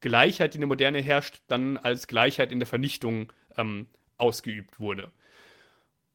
Gleichheit, 0.03 0.53
die 0.53 0.59
in 0.59 0.63
der 0.63 0.69
Moderne 0.69 1.01
herrscht, 1.01 1.41
dann 1.49 1.79
als 1.79 2.07
Gleichheit 2.07 2.53
in 2.53 2.61
der 2.61 2.67
Vernichtung 2.67 3.33
ähm, 3.57 3.87
ausgeübt 4.19 4.79
wurde. 4.79 5.11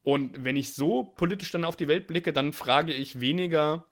Und 0.04 0.44
wenn 0.44 0.56
ich 0.56 0.74
so 0.74 1.02
politisch 1.02 1.50
dann 1.50 1.64
auf 1.64 1.76
die 1.76 1.88
Welt 1.88 2.06
blicke, 2.06 2.32
dann 2.32 2.52
frage 2.52 2.92
ich 2.94 3.20
weniger, 3.20 3.84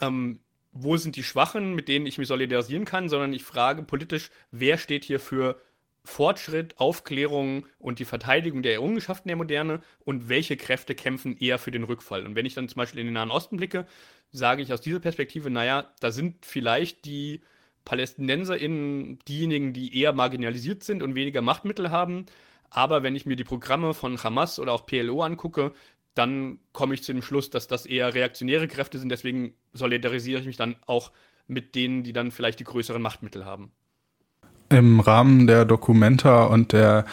ähm, 0.00 0.40
wo 0.72 0.96
sind 0.96 1.16
die 1.16 1.22
Schwachen, 1.22 1.74
mit 1.74 1.88
denen 1.88 2.06
ich 2.06 2.18
mich 2.18 2.28
solidarisieren 2.28 2.84
kann, 2.84 3.08
sondern 3.08 3.32
ich 3.32 3.44
frage 3.44 3.82
politisch, 3.82 4.30
wer 4.50 4.76
steht 4.76 5.04
hier 5.04 5.20
für 5.20 5.60
Fortschritt, 6.04 6.78
Aufklärung 6.78 7.66
und 7.78 7.98
die 7.98 8.04
Verteidigung 8.04 8.62
der 8.62 8.74
Errungenschaften 8.74 9.28
der 9.28 9.36
Moderne 9.36 9.80
und 10.04 10.28
welche 10.28 10.56
Kräfte 10.56 10.94
kämpfen 10.94 11.36
eher 11.38 11.58
für 11.58 11.70
den 11.70 11.84
Rückfall. 11.84 12.26
Und 12.26 12.34
wenn 12.34 12.44
ich 12.44 12.54
dann 12.54 12.68
zum 12.68 12.76
Beispiel 12.76 13.00
in 13.00 13.06
den 13.06 13.14
Nahen 13.14 13.30
Osten 13.30 13.56
blicke, 13.56 13.86
sage 14.30 14.62
ich 14.62 14.72
aus 14.72 14.82
dieser 14.82 15.00
Perspektive, 15.00 15.48
naja, 15.48 15.94
da 16.00 16.10
sind 16.10 16.44
vielleicht 16.44 17.06
die 17.06 17.40
PalästinenserInnen 17.84 19.18
diejenigen, 19.28 19.72
die 19.72 20.00
eher 20.00 20.12
marginalisiert 20.12 20.84
sind 20.84 21.02
und 21.02 21.14
weniger 21.14 21.42
Machtmittel 21.42 21.90
haben. 21.90 22.26
Aber 22.70 23.02
wenn 23.02 23.14
ich 23.14 23.26
mir 23.26 23.36
die 23.36 23.44
Programme 23.44 23.94
von 23.94 24.22
Hamas 24.22 24.58
oder 24.58 24.72
auch 24.72 24.86
PLO 24.86 25.22
angucke, 25.22 25.72
dann 26.14 26.58
komme 26.72 26.94
ich 26.94 27.02
zu 27.02 27.12
dem 27.12 27.22
Schluss, 27.22 27.50
dass 27.50 27.66
das 27.66 27.86
eher 27.86 28.14
reaktionäre 28.14 28.68
Kräfte 28.68 28.98
sind. 28.98 29.10
Deswegen 29.10 29.54
solidarisiere 29.72 30.40
ich 30.40 30.46
mich 30.46 30.56
dann 30.56 30.76
auch 30.86 31.12
mit 31.46 31.74
denen, 31.74 32.02
die 32.02 32.12
dann 32.12 32.30
vielleicht 32.30 32.60
die 32.60 32.64
größeren 32.64 33.02
Machtmittel 33.02 33.44
haben. 33.44 33.72
Im 34.70 35.00
Rahmen 35.00 35.46
der 35.46 35.64
Documenta 35.64 36.44
und 36.44 36.72
der 36.72 37.04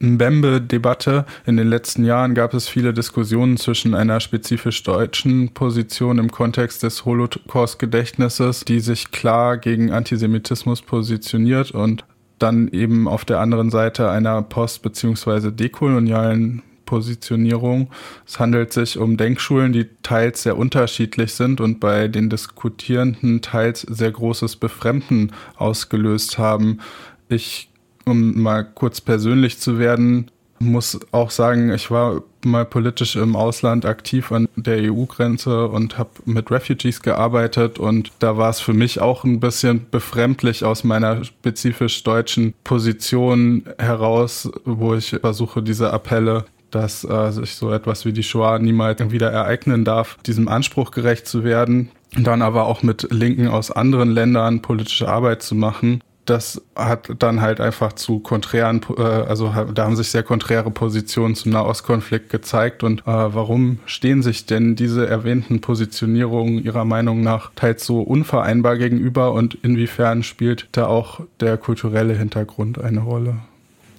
Mbembe-Debatte 0.00 1.26
in 1.46 1.56
den 1.56 1.68
letzten 1.68 2.04
Jahren 2.04 2.34
gab 2.34 2.54
es 2.54 2.68
viele 2.68 2.92
Diskussionen 2.92 3.56
zwischen 3.58 3.94
einer 3.94 4.18
spezifisch 4.20 4.82
deutschen 4.82 5.54
Position 5.54 6.18
im 6.18 6.30
Kontext 6.30 6.82
des 6.82 7.04
Holocaust-Gedächtnisses, 7.04 8.64
die 8.64 8.80
sich 8.80 9.10
klar 9.10 9.58
gegen 9.58 9.92
Antisemitismus 9.92 10.82
positioniert 10.82 11.70
und 11.70 12.04
dann 12.38 12.68
eben 12.68 13.06
auf 13.06 13.24
der 13.24 13.40
anderen 13.40 13.70
Seite 13.70 14.10
einer 14.10 14.42
post- 14.42 14.82
bzw. 14.82 15.50
dekolonialen 15.50 16.62
Positionierung. 16.86 17.90
Es 18.26 18.40
handelt 18.40 18.72
sich 18.72 18.98
um 18.98 19.16
Denkschulen, 19.16 19.72
die 19.72 19.86
teils 20.02 20.42
sehr 20.42 20.58
unterschiedlich 20.58 21.34
sind 21.34 21.60
und 21.60 21.78
bei 21.78 22.08
den 22.08 22.28
Diskutierenden 22.30 23.42
teils 23.42 23.82
sehr 23.82 24.10
großes 24.10 24.56
Befremden 24.56 25.32
ausgelöst 25.56 26.36
haben. 26.36 26.80
Ich, 27.28 27.69
um 28.06 28.40
mal 28.40 28.64
kurz 28.64 29.00
persönlich 29.00 29.58
zu 29.58 29.78
werden, 29.78 30.30
muss 30.60 31.00
auch 31.12 31.30
sagen, 31.30 31.72
ich 31.72 31.90
war 31.90 32.22
mal 32.44 32.66
politisch 32.66 33.16
im 33.16 33.34
Ausland 33.34 33.86
aktiv 33.86 34.30
an 34.30 34.46
der 34.56 34.92
EU-Grenze 34.92 35.68
und 35.68 35.96
habe 35.96 36.10
mit 36.26 36.50
Refugees 36.50 37.00
gearbeitet 37.00 37.78
und 37.78 38.12
da 38.18 38.36
war 38.36 38.50
es 38.50 38.60
für 38.60 38.74
mich 38.74 39.00
auch 39.00 39.24
ein 39.24 39.40
bisschen 39.40 39.86
befremdlich 39.90 40.64
aus 40.64 40.84
meiner 40.84 41.24
spezifisch 41.24 42.02
deutschen 42.02 42.52
Position 42.62 43.64
heraus, 43.78 44.50
wo 44.64 44.94
ich 44.94 45.10
versuche, 45.20 45.62
diese 45.62 45.92
Appelle 45.92 46.44
dass 46.70 47.04
äh, 47.04 47.30
sich 47.32 47.56
so 47.56 47.72
etwas 47.72 48.04
wie 48.04 48.12
die 48.12 48.22
Shoah 48.22 48.58
niemals 48.58 49.10
wieder 49.10 49.30
ereignen 49.30 49.84
darf, 49.84 50.18
diesem 50.26 50.46
Anspruch 50.48 50.92
gerecht 50.92 51.26
zu 51.26 51.44
werden, 51.44 51.90
dann 52.16 52.42
aber 52.42 52.66
auch 52.66 52.82
mit 52.82 53.08
Linken 53.10 53.48
aus 53.48 53.70
anderen 53.70 54.10
Ländern 54.10 54.62
politische 54.62 55.08
Arbeit 55.08 55.42
zu 55.42 55.54
machen. 55.54 56.00
Das 56.26 56.62
hat 56.76 57.10
dann 57.18 57.40
halt 57.40 57.60
einfach 57.60 57.94
zu 57.94 58.20
konträren, 58.20 58.80
äh, 58.96 59.02
also 59.02 59.52
da 59.74 59.84
haben 59.84 59.96
sich 59.96 60.10
sehr 60.10 60.22
konträre 60.22 60.70
Positionen 60.70 61.34
zum 61.34 61.52
Nahostkonflikt 61.52 62.30
gezeigt. 62.30 62.82
Und 62.82 63.00
äh, 63.00 63.04
warum 63.06 63.80
stehen 63.86 64.22
sich 64.22 64.46
denn 64.46 64.76
diese 64.76 65.06
erwähnten 65.06 65.60
Positionierungen 65.60 66.62
Ihrer 66.62 66.84
Meinung 66.84 67.22
nach 67.22 67.52
teils 67.56 67.84
so 67.84 68.02
unvereinbar 68.02 68.76
gegenüber 68.76 69.32
und 69.32 69.58
inwiefern 69.62 70.22
spielt 70.22 70.68
da 70.72 70.86
auch 70.86 71.20
der 71.40 71.56
kulturelle 71.56 72.14
Hintergrund 72.14 72.78
eine 72.78 73.00
Rolle? 73.00 73.38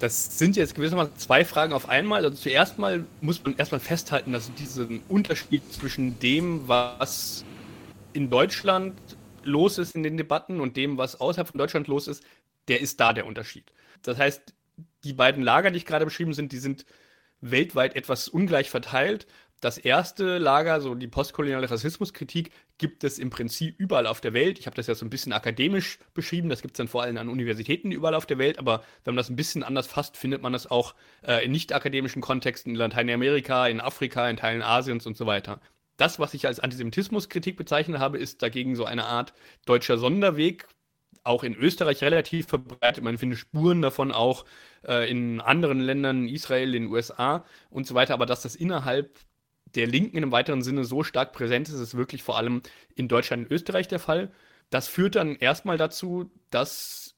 Das 0.02 0.36
sind 0.36 0.56
jetzt 0.56 0.74
gewissermaßen 0.74 1.12
zwei 1.16 1.44
Fragen 1.44 1.72
auf 1.72 1.88
einmal. 1.88 2.24
Also 2.24 2.36
zuerst 2.36 2.76
mal 2.76 3.04
muss 3.20 3.44
man 3.44 3.54
erstmal 3.56 3.78
festhalten, 3.78 4.32
dass 4.32 4.52
diesen 4.54 5.00
Unterschied 5.08 5.62
zwischen 5.72 6.18
dem, 6.18 6.66
was 6.66 7.44
in 8.12 8.28
Deutschland 8.28 8.94
los 9.44 9.78
ist 9.78 9.94
in 9.94 10.02
den 10.02 10.16
Debatten 10.16 10.60
und 10.60 10.76
dem, 10.76 10.98
was 10.98 11.20
außerhalb 11.20 11.48
von 11.48 11.58
Deutschland 11.58 11.88
los 11.88 12.08
ist, 12.08 12.24
der 12.68 12.80
ist 12.80 13.00
da 13.00 13.12
der 13.12 13.26
Unterschied. 13.26 13.72
Das 14.02 14.18
heißt, 14.18 14.54
die 15.04 15.12
beiden 15.12 15.42
Lager, 15.42 15.70
die 15.70 15.78
ich 15.78 15.86
gerade 15.86 16.04
beschrieben 16.04 16.34
sind, 16.34 16.52
die 16.52 16.58
sind 16.58 16.84
weltweit 17.40 17.96
etwas 17.96 18.28
ungleich 18.28 18.70
verteilt 18.70 19.26
das 19.62 19.78
erste 19.78 20.38
Lager, 20.38 20.80
so 20.80 20.96
die 20.96 21.06
postkoloniale 21.06 21.70
Rassismuskritik, 21.70 22.50
gibt 22.78 23.04
es 23.04 23.20
im 23.20 23.30
Prinzip 23.30 23.78
überall 23.78 24.08
auf 24.08 24.20
der 24.20 24.32
Welt. 24.32 24.58
Ich 24.58 24.66
habe 24.66 24.74
das 24.74 24.88
ja 24.88 24.96
so 24.96 25.06
ein 25.06 25.10
bisschen 25.10 25.32
akademisch 25.32 26.00
beschrieben. 26.14 26.48
Das 26.48 26.62
gibt 26.62 26.74
es 26.74 26.78
dann 26.78 26.88
vor 26.88 27.04
allem 27.04 27.16
an 27.16 27.28
Universitäten 27.28 27.92
überall 27.92 28.16
auf 28.16 28.26
der 28.26 28.38
Welt. 28.38 28.58
Aber 28.58 28.82
wenn 29.04 29.14
man 29.14 29.18
das 29.18 29.30
ein 29.30 29.36
bisschen 29.36 29.62
anders 29.62 29.86
fasst, 29.86 30.16
findet 30.16 30.42
man 30.42 30.52
das 30.52 30.68
auch 30.68 30.96
äh, 31.24 31.44
in 31.44 31.52
nicht-akademischen 31.52 32.20
Kontexten 32.20 32.72
in 32.72 32.76
Lateinamerika, 32.76 33.68
in 33.68 33.80
Afrika, 33.80 34.28
in 34.28 34.36
Teilen 34.36 34.62
Asiens 34.62 35.06
und 35.06 35.16
so 35.16 35.26
weiter. 35.26 35.60
Das, 35.96 36.18
was 36.18 36.34
ich 36.34 36.46
als 36.46 36.60
Antisemitismuskritik 36.60 37.56
bezeichnet 37.56 37.98
habe, 37.98 38.18
ist 38.18 38.42
dagegen 38.42 38.76
so 38.76 38.84
eine 38.84 39.04
Art 39.04 39.34
deutscher 39.66 39.98
Sonderweg, 39.98 40.66
auch 41.24 41.44
in 41.44 41.54
Österreich 41.54 42.02
relativ 42.02 42.48
verbreitet. 42.48 43.04
Man 43.04 43.18
findet 43.18 43.38
Spuren 43.38 43.82
davon 43.82 44.10
auch 44.10 44.44
äh, 44.86 45.08
in 45.10 45.40
anderen 45.40 45.80
Ländern, 45.80 46.28
Israel, 46.28 46.74
in 46.74 46.84
den 46.84 46.92
USA 46.92 47.44
und 47.70 47.86
so 47.86 47.94
weiter. 47.94 48.14
Aber 48.14 48.26
dass 48.26 48.42
das 48.42 48.56
innerhalb 48.56 49.18
der 49.74 49.86
Linken 49.86 50.16
in 50.16 50.24
einem 50.24 50.32
weiteren 50.32 50.62
Sinne 50.62 50.84
so 50.84 51.02
stark 51.02 51.32
präsent 51.32 51.68
ist, 51.68 51.74
ist 51.78 51.96
wirklich 51.96 52.22
vor 52.22 52.36
allem 52.36 52.62
in 52.94 53.08
Deutschland 53.08 53.44
und 53.44 53.52
Österreich 53.52 53.88
der 53.88 54.00
Fall. 54.00 54.32
Das 54.70 54.88
führt 54.88 55.16
dann 55.16 55.36
erstmal 55.36 55.76
dazu, 55.76 56.30
dass 56.50 57.14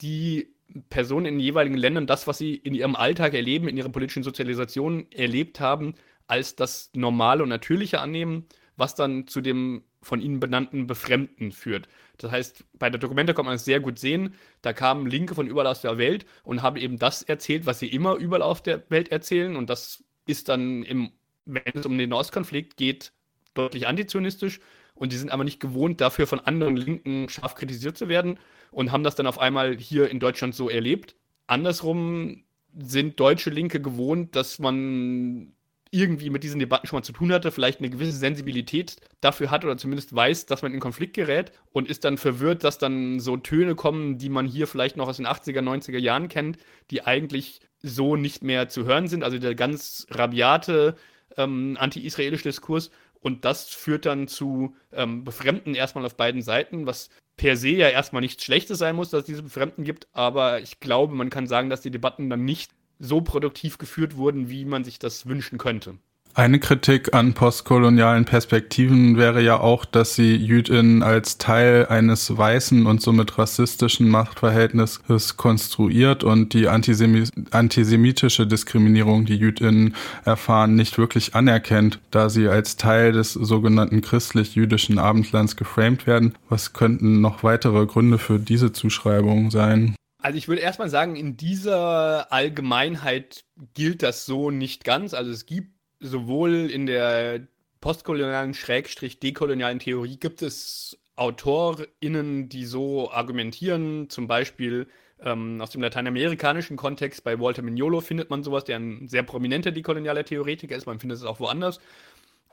die 0.00 0.52
Personen 0.88 1.26
in 1.26 1.34
den 1.34 1.40
jeweiligen 1.40 1.76
Ländern 1.76 2.06
das, 2.06 2.26
was 2.26 2.38
sie 2.38 2.54
in 2.54 2.74
ihrem 2.74 2.94
Alltag 2.94 3.34
erleben, 3.34 3.68
in 3.68 3.76
ihrer 3.76 3.88
politischen 3.88 4.22
Sozialisation 4.22 5.10
erlebt 5.10 5.60
haben, 5.60 5.94
als 6.30 6.56
das 6.56 6.90
Normale 6.94 7.42
und 7.42 7.48
Natürliche 7.48 8.00
annehmen, 8.00 8.46
was 8.76 8.94
dann 8.94 9.26
zu 9.26 9.40
dem 9.40 9.84
von 10.02 10.20
ihnen 10.20 10.40
benannten 10.40 10.86
Befremden 10.86 11.52
führt. 11.52 11.88
Das 12.16 12.30
heißt, 12.30 12.64
bei 12.78 12.88
der 12.88 12.98
Dokumente 12.98 13.34
kann 13.34 13.44
man 13.44 13.56
es 13.56 13.66
sehr 13.66 13.80
gut 13.80 13.98
sehen. 13.98 14.34
Da 14.62 14.72
kamen 14.72 15.06
Linke 15.06 15.34
von 15.34 15.46
überall 15.46 15.66
aus 15.66 15.82
der 15.82 15.98
Welt 15.98 16.24
und 16.42 16.62
haben 16.62 16.76
eben 16.76 16.98
das 16.98 17.22
erzählt, 17.22 17.66
was 17.66 17.80
sie 17.80 17.88
immer 17.88 18.14
überall 18.14 18.42
auf 18.42 18.62
der 18.62 18.82
Welt 18.90 19.10
erzählen. 19.10 19.56
Und 19.56 19.68
das 19.68 20.02
ist 20.26 20.48
dann 20.48 20.82
im 20.84 21.12
wenn 21.54 21.62
es 21.74 21.86
um 21.86 21.96
den 21.98 22.10
Nahostkonflikt 22.10 22.76
geht, 22.76 23.12
deutlich 23.54 23.86
antizionistisch 23.86 24.60
und 24.94 25.12
die 25.12 25.16
sind 25.16 25.30
aber 25.30 25.44
nicht 25.44 25.60
gewohnt, 25.60 26.00
dafür 26.00 26.26
von 26.26 26.40
anderen 26.40 26.76
Linken 26.76 27.28
scharf 27.28 27.54
kritisiert 27.54 27.96
zu 27.96 28.08
werden 28.08 28.38
und 28.70 28.92
haben 28.92 29.04
das 29.04 29.14
dann 29.14 29.26
auf 29.26 29.38
einmal 29.38 29.76
hier 29.76 30.10
in 30.10 30.20
Deutschland 30.20 30.54
so 30.54 30.68
erlebt. 30.68 31.16
Andersrum 31.46 32.44
sind 32.78 33.18
deutsche 33.18 33.50
Linke 33.50 33.80
gewohnt, 33.80 34.36
dass 34.36 34.58
man 34.58 35.52
irgendwie 35.90 36.30
mit 36.30 36.44
diesen 36.44 36.60
Debatten 36.60 36.86
schon 36.86 36.98
mal 36.98 37.02
zu 37.02 37.12
tun 37.12 37.32
hatte, 37.32 37.50
vielleicht 37.50 37.80
eine 37.80 37.90
gewisse 37.90 38.16
Sensibilität 38.16 38.96
dafür 39.20 39.50
hat 39.50 39.64
oder 39.64 39.76
zumindest 39.76 40.14
weiß, 40.14 40.46
dass 40.46 40.62
man 40.62 40.72
in 40.72 40.80
Konflikt 40.80 41.14
gerät 41.14 41.52
und 41.72 41.88
ist 41.88 42.04
dann 42.04 42.16
verwirrt, 42.16 42.62
dass 42.62 42.78
dann 42.78 43.18
so 43.18 43.36
Töne 43.36 43.74
kommen, 43.74 44.16
die 44.18 44.28
man 44.28 44.46
hier 44.46 44.68
vielleicht 44.68 44.96
noch 44.96 45.08
aus 45.08 45.16
den 45.16 45.26
80er, 45.26 45.60
90er 45.60 45.98
Jahren 45.98 46.28
kennt, 46.28 46.58
die 46.90 47.04
eigentlich 47.04 47.60
so 47.82 48.14
nicht 48.14 48.42
mehr 48.42 48.68
zu 48.68 48.84
hören 48.84 49.08
sind. 49.08 49.24
Also 49.24 49.38
der 49.38 49.54
ganz 49.54 50.06
rabiate 50.10 50.96
ähm, 51.36 51.76
anti-israelischer 51.80 52.44
Diskurs. 52.44 52.90
Und 53.20 53.44
das 53.44 53.68
führt 53.68 54.06
dann 54.06 54.28
zu 54.28 54.76
ähm, 54.92 55.24
Befremden 55.24 55.74
erstmal 55.74 56.06
auf 56.06 56.16
beiden 56.16 56.40
Seiten, 56.40 56.86
was 56.86 57.10
per 57.36 57.56
se 57.56 57.70
ja 57.70 57.88
erstmal 57.88 58.22
nichts 58.22 58.44
Schlechtes 58.44 58.78
sein 58.78 58.96
muss, 58.96 59.10
dass 59.10 59.20
es 59.20 59.26
diese 59.26 59.42
Befremden 59.42 59.84
gibt. 59.84 60.08
Aber 60.12 60.60
ich 60.60 60.80
glaube, 60.80 61.14
man 61.14 61.30
kann 61.30 61.46
sagen, 61.46 61.68
dass 61.68 61.80
die 61.80 61.90
Debatten 61.90 62.30
dann 62.30 62.44
nicht 62.44 62.70
so 63.00 63.20
produktiv 63.20 63.78
geführt 63.78 64.16
wurden, 64.16 64.48
wie 64.48 64.64
man 64.64 64.84
sich 64.84 64.98
das 64.98 65.26
wünschen 65.26 65.58
könnte. 65.58 65.94
Eine 66.32 66.60
Kritik 66.60 67.12
an 67.12 67.34
postkolonialen 67.34 68.24
Perspektiven 68.24 69.16
wäre 69.16 69.42
ja 69.42 69.58
auch, 69.58 69.84
dass 69.84 70.14
sie 70.14 70.36
Jüdinnen 70.36 71.02
als 71.02 71.38
Teil 71.38 71.86
eines 71.86 72.36
weißen 72.36 72.86
und 72.86 73.02
somit 73.02 73.36
rassistischen 73.36 74.08
Machtverhältnisses 74.08 75.36
konstruiert 75.36 76.22
und 76.22 76.54
die 76.54 76.68
Antisemi 76.68 77.24
antisemitische 77.50 78.46
Diskriminierung, 78.46 79.24
die 79.24 79.34
Jüdinnen 79.34 79.96
erfahren, 80.24 80.76
nicht 80.76 80.98
wirklich 80.98 81.34
anerkennt, 81.34 81.98
da 82.12 82.28
sie 82.30 82.46
als 82.46 82.76
Teil 82.76 83.10
des 83.10 83.32
sogenannten 83.32 84.00
christlich-jüdischen 84.00 85.00
Abendlands 85.00 85.56
geframed 85.56 86.06
werden. 86.06 86.34
Was 86.48 86.72
könnten 86.72 87.20
noch 87.20 87.42
weitere 87.42 87.86
Gründe 87.86 88.18
für 88.18 88.38
diese 88.38 88.72
Zuschreibung 88.72 89.50
sein? 89.50 89.96
Also 90.22 90.36
ich 90.36 90.48
würde 90.48 90.62
erstmal 90.62 90.90
sagen, 90.90 91.16
in 91.16 91.36
dieser 91.36 92.32
Allgemeinheit 92.32 93.44
gilt 93.74 94.02
das 94.02 94.26
so 94.26 94.50
nicht 94.50 94.84
ganz. 94.84 95.14
Also 95.14 95.30
es 95.30 95.46
gibt 95.46 95.70
sowohl 95.98 96.70
in 96.70 96.86
der 96.86 97.46
postkolonialen, 97.80 98.54
schrägstrich 98.54 99.20
dekolonialen 99.20 99.78
Theorie 99.78 100.18
gibt 100.18 100.42
es 100.42 100.98
AutorInnen, 101.16 102.48
die 102.48 102.64
so 102.64 103.10
argumentieren, 103.10 104.08
zum 104.10 104.26
Beispiel 104.26 104.88
ähm, 105.22 105.60
aus 105.60 105.70
dem 105.70 105.82
lateinamerikanischen 105.82 106.76
Kontext, 106.76 107.24
bei 107.24 107.38
Walter 107.38 107.62
Mignolo 107.62 108.00
findet 108.00 108.30
man 108.30 108.42
sowas, 108.42 108.64
der 108.64 108.78
ein 108.78 109.08
sehr 109.08 109.22
prominenter 109.22 109.70
dekolonialer 109.70 110.24
Theoretiker 110.24 110.76
ist, 110.76 110.86
man 110.86 110.98
findet 110.98 111.18
es 111.18 111.24
auch 111.24 111.40
woanders. 111.40 111.78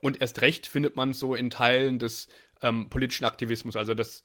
Und 0.01 0.21
erst 0.21 0.41
recht 0.41 0.67
findet 0.67 0.95
man 0.95 1.11
es 1.11 1.19
so 1.19 1.33
in 1.33 1.49
Teilen 1.49 1.97
des 1.97 2.27
ähm, 2.61 2.89
politischen 2.89 3.25
Aktivismus, 3.25 3.75
also 3.75 3.93
das 3.93 4.23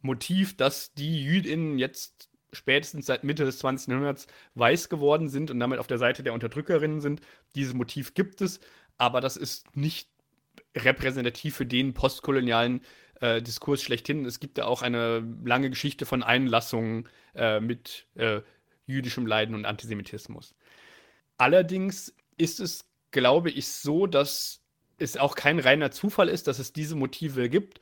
Motiv, 0.00 0.56
dass 0.56 0.92
die 0.94 1.24
JüdInnen 1.24 1.78
jetzt 1.78 2.27
spätestens 2.52 3.06
seit 3.06 3.24
Mitte 3.24 3.44
des 3.44 3.58
20. 3.58 3.88
Jahrhunderts 3.88 4.26
weiß 4.54 4.88
geworden 4.88 5.28
sind 5.28 5.50
und 5.50 5.60
damit 5.60 5.78
auf 5.78 5.86
der 5.86 5.98
Seite 5.98 6.22
der 6.22 6.32
Unterdrückerinnen 6.32 7.00
sind. 7.00 7.20
Dieses 7.54 7.74
Motiv 7.74 8.14
gibt 8.14 8.40
es, 8.40 8.60
aber 8.96 9.20
das 9.20 9.36
ist 9.36 9.76
nicht 9.76 10.08
repräsentativ 10.76 11.56
für 11.56 11.66
den 11.66 11.94
postkolonialen 11.94 12.82
äh, 13.20 13.42
Diskurs 13.42 13.82
schlechthin. 13.82 14.24
Es 14.24 14.40
gibt 14.40 14.58
ja 14.58 14.66
auch 14.66 14.82
eine 14.82 15.26
lange 15.44 15.70
Geschichte 15.70 16.06
von 16.06 16.22
Einlassungen 16.22 17.08
äh, 17.34 17.60
mit 17.60 18.06
äh, 18.14 18.40
jüdischem 18.86 19.26
Leiden 19.26 19.54
und 19.54 19.64
Antisemitismus. 19.64 20.54
Allerdings 21.36 22.14
ist 22.36 22.60
es, 22.60 22.84
glaube 23.10 23.50
ich, 23.50 23.68
so, 23.68 24.06
dass 24.06 24.60
es 24.98 25.16
auch 25.16 25.34
kein 25.34 25.58
reiner 25.58 25.90
Zufall 25.90 26.28
ist, 26.28 26.48
dass 26.48 26.58
es 26.58 26.72
diese 26.72 26.96
Motive 26.96 27.48
gibt, 27.48 27.80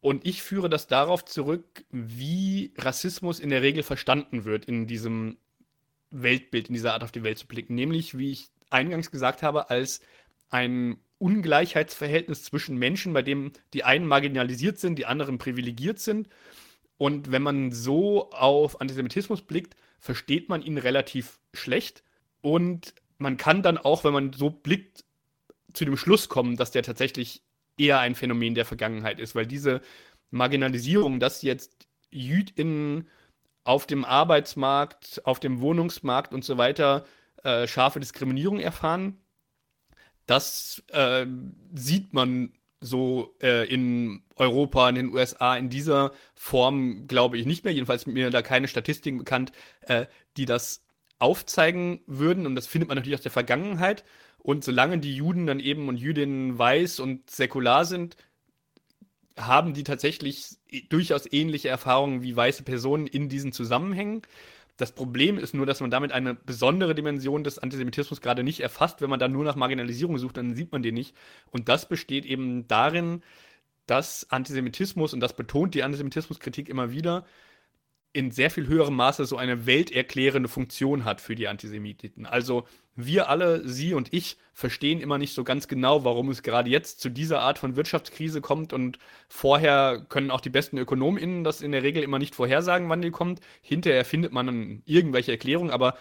und 0.00 0.26
ich 0.26 0.42
führe 0.42 0.70
das 0.70 0.86
darauf 0.86 1.24
zurück, 1.24 1.84
wie 1.90 2.72
Rassismus 2.78 3.38
in 3.38 3.50
der 3.50 3.62
Regel 3.62 3.82
verstanden 3.82 4.44
wird 4.44 4.64
in 4.64 4.86
diesem 4.86 5.36
Weltbild, 6.10 6.68
in 6.68 6.74
dieser 6.74 6.94
Art 6.94 7.04
auf 7.04 7.12
die 7.12 7.22
Welt 7.22 7.38
zu 7.38 7.46
blicken. 7.46 7.74
Nämlich, 7.74 8.16
wie 8.16 8.30
ich 8.30 8.48
eingangs 8.70 9.10
gesagt 9.10 9.42
habe, 9.42 9.68
als 9.68 10.00
ein 10.48 10.98
Ungleichheitsverhältnis 11.18 12.44
zwischen 12.44 12.76
Menschen, 12.78 13.12
bei 13.12 13.22
dem 13.22 13.52
die 13.74 13.84
einen 13.84 14.06
marginalisiert 14.06 14.78
sind, 14.78 14.96
die 14.98 15.06
anderen 15.06 15.38
privilegiert 15.38 15.98
sind. 15.98 16.28
Und 16.96 17.30
wenn 17.30 17.42
man 17.42 17.72
so 17.72 18.30
auf 18.30 18.80
Antisemitismus 18.80 19.42
blickt, 19.42 19.76
versteht 19.98 20.48
man 20.48 20.62
ihn 20.62 20.78
relativ 20.78 21.40
schlecht. 21.52 22.02
Und 22.40 22.94
man 23.18 23.36
kann 23.36 23.62
dann 23.62 23.76
auch, 23.76 24.02
wenn 24.04 24.14
man 24.14 24.32
so 24.32 24.48
blickt, 24.48 25.04
zu 25.74 25.84
dem 25.84 25.98
Schluss 25.98 26.28
kommen, 26.28 26.56
dass 26.56 26.70
der 26.70 26.82
tatsächlich 26.82 27.42
eher 27.80 28.00
ein 28.00 28.14
Phänomen 28.14 28.54
der 28.54 28.64
Vergangenheit 28.64 29.18
ist, 29.20 29.34
weil 29.34 29.46
diese 29.46 29.80
Marginalisierung, 30.30 31.20
dass 31.20 31.42
jetzt 31.42 31.88
JüdInnen 32.10 33.08
auf 33.64 33.86
dem 33.86 34.04
Arbeitsmarkt, 34.04 35.22
auf 35.24 35.40
dem 35.40 35.60
Wohnungsmarkt 35.60 36.32
und 36.32 36.44
so 36.44 36.58
weiter 36.58 37.04
äh, 37.42 37.66
scharfe 37.66 38.00
Diskriminierung 38.00 38.60
erfahren, 38.60 39.18
das 40.26 40.82
äh, 40.88 41.26
sieht 41.74 42.12
man 42.12 42.52
so 42.80 43.36
äh, 43.42 43.66
in 43.72 44.22
Europa, 44.36 44.88
in 44.88 44.94
den 44.94 45.12
USA 45.12 45.56
in 45.56 45.68
dieser 45.68 46.12
Form, 46.34 47.06
glaube 47.06 47.36
ich, 47.36 47.44
nicht 47.44 47.64
mehr. 47.64 47.74
Jedenfalls 47.74 48.06
mir 48.06 48.30
da 48.30 48.40
keine 48.40 48.68
Statistiken 48.68 49.18
bekannt, 49.18 49.52
äh, 49.82 50.06
die 50.36 50.46
das 50.46 50.82
aufzeigen 51.18 52.00
würden. 52.06 52.46
Und 52.46 52.54
das 52.54 52.66
findet 52.66 52.88
man 52.88 52.96
natürlich 52.96 53.18
aus 53.18 53.22
der 53.22 53.32
Vergangenheit. 53.32 54.04
Und 54.42 54.64
solange 54.64 54.98
die 54.98 55.14
Juden 55.14 55.46
dann 55.46 55.60
eben 55.60 55.88
und 55.88 55.96
Jüdinnen 55.96 56.58
weiß 56.58 57.00
und 57.00 57.28
säkular 57.30 57.84
sind, 57.84 58.16
haben 59.36 59.74
die 59.74 59.84
tatsächlich 59.84 60.56
durchaus 60.88 61.30
ähnliche 61.30 61.68
Erfahrungen 61.68 62.22
wie 62.22 62.36
weiße 62.36 62.62
Personen 62.62 63.06
in 63.06 63.28
diesen 63.28 63.52
Zusammenhängen. 63.52 64.22
Das 64.76 64.92
Problem 64.92 65.38
ist 65.38 65.54
nur, 65.54 65.66
dass 65.66 65.80
man 65.80 65.90
damit 65.90 66.12
eine 66.12 66.34
besondere 66.34 66.94
Dimension 66.94 67.44
des 67.44 67.58
Antisemitismus 67.58 68.20
gerade 68.22 68.42
nicht 68.42 68.60
erfasst. 68.60 69.02
Wenn 69.02 69.10
man 69.10 69.20
dann 69.20 69.32
nur 69.32 69.44
nach 69.44 69.56
Marginalisierung 69.56 70.16
sucht, 70.18 70.38
dann 70.38 70.54
sieht 70.54 70.72
man 70.72 70.82
den 70.82 70.94
nicht. 70.94 71.14
Und 71.50 71.68
das 71.68 71.86
besteht 71.86 72.24
eben 72.24 72.66
darin, 72.66 73.22
dass 73.86 74.30
Antisemitismus, 74.30 75.12
und 75.12 75.20
das 75.20 75.36
betont 75.36 75.74
die 75.74 75.82
Antisemitismuskritik 75.82 76.68
immer 76.68 76.92
wieder, 76.92 77.26
in 78.12 78.30
sehr 78.30 78.50
viel 78.50 78.66
höherem 78.66 78.96
Maße 78.96 79.24
so 79.24 79.36
eine 79.36 79.66
welterklärende 79.66 80.48
Funktion 80.48 81.04
hat 81.04 81.20
für 81.20 81.34
die 81.34 81.48
Antisemiten. 81.48 82.26
Also 82.26 82.64
wir 82.96 83.28
alle, 83.28 83.66
Sie 83.68 83.94
und 83.94 84.12
ich, 84.12 84.36
verstehen 84.52 85.00
immer 85.00 85.16
nicht 85.16 85.32
so 85.32 85.44
ganz 85.44 85.68
genau, 85.68 86.04
warum 86.04 86.28
es 86.28 86.42
gerade 86.42 86.68
jetzt 86.70 87.00
zu 87.00 87.08
dieser 87.08 87.40
Art 87.40 87.58
von 87.58 87.76
Wirtschaftskrise 87.76 88.40
kommt 88.40 88.72
und 88.72 88.98
vorher 89.28 90.04
können 90.08 90.30
auch 90.30 90.40
die 90.40 90.50
besten 90.50 90.76
ÖkonomInnen 90.76 91.44
das 91.44 91.62
in 91.62 91.72
der 91.72 91.82
Regel 91.82 92.02
immer 92.02 92.18
nicht 92.18 92.34
vorhersagen, 92.34 92.88
wann 92.88 93.02
die 93.02 93.10
kommt. 93.10 93.40
Hinterher 93.62 94.04
findet 94.04 94.32
man 94.32 94.46
dann 94.46 94.82
irgendwelche 94.86 95.32
Erklärungen, 95.32 95.70
aber 95.70 95.96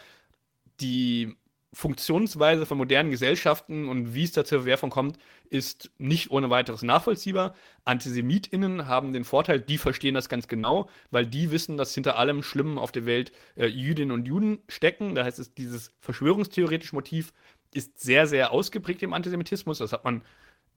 die 0.81 1.35
Funktionsweise 1.71 2.65
von 2.65 2.79
modernen 2.79 3.11
Gesellschaften 3.11 3.89
und 3.89 4.15
wie 4.15 4.23
es 4.23 4.31
da 4.31 4.43
zur 4.43 4.59
Verwerfung 4.59 4.89
kommt, 4.89 5.19
ist 5.51 5.91
nicht 5.99 6.31
ohne 6.31 6.49
weiteres 6.49 6.81
nachvollziehbar. 6.81 7.53
AntisemitInnen 7.85 8.87
haben 8.87 9.13
den 9.13 9.23
Vorteil, 9.23 9.59
die 9.59 9.77
verstehen 9.77 10.15
das 10.15 10.29
ganz 10.29 10.47
genau, 10.47 10.89
weil 11.11 11.27
die 11.27 11.51
wissen, 11.51 11.77
dass 11.77 11.93
hinter 11.93 12.17
allem 12.17 12.41
Schlimmen 12.41 12.79
auf 12.79 12.91
der 12.91 13.05
Welt 13.05 13.31
äh, 13.55 13.67
Jüdinnen 13.67 14.11
und 14.11 14.27
Juden 14.27 14.59
stecken. 14.67 15.13
Da 15.13 15.23
heißt 15.23 15.37
es, 15.37 15.53
dieses 15.53 15.93
verschwörungstheoretische 15.99 16.95
Motiv 16.95 17.33
ist 17.71 17.99
sehr, 17.99 18.25
sehr 18.25 18.51
ausgeprägt 18.51 19.03
im 19.03 19.13
Antisemitismus. 19.13 19.77
Das 19.77 19.93
hat 19.93 20.03
man 20.03 20.23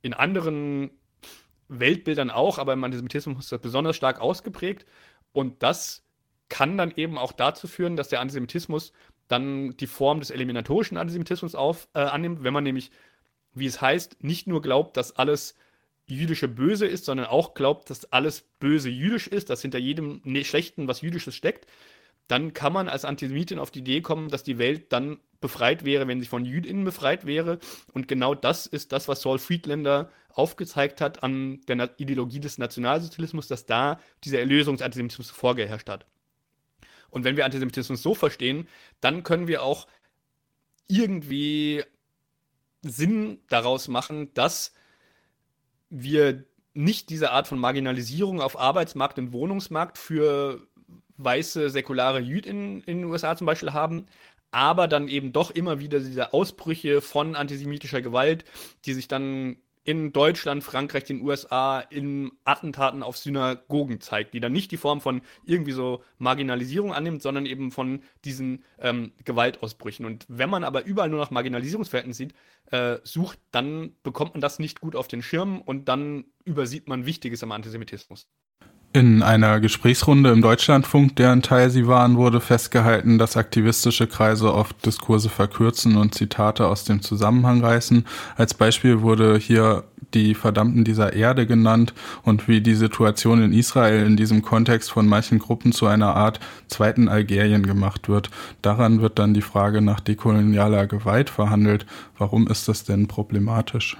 in 0.02 0.12
anderen 0.12 0.90
Weltbildern 1.68 2.30
auch, 2.30 2.58
aber 2.58 2.74
im 2.74 2.84
Antisemitismus 2.84 3.44
ist 3.44 3.52
das 3.52 3.60
besonders 3.62 3.96
stark 3.96 4.20
ausgeprägt. 4.20 4.84
Und 5.32 5.62
das 5.62 6.04
kann 6.50 6.76
dann 6.76 6.92
eben 6.96 7.16
auch 7.16 7.32
dazu 7.32 7.66
führen, 7.66 7.96
dass 7.96 8.10
der 8.10 8.20
Antisemitismus 8.20 8.92
dann 9.32 9.76
die 9.76 9.86
Form 9.86 10.20
des 10.20 10.30
eliminatorischen 10.30 10.96
Antisemitismus 10.96 11.54
auf, 11.54 11.88
äh, 11.94 12.00
annimmt, 12.00 12.44
wenn 12.44 12.52
man 12.52 12.64
nämlich, 12.64 12.90
wie 13.54 13.66
es 13.66 13.80
heißt, 13.80 14.22
nicht 14.22 14.46
nur 14.46 14.62
glaubt, 14.62 14.96
dass 14.96 15.16
alles 15.16 15.54
jüdische 16.06 16.48
Böse 16.48 16.86
ist, 16.86 17.04
sondern 17.04 17.26
auch 17.26 17.54
glaubt, 17.54 17.90
dass 17.90 18.12
alles 18.12 18.42
Böse 18.60 18.90
jüdisch 18.90 19.26
ist, 19.28 19.50
dass 19.50 19.62
hinter 19.62 19.78
jedem 19.78 20.20
ne, 20.24 20.44
Schlechten 20.44 20.88
was 20.88 21.00
Jüdisches 21.00 21.34
steckt, 21.34 21.66
dann 22.28 22.52
kann 22.52 22.72
man 22.72 22.88
als 22.88 23.04
Antisemitin 23.04 23.58
auf 23.58 23.70
die 23.70 23.80
Idee 23.80 24.00
kommen, 24.00 24.28
dass 24.28 24.42
die 24.42 24.58
Welt 24.58 24.92
dann 24.92 25.18
befreit 25.40 25.84
wäre, 25.84 26.06
wenn 26.08 26.20
sie 26.20 26.26
von 26.26 26.44
Jüdinnen 26.44 26.84
befreit 26.84 27.26
wäre. 27.26 27.58
Und 27.92 28.08
genau 28.08 28.34
das 28.34 28.66
ist 28.66 28.92
das, 28.92 29.08
was 29.08 29.22
Saul 29.22 29.38
Friedlander 29.38 30.10
aufgezeigt 30.32 31.00
hat 31.00 31.22
an 31.22 31.60
der 31.68 31.90
Ideologie 31.98 32.40
des 32.40 32.58
Nationalsozialismus, 32.58 33.48
dass 33.48 33.66
da 33.66 34.00
dieser 34.24 34.38
Erlösungsantisemitismus 34.38 35.30
vorgeherrscht 35.30 35.88
hat. 35.88 36.06
Und 37.12 37.24
wenn 37.24 37.36
wir 37.36 37.44
Antisemitismus 37.44 38.02
so 38.02 38.14
verstehen, 38.14 38.66
dann 39.00 39.22
können 39.22 39.46
wir 39.46 39.62
auch 39.62 39.86
irgendwie 40.88 41.84
Sinn 42.80 43.38
daraus 43.48 43.86
machen, 43.86 44.32
dass 44.34 44.72
wir 45.90 46.44
nicht 46.72 47.10
diese 47.10 47.30
Art 47.30 47.46
von 47.46 47.58
Marginalisierung 47.58 48.40
auf 48.40 48.58
Arbeitsmarkt 48.58 49.18
und 49.18 49.32
Wohnungsmarkt 49.32 49.98
für 49.98 50.66
weiße 51.18 51.68
säkulare 51.68 52.18
Jüdinnen 52.18 52.80
in 52.84 53.02
den 53.02 53.04
USA 53.04 53.36
zum 53.36 53.46
Beispiel 53.46 53.74
haben, 53.74 54.06
aber 54.50 54.88
dann 54.88 55.06
eben 55.08 55.34
doch 55.34 55.50
immer 55.50 55.80
wieder 55.80 56.00
diese 56.00 56.32
Ausbrüche 56.32 57.02
von 57.02 57.36
antisemitischer 57.36 58.00
Gewalt, 58.00 58.46
die 58.86 58.94
sich 58.94 59.06
dann 59.06 59.58
in 59.84 60.12
Deutschland, 60.12 60.62
Frankreich, 60.62 61.04
den 61.04 61.22
USA 61.22 61.80
in 61.80 62.32
Attentaten 62.44 63.02
auf 63.02 63.16
Synagogen 63.18 64.00
zeigt, 64.00 64.32
die 64.34 64.40
dann 64.40 64.52
nicht 64.52 64.70
die 64.70 64.76
Form 64.76 65.00
von 65.00 65.22
irgendwie 65.44 65.72
so 65.72 66.02
Marginalisierung 66.18 66.92
annimmt, 66.92 67.22
sondern 67.22 67.46
eben 67.46 67.72
von 67.72 68.02
diesen 68.24 68.64
ähm, 68.78 69.12
Gewaltausbrüchen. 69.24 70.06
Und 70.06 70.24
wenn 70.28 70.50
man 70.50 70.62
aber 70.62 70.84
überall 70.84 71.08
nur 71.08 71.20
nach 71.20 71.30
Marginalisierungsverhältnissen 71.32 72.28
sieht, 72.28 72.34
äh, 72.72 72.98
sucht, 73.02 73.38
dann 73.50 73.96
bekommt 74.02 74.34
man 74.34 74.40
das 74.40 74.58
nicht 74.58 74.80
gut 74.80 74.94
auf 74.94 75.08
den 75.08 75.22
Schirm 75.22 75.60
und 75.60 75.88
dann 75.88 76.24
übersieht 76.44 76.88
man 76.88 77.06
Wichtiges 77.06 77.42
am 77.42 77.52
Antisemitismus. 77.52 78.28
In 78.94 79.22
einer 79.22 79.58
Gesprächsrunde 79.58 80.30
im 80.32 80.42
Deutschlandfunk, 80.42 81.16
deren 81.16 81.40
Teil 81.40 81.70
sie 81.70 81.86
waren, 81.86 82.18
wurde 82.18 82.42
festgehalten, 82.42 83.16
dass 83.16 83.38
aktivistische 83.38 84.06
Kreise 84.06 84.52
oft 84.52 84.84
Diskurse 84.84 85.30
verkürzen 85.30 85.96
und 85.96 86.14
Zitate 86.14 86.66
aus 86.66 86.84
dem 86.84 87.00
Zusammenhang 87.00 87.64
reißen. 87.64 88.04
Als 88.36 88.52
Beispiel 88.52 89.00
wurde 89.00 89.38
hier 89.38 89.84
die 90.12 90.34
Verdammten 90.34 90.84
dieser 90.84 91.14
Erde 91.14 91.46
genannt 91.46 91.94
und 92.22 92.48
wie 92.48 92.60
die 92.60 92.74
Situation 92.74 93.42
in 93.42 93.54
Israel 93.54 94.04
in 94.04 94.18
diesem 94.18 94.42
Kontext 94.42 94.90
von 94.90 95.06
manchen 95.06 95.38
Gruppen 95.38 95.72
zu 95.72 95.86
einer 95.86 96.14
Art 96.14 96.38
zweiten 96.68 97.08
Algerien 97.08 97.64
gemacht 97.64 98.10
wird. 98.10 98.28
Daran 98.60 99.00
wird 99.00 99.18
dann 99.18 99.32
die 99.32 99.40
Frage 99.40 99.80
nach 99.80 100.00
dekolonialer 100.00 100.86
Gewalt 100.86 101.30
verhandelt. 101.30 101.86
Warum 102.18 102.46
ist 102.46 102.68
das 102.68 102.84
denn 102.84 103.08
problematisch? 103.08 103.96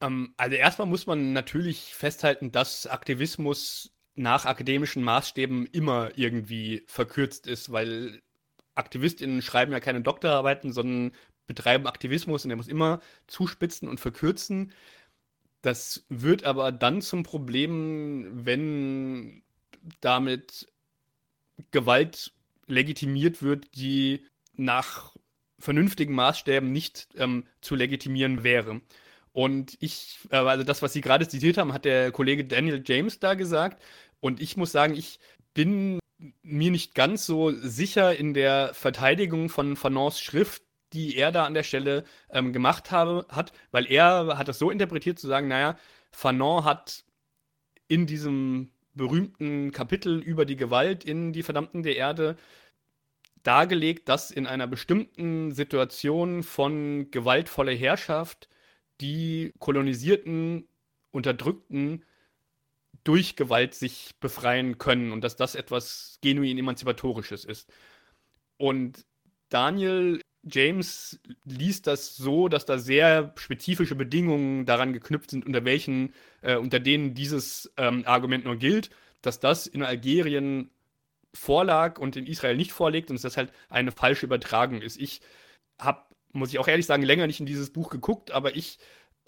Ähm, 0.00 0.34
also 0.36 0.56
erstmal 0.56 0.88
muss 0.88 1.06
man 1.06 1.32
natürlich 1.32 1.94
festhalten, 1.94 2.52
dass 2.52 2.86
Aktivismus 2.86 3.92
nach 4.14 4.44
akademischen 4.46 5.02
Maßstäben 5.02 5.66
immer 5.66 6.16
irgendwie 6.16 6.84
verkürzt 6.86 7.46
ist, 7.46 7.72
weil 7.72 8.22
AktivistInnen 8.74 9.42
schreiben 9.42 9.72
ja 9.72 9.80
keine 9.80 10.02
Doktorarbeiten, 10.02 10.72
sondern 10.72 11.12
betreiben 11.46 11.86
Aktivismus 11.86 12.44
und 12.44 12.48
der 12.50 12.56
muss 12.56 12.68
immer 12.68 13.00
zuspitzen 13.26 13.88
und 13.88 14.00
verkürzen. 14.00 14.72
Das 15.62 16.04
wird 16.08 16.44
aber 16.44 16.72
dann 16.72 17.02
zum 17.02 17.22
Problem, 17.22 18.44
wenn 18.46 19.42
damit 20.00 20.66
Gewalt 21.70 22.32
legitimiert 22.66 23.42
wird, 23.42 23.74
die 23.74 24.26
nach 24.54 25.14
vernünftigen 25.58 26.14
Maßstäben 26.14 26.70
nicht 26.70 27.08
ähm, 27.16 27.44
zu 27.60 27.74
legitimieren 27.74 28.44
wäre. 28.44 28.80
Und 29.34 29.76
ich, 29.80 30.20
äh, 30.30 30.36
also 30.36 30.64
das, 30.64 30.80
was 30.80 30.92
Sie 30.92 31.00
gerade 31.00 31.28
zitiert 31.28 31.58
haben, 31.58 31.72
hat 31.72 31.84
der 31.84 32.12
Kollege 32.12 32.44
Daniel 32.44 32.82
James 32.86 33.18
da 33.18 33.34
gesagt. 33.34 33.82
Und 34.20 34.40
ich 34.40 34.56
muss 34.56 34.72
sagen, 34.72 34.94
ich 34.94 35.18
bin 35.54 35.98
mir 36.42 36.70
nicht 36.70 36.94
ganz 36.94 37.26
so 37.26 37.50
sicher 37.50 38.16
in 38.16 38.32
der 38.32 38.72
Verteidigung 38.74 39.48
von 39.48 39.76
Fanons 39.76 40.20
Schrift, 40.20 40.62
die 40.92 41.16
er 41.16 41.32
da 41.32 41.44
an 41.44 41.54
der 41.54 41.64
Stelle 41.64 42.04
ähm, 42.30 42.52
gemacht 42.52 42.92
habe, 42.92 43.26
hat, 43.28 43.52
weil 43.72 43.90
er 43.90 44.38
hat 44.38 44.46
das 44.46 44.60
so 44.60 44.70
interpretiert 44.70 45.18
zu 45.18 45.26
sagen, 45.26 45.48
naja, 45.48 45.76
Fanon 46.12 46.64
hat 46.64 47.04
in 47.88 48.06
diesem 48.06 48.70
berühmten 48.94 49.72
Kapitel 49.72 50.20
über 50.20 50.44
die 50.44 50.56
Gewalt 50.56 51.04
in 51.04 51.32
Die 51.32 51.42
Verdammten 51.42 51.82
der 51.82 51.96
Erde 51.96 52.36
dargelegt, 53.42 54.08
dass 54.08 54.30
in 54.30 54.46
einer 54.46 54.68
bestimmten 54.68 55.50
Situation 55.50 56.44
von 56.44 57.10
gewaltvoller 57.10 57.74
Herrschaft 57.74 58.48
die 59.00 59.52
kolonisierten, 59.58 60.68
unterdrückten 61.10 62.04
durch 63.04 63.36
Gewalt 63.36 63.74
sich 63.74 64.12
befreien 64.20 64.78
können 64.78 65.12
und 65.12 65.22
dass 65.22 65.36
das 65.36 65.54
etwas 65.54 66.18
genuin 66.22 66.58
emanzipatorisches 66.58 67.44
ist. 67.44 67.70
Und 68.56 69.04
Daniel 69.50 70.20
James 70.42 71.20
liest 71.44 71.86
das 71.86 72.16
so, 72.16 72.48
dass 72.48 72.66
da 72.66 72.78
sehr 72.78 73.32
spezifische 73.36 73.94
Bedingungen 73.94 74.66
daran 74.66 74.92
geknüpft 74.92 75.30
sind, 75.30 75.46
unter 75.46 75.64
welchen, 75.64 76.12
äh, 76.42 76.56
unter 76.56 76.80
denen 76.80 77.14
dieses 77.14 77.72
ähm, 77.76 78.02
Argument 78.06 78.44
nur 78.44 78.56
gilt, 78.56 78.90
dass 79.22 79.40
das 79.40 79.66
in 79.66 79.82
Algerien 79.82 80.70
vorlag 81.32 81.98
und 81.98 82.16
in 82.16 82.26
Israel 82.26 82.56
nicht 82.56 82.72
vorliegt 82.72 83.10
und 83.10 83.16
dass 83.16 83.22
das 83.22 83.36
halt 83.36 83.52
eine 83.68 83.90
falsche 83.90 84.26
Übertragung 84.26 84.82
ist. 84.82 85.00
Ich 85.00 85.20
habe 85.78 86.02
muss 86.34 86.50
ich 86.50 86.58
auch 86.58 86.68
ehrlich 86.68 86.86
sagen, 86.86 87.02
länger 87.02 87.26
nicht 87.26 87.40
in 87.40 87.46
dieses 87.46 87.70
Buch 87.70 87.90
geguckt, 87.90 88.30
aber 88.30 88.56
ich 88.56 88.78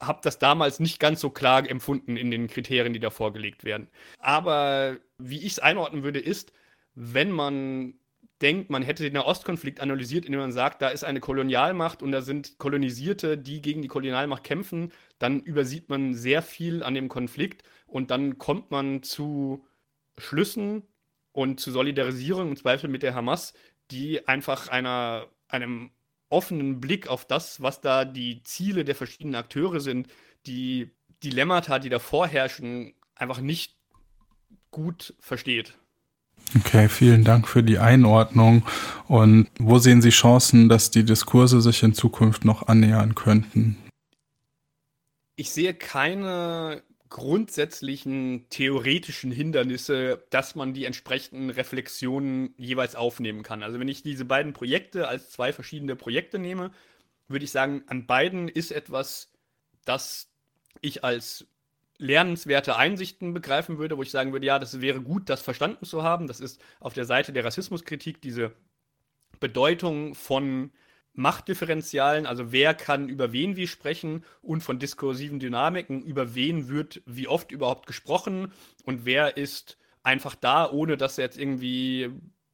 habe 0.01 0.21
das 0.23 0.39
damals 0.39 0.81
nicht 0.81 1.01
ganz 1.01 1.21
so 1.21 1.31
klar 1.31 1.69
empfunden 1.69 2.17
in 2.17 2.31
den 2.31 2.49
Kriterien, 2.49 2.93
die 2.93 3.01
da 3.01 3.11
vorgelegt 3.11 3.65
werden. 3.65 3.89
Aber 4.19 4.99
wie 5.19 5.39
ich 5.39 5.53
es 5.53 5.59
einordnen 5.59 6.03
würde, 6.03 6.21
ist, 6.21 6.53
wenn 6.95 7.31
man 7.31 7.95
denkt, 8.43 8.69
man 8.69 8.83
hätte 8.83 9.03
den 9.03 9.15
Nahostkonflikt 9.15 9.81
analysiert, 9.81 10.27
indem 10.27 10.41
man 10.41 10.53
sagt, 10.53 10.83
da 10.83 10.89
ist 10.89 11.05
eine 11.05 11.21
Kolonialmacht 11.21 12.03
und 12.03 12.13
da 12.13 12.21
sind 12.21 12.59
Kolonisierte, 12.59 13.39
die 13.39 13.63
gegen 13.63 13.81
die 13.81 13.89
Kolonialmacht 13.89 14.45
kämpfen, 14.45 14.93
dann 15.19 15.41
übersieht 15.41 15.89
man 15.89 16.15
sehr 16.15 16.43
viel 16.43 16.83
an 16.83 16.95
dem 16.95 17.09
Konflikt 17.09 17.63
und 17.87 18.11
dann 18.11 18.37
kommt 18.37 18.71
man 18.71 19.03
zu 19.03 19.65
Schlüssen 20.19 20.83
und 21.33 21.61
zu 21.61 21.71
Solidarisierung 21.71 22.51
im 22.51 22.57
Zweifel 22.57 22.91
mit 22.91 23.03
der 23.03 23.15
Hamas, 23.15 23.55
die 23.91 24.27
einfach 24.29 24.69
einer, 24.69 25.27
einem 25.49 25.91
offenen 26.29 26.81
Blick 26.81 27.09
auf 27.09 27.25
das, 27.25 27.63
was 27.63 27.81
da 27.81 28.05
die 28.05 28.43
Ziele 28.43 28.85
der 28.85 28.95
verschiedenen 28.95 29.37
Akteure 29.37 29.81
sind, 29.81 30.09
die 30.47 30.91
Dilemmata, 31.23 31.79
die 31.79 31.89
da 31.89 31.99
vorherrschen, 31.99 32.95
einfach 33.15 33.41
nicht 33.41 33.77
gut 34.71 35.15
versteht. 35.21 35.75
Okay, 36.55 36.89
vielen 36.89 37.25
Dank 37.25 37.49
für 37.49 37.63
die 37.63 37.79
Einordnung. 37.79 38.65
Und 39.09 39.49
wo 39.59 39.79
sehen 39.79 40.03
Sie 40.03 40.11
Chancen, 40.11 40.69
dass 40.69 40.91
die 40.91 41.05
Diskurse 41.05 41.61
sich 41.61 41.83
in 41.83 41.95
Zukunft 41.95 42.45
noch 42.45 42.69
annähern 42.69 43.15
könnten? 43.15 43.77
Ich 45.35 45.51
sehe 45.51 45.75
keine 45.75 46.83
grundsätzlichen 47.09 48.47
theoretischen 48.51 49.31
Hindernisse, 49.31 50.25
dass 50.31 50.55
man 50.55 50.75
die 50.75 50.85
entsprechenden 50.85 51.51
Reflexionen 51.51 52.55
jeweils 52.57 52.95
aufnehmen 52.95 53.43
kann. 53.43 53.63
Also 53.63 53.79
wenn 53.79 53.89
ich 53.89 54.03
diese 54.03 54.25
beiden 54.25 54.53
Projekte 54.53 55.09
als 55.09 55.31
zwei 55.31 55.53
verschiedene 55.53 55.97
Projekte 55.97 56.39
nehme, 56.39 56.71
würde 57.29 57.45
ich 57.45 57.51
sagen, 57.51 57.85
an 57.87 58.07
beiden 58.07 58.49
ist 58.49 58.71
etwas, 58.73 59.33
das 59.85 60.29
ich 60.81 61.05
als 61.05 61.47
lernenswerte 61.99 62.77
Einsichten 62.77 63.33
begreifen 63.33 63.79
würde, 63.79 63.97
wo 63.97 64.03
ich 64.03 64.11
sagen 64.11 64.33
würde, 64.33 64.47
ja, 64.47 64.59
das 64.59 64.81
wäre 64.81 65.01
gut, 65.01 65.29
das 65.29 65.43
verstanden 65.43 65.87
zu 65.87 66.03
haben. 66.03 66.27
Das 66.27 66.41
ist 66.41 66.61
auf 66.81 66.93
der 66.93 67.05
Seite 67.05 67.33
der 67.33 67.45
Rassismuskritik 67.45 68.21
diese 68.21 68.53
Bedeutung 69.41 70.15
von 70.15 70.73
Machtdifferenzialen, 71.17 72.27
also 72.27 72.53
wer 72.53 72.75
kann 72.75 73.09
über 73.09 73.33
wen 73.33 73.57
wie 73.57 73.67
sprechen 73.67 74.25
und 74.43 74.63
von 74.63 74.79
diskursiven 74.79 75.41
Dynamiken, 75.41 76.03
über 76.03 76.35
wen 76.35 76.69
wird 76.69 77.03
wie 77.07 77.29
oft 77.29 77.51
überhaupt 77.51 77.87
gesprochen 77.87 78.53
und 78.85 79.05
wer 79.05 79.37
ist 79.37 79.79
einfach 80.03 80.35
da, 80.35 80.71
ohne 80.71 80.97
dass 80.97 81.19
er 81.19 81.25
jetzt 81.25 81.39
irgendwie 81.39 82.11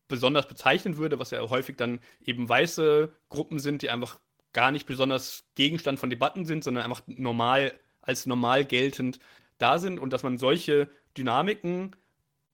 besonders 0.08 0.46
bezeichnen 0.46 0.96
würde, 0.96 1.18
was 1.18 1.30
ja 1.30 1.40
häufig 1.48 1.76
dann 1.76 2.00
eben 2.24 2.48
weiße 2.48 3.12
Gruppen 3.28 3.58
sind, 3.58 3.82
die 3.82 3.90
einfach 3.90 4.18
gar 4.52 4.70
nicht 4.70 4.86
besonders 4.86 5.44
Gegenstand 5.54 5.98
von 5.98 6.10
Debatten 6.10 6.44
sind, 6.44 6.64
sondern 6.64 6.84
einfach 6.84 7.02
normal 7.06 7.72
als 8.00 8.26
normal 8.26 8.64
geltend 8.64 9.18
da 9.58 9.78
sind 9.78 9.98
und 9.98 10.12
dass 10.12 10.22
man 10.22 10.38
solche 10.38 10.88
Dynamiken 11.16 11.96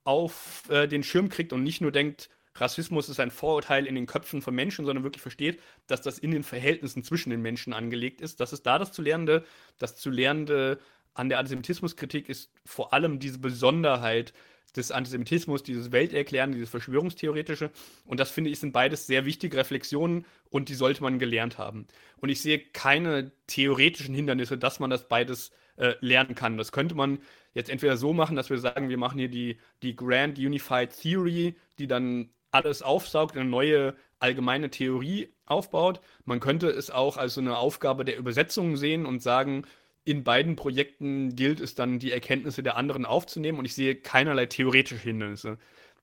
auf 0.05 0.65
äh, 0.69 0.87
den 0.87 1.03
Schirm 1.03 1.29
kriegt 1.29 1.53
und 1.53 1.63
nicht 1.63 1.81
nur 1.81 1.93
denkt, 1.93 2.31
Rassismus 2.61 3.09
ist 3.09 3.21
ein 3.21 3.31
Vorurteil 3.31 3.87
in 3.87 3.95
den 3.95 4.07
Köpfen 4.07 4.43
von 4.43 4.55
Menschen, 4.55 4.85
sondern 4.85 5.05
wirklich 5.05 5.23
versteht, 5.23 5.61
dass 5.87 6.03
das 6.03 6.19
in 6.19 6.31
den 6.31 6.43
Verhältnissen 6.43 7.03
zwischen 7.03 7.31
den 7.31 7.43
Menschen 7.43 7.73
angelegt 7.73 8.21
ist. 8.21 8.41
Das 8.41 8.53
ist 8.53 8.67
da 8.67 8.79
das 8.79 8.93
zu 8.93 9.03
Lernende. 9.03 9.45
Das 9.79 9.97
zu 9.97 10.11
Lernende 10.11 10.79
an 11.15 11.29
der 11.29 11.39
Antisemitismuskritik 11.39 12.29
ist 12.29 12.51
vor 12.65 12.93
allem 12.93 13.19
diese 13.19 13.39
Besonderheit 13.39 14.33
des 14.77 14.91
Antisemitismus, 14.91 15.63
dieses 15.63 15.93
Welterklären, 15.93 16.53
dieses 16.53 16.71
Verschwörungstheoretische. 16.71 17.71
Und 18.05 18.21
das 18.21 18.31
finde 18.31 18.51
ich 18.51 18.61
sind 18.61 18.73
beides 18.73 19.07
sehr 19.07 19.25
wichtige 19.25 19.57
Reflexionen 19.57 20.27
und 20.51 20.69
die 20.69 20.75
sollte 20.75 21.03
man 21.03 21.19
gelernt 21.19 21.59
haben. 21.59 21.87
Und 22.19 22.29
ich 22.29 22.41
sehe 22.43 22.59
keine 22.59 23.33
theoretischen 23.47 24.15
Hindernisse, 24.15 24.59
dass 24.59 24.79
man 24.79 24.91
das 24.91 25.09
beides 25.09 25.51
äh, 25.77 25.95
lernen 26.01 26.35
kann. 26.35 26.59
Das 26.59 26.73
könnte 26.73 26.95
man 26.95 27.19
jetzt 27.55 27.71
entweder 27.71 27.97
so 27.97 28.13
machen, 28.13 28.37
dass 28.37 28.51
wir 28.51 28.59
sagen, 28.59 28.89
wir 28.89 28.99
machen 28.99 29.19
hier 29.19 29.29
die, 29.29 29.59
die 29.83 29.97
Grand 29.97 30.39
Unified 30.39 30.91
Theory, 30.91 31.57
die 31.79 31.87
dann 31.87 32.31
alles 32.51 32.83
aufsaugt, 32.83 33.37
eine 33.37 33.49
neue 33.49 33.95
allgemeine 34.19 34.71
Theorie 34.71 35.35
aufbaut. 35.47 36.01
Man 36.25 36.41
könnte 36.41 36.69
es 36.69 36.91
auch 36.91 37.17
als 37.17 37.35
so 37.35 37.41
eine 37.41 37.59
Aufgabe 37.59 38.05
der 38.05 38.19
Übersetzung 38.19 38.77
sehen 38.77 39.07
und 39.07 39.23
sagen, 39.23 39.65
in 40.05 40.25
beiden 40.25 40.57
Projekten 40.57 41.37
gilt 41.37 41.61
es 41.61 41.75
dann, 41.75 41.99
die 41.99 42.13
Erkenntnisse 42.13 42.63
der 42.63 42.77
anderen 42.77 43.05
aufzunehmen 43.05 43.59
und 43.59 43.67
ich 43.67 43.75
sehe 43.75 43.95
keinerlei 43.95 44.47
theoretische 44.47 45.03
Hindernisse. 45.03 45.59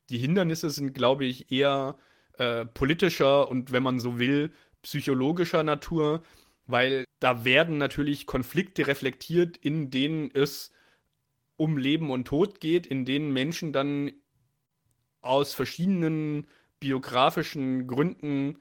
Die 0.09 0.19
Hindernisse 0.19 0.69
sind, 0.69 0.93
glaube 0.93 1.25
ich, 1.25 1.51
eher 1.51 1.97
äh, 2.37 2.65
politischer 2.65 3.49
und, 3.49 3.71
wenn 3.71 3.83
man 3.83 3.99
so 3.99 4.19
will, 4.19 4.51
psychologischer 4.83 5.63
Natur, 5.63 6.21
weil 6.67 7.05
da 7.19 7.45
werden 7.45 7.77
natürlich 7.77 8.27
Konflikte 8.27 8.85
reflektiert, 8.87 9.57
in 9.57 9.89
denen 9.89 10.29
es 10.31 10.71
um 11.57 11.77
Leben 11.77 12.11
und 12.11 12.25
Tod 12.25 12.59
geht, 12.59 12.85
in 12.85 13.05
denen 13.05 13.31
Menschen 13.33 13.73
dann 13.73 14.11
aus 15.25 15.53
verschiedenen 15.53 16.47
biografischen 16.79 17.87
Gründen 17.87 18.59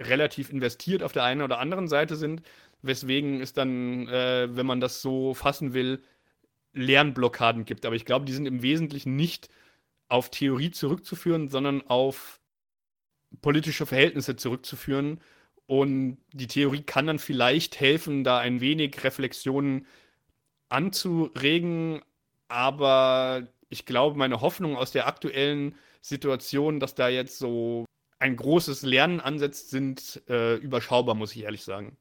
relativ 0.00 0.50
investiert 0.50 1.02
auf 1.02 1.12
der 1.12 1.24
einen 1.24 1.42
oder 1.42 1.58
anderen 1.58 1.88
Seite 1.88 2.16
sind, 2.16 2.42
weswegen 2.82 3.40
es 3.40 3.52
dann, 3.52 4.08
äh, 4.08 4.48
wenn 4.50 4.66
man 4.66 4.80
das 4.80 5.02
so 5.02 5.34
fassen 5.34 5.74
will, 5.74 6.02
Lernblockaden 6.72 7.64
gibt. 7.64 7.86
Aber 7.86 7.96
ich 7.96 8.04
glaube, 8.04 8.26
die 8.26 8.32
sind 8.32 8.46
im 8.46 8.62
Wesentlichen 8.62 9.16
nicht 9.16 9.48
auf 10.08 10.30
Theorie 10.30 10.70
zurückzuführen, 10.70 11.48
sondern 11.48 11.82
auf 11.86 12.40
politische 13.40 13.86
Verhältnisse 13.86 14.36
zurückzuführen. 14.36 15.20
Und 15.66 16.18
die 16.32 16.46
Theorie 16.46 16.82
kann 16.82 17.06
dann 17.06 17.18
vielleicht 17.18 17.80
helfen, 17.80 18.24
da 18.24 18.38
ein 18.38 18.60
wenig 18.60 19.02
Reflexionen 19.02 19.86
anzuregen, 20.68 22.02
aber 22.48 23.48
ich 23.70 23.86
glaube, 23.86 24.18
meine 24.18 24.40
Hoffnung 24.40 24.76
aus 24.76 24.92
der 24.92 25.06
aktuellen 25.06 25.74
Situation, 26.04 26.80
dass 26.80 26.94
da 26.94 27.08
jetzt 27.08 27.38
so 27.38 27.86
ein 28.18 28.36
großes 28.36 28.82
Lernen 28.82 29.20
ansetzt, 29.20 29.70
sind 29.70 30.22
äh, 30.28 30.56
überschaubar, 30.56 31.14
muss 31.14 31.34
ich 31.34 31.44
ehrlich 31.44 31.62
sagen. 31.62 31.96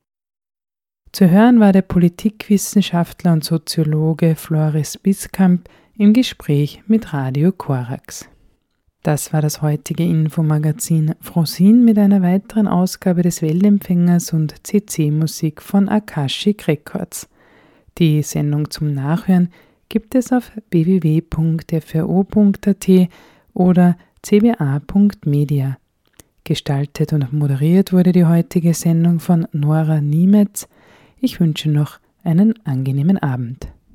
Zu 1.13 1.29
hören 1.29 1.61
war 1.61 1.71
der 1.71 1.83
Politikwissenschaftler 1.83 3.31
und 3.31 3.45
Soziologe 3.45 4.35
Floris 4.35 4.97
Biskamp 4.97 5.69
im 5.97 6.11
Gespräch 6.11 6.83
mit 6.87 7.13
Radio 7.13 7.53
Korax. 7.53 8.27
Das 9.03 9.31
war 9.31 9.41
das 9.41 9.61
heutige 9.61 10.03
Infomagazin 10.03 11.15
Frosin 11.21 11.85
mit 11.85 11.97
einer 11.97 12.21
weiteren 12.21 12.67
Ausgabe 12.67 13.21
des 13.21 13.41
Weltempfängers 13.41 14.33
und 14.33 14.67
CC-Musik 14.67 15.61
von 15.61 15.87
Akashic 15.87 16.67
Records. 16.67 17.29
Die 17.99 18.21
Sendung 18.21 18.69
zum 18.69 18.93
Nachhören 18.93 19.53
gibt 19.87 20.15
es 20.15 20.33
auf 20.33 20.51
www.fro.at 20.71 21.29
oder 23.53 23.97
cba.media. 24.21 25.77
Gestaltet 26.43 27.13
und 27.13 27.31
moderiert 27.31 27.93
wurde 27.93 28.11
die 28.11 28.25
heutige 28.25 28.73
Sendung 28.73 29.19
von 29.19 29.47
Nora 29.53 30.01
Niemetz. 30.01 30.67
Ich 31.19 31.39
wünsche 31.39 31.69
noch 31.69 31.99
einen 32.23 32.53
angenehmen 32.65 33.17
Abend. 33.17 33.67